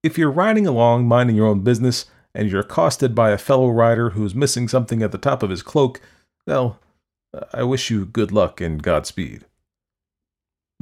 if 0.02 0.18
you're 0.18 0.32
riding 0.32 0.66
along 0.66 1.10
minding 1.10 1.36
your 1.36 1.48
own 1.48 1.60
business 1.60 2.06
and 2.34 2.50
you're 2.50 2.62
accosted 2.62 3.16
by 3.16 3.32
a 3.32 3.38
fellow 3.38 3.68
rider 3.68 4.12
who's 4.12 4.34
missing 4.34 4.70
something 4.70 5.04
at 5.04 5.12
the 5.12 5.18
top 5.18 5.44
of 5.44 5.50
his 5.50 5.62
cloak, 5.62 6.00
well, 6.48 6.80
I 7.52 7.64
wish 7.64 7.90
you 7.90 8.06
good 8.06 8.32
luck 8.32 8.62
and 8.62 8.82
Godspeed. 8.82 9.44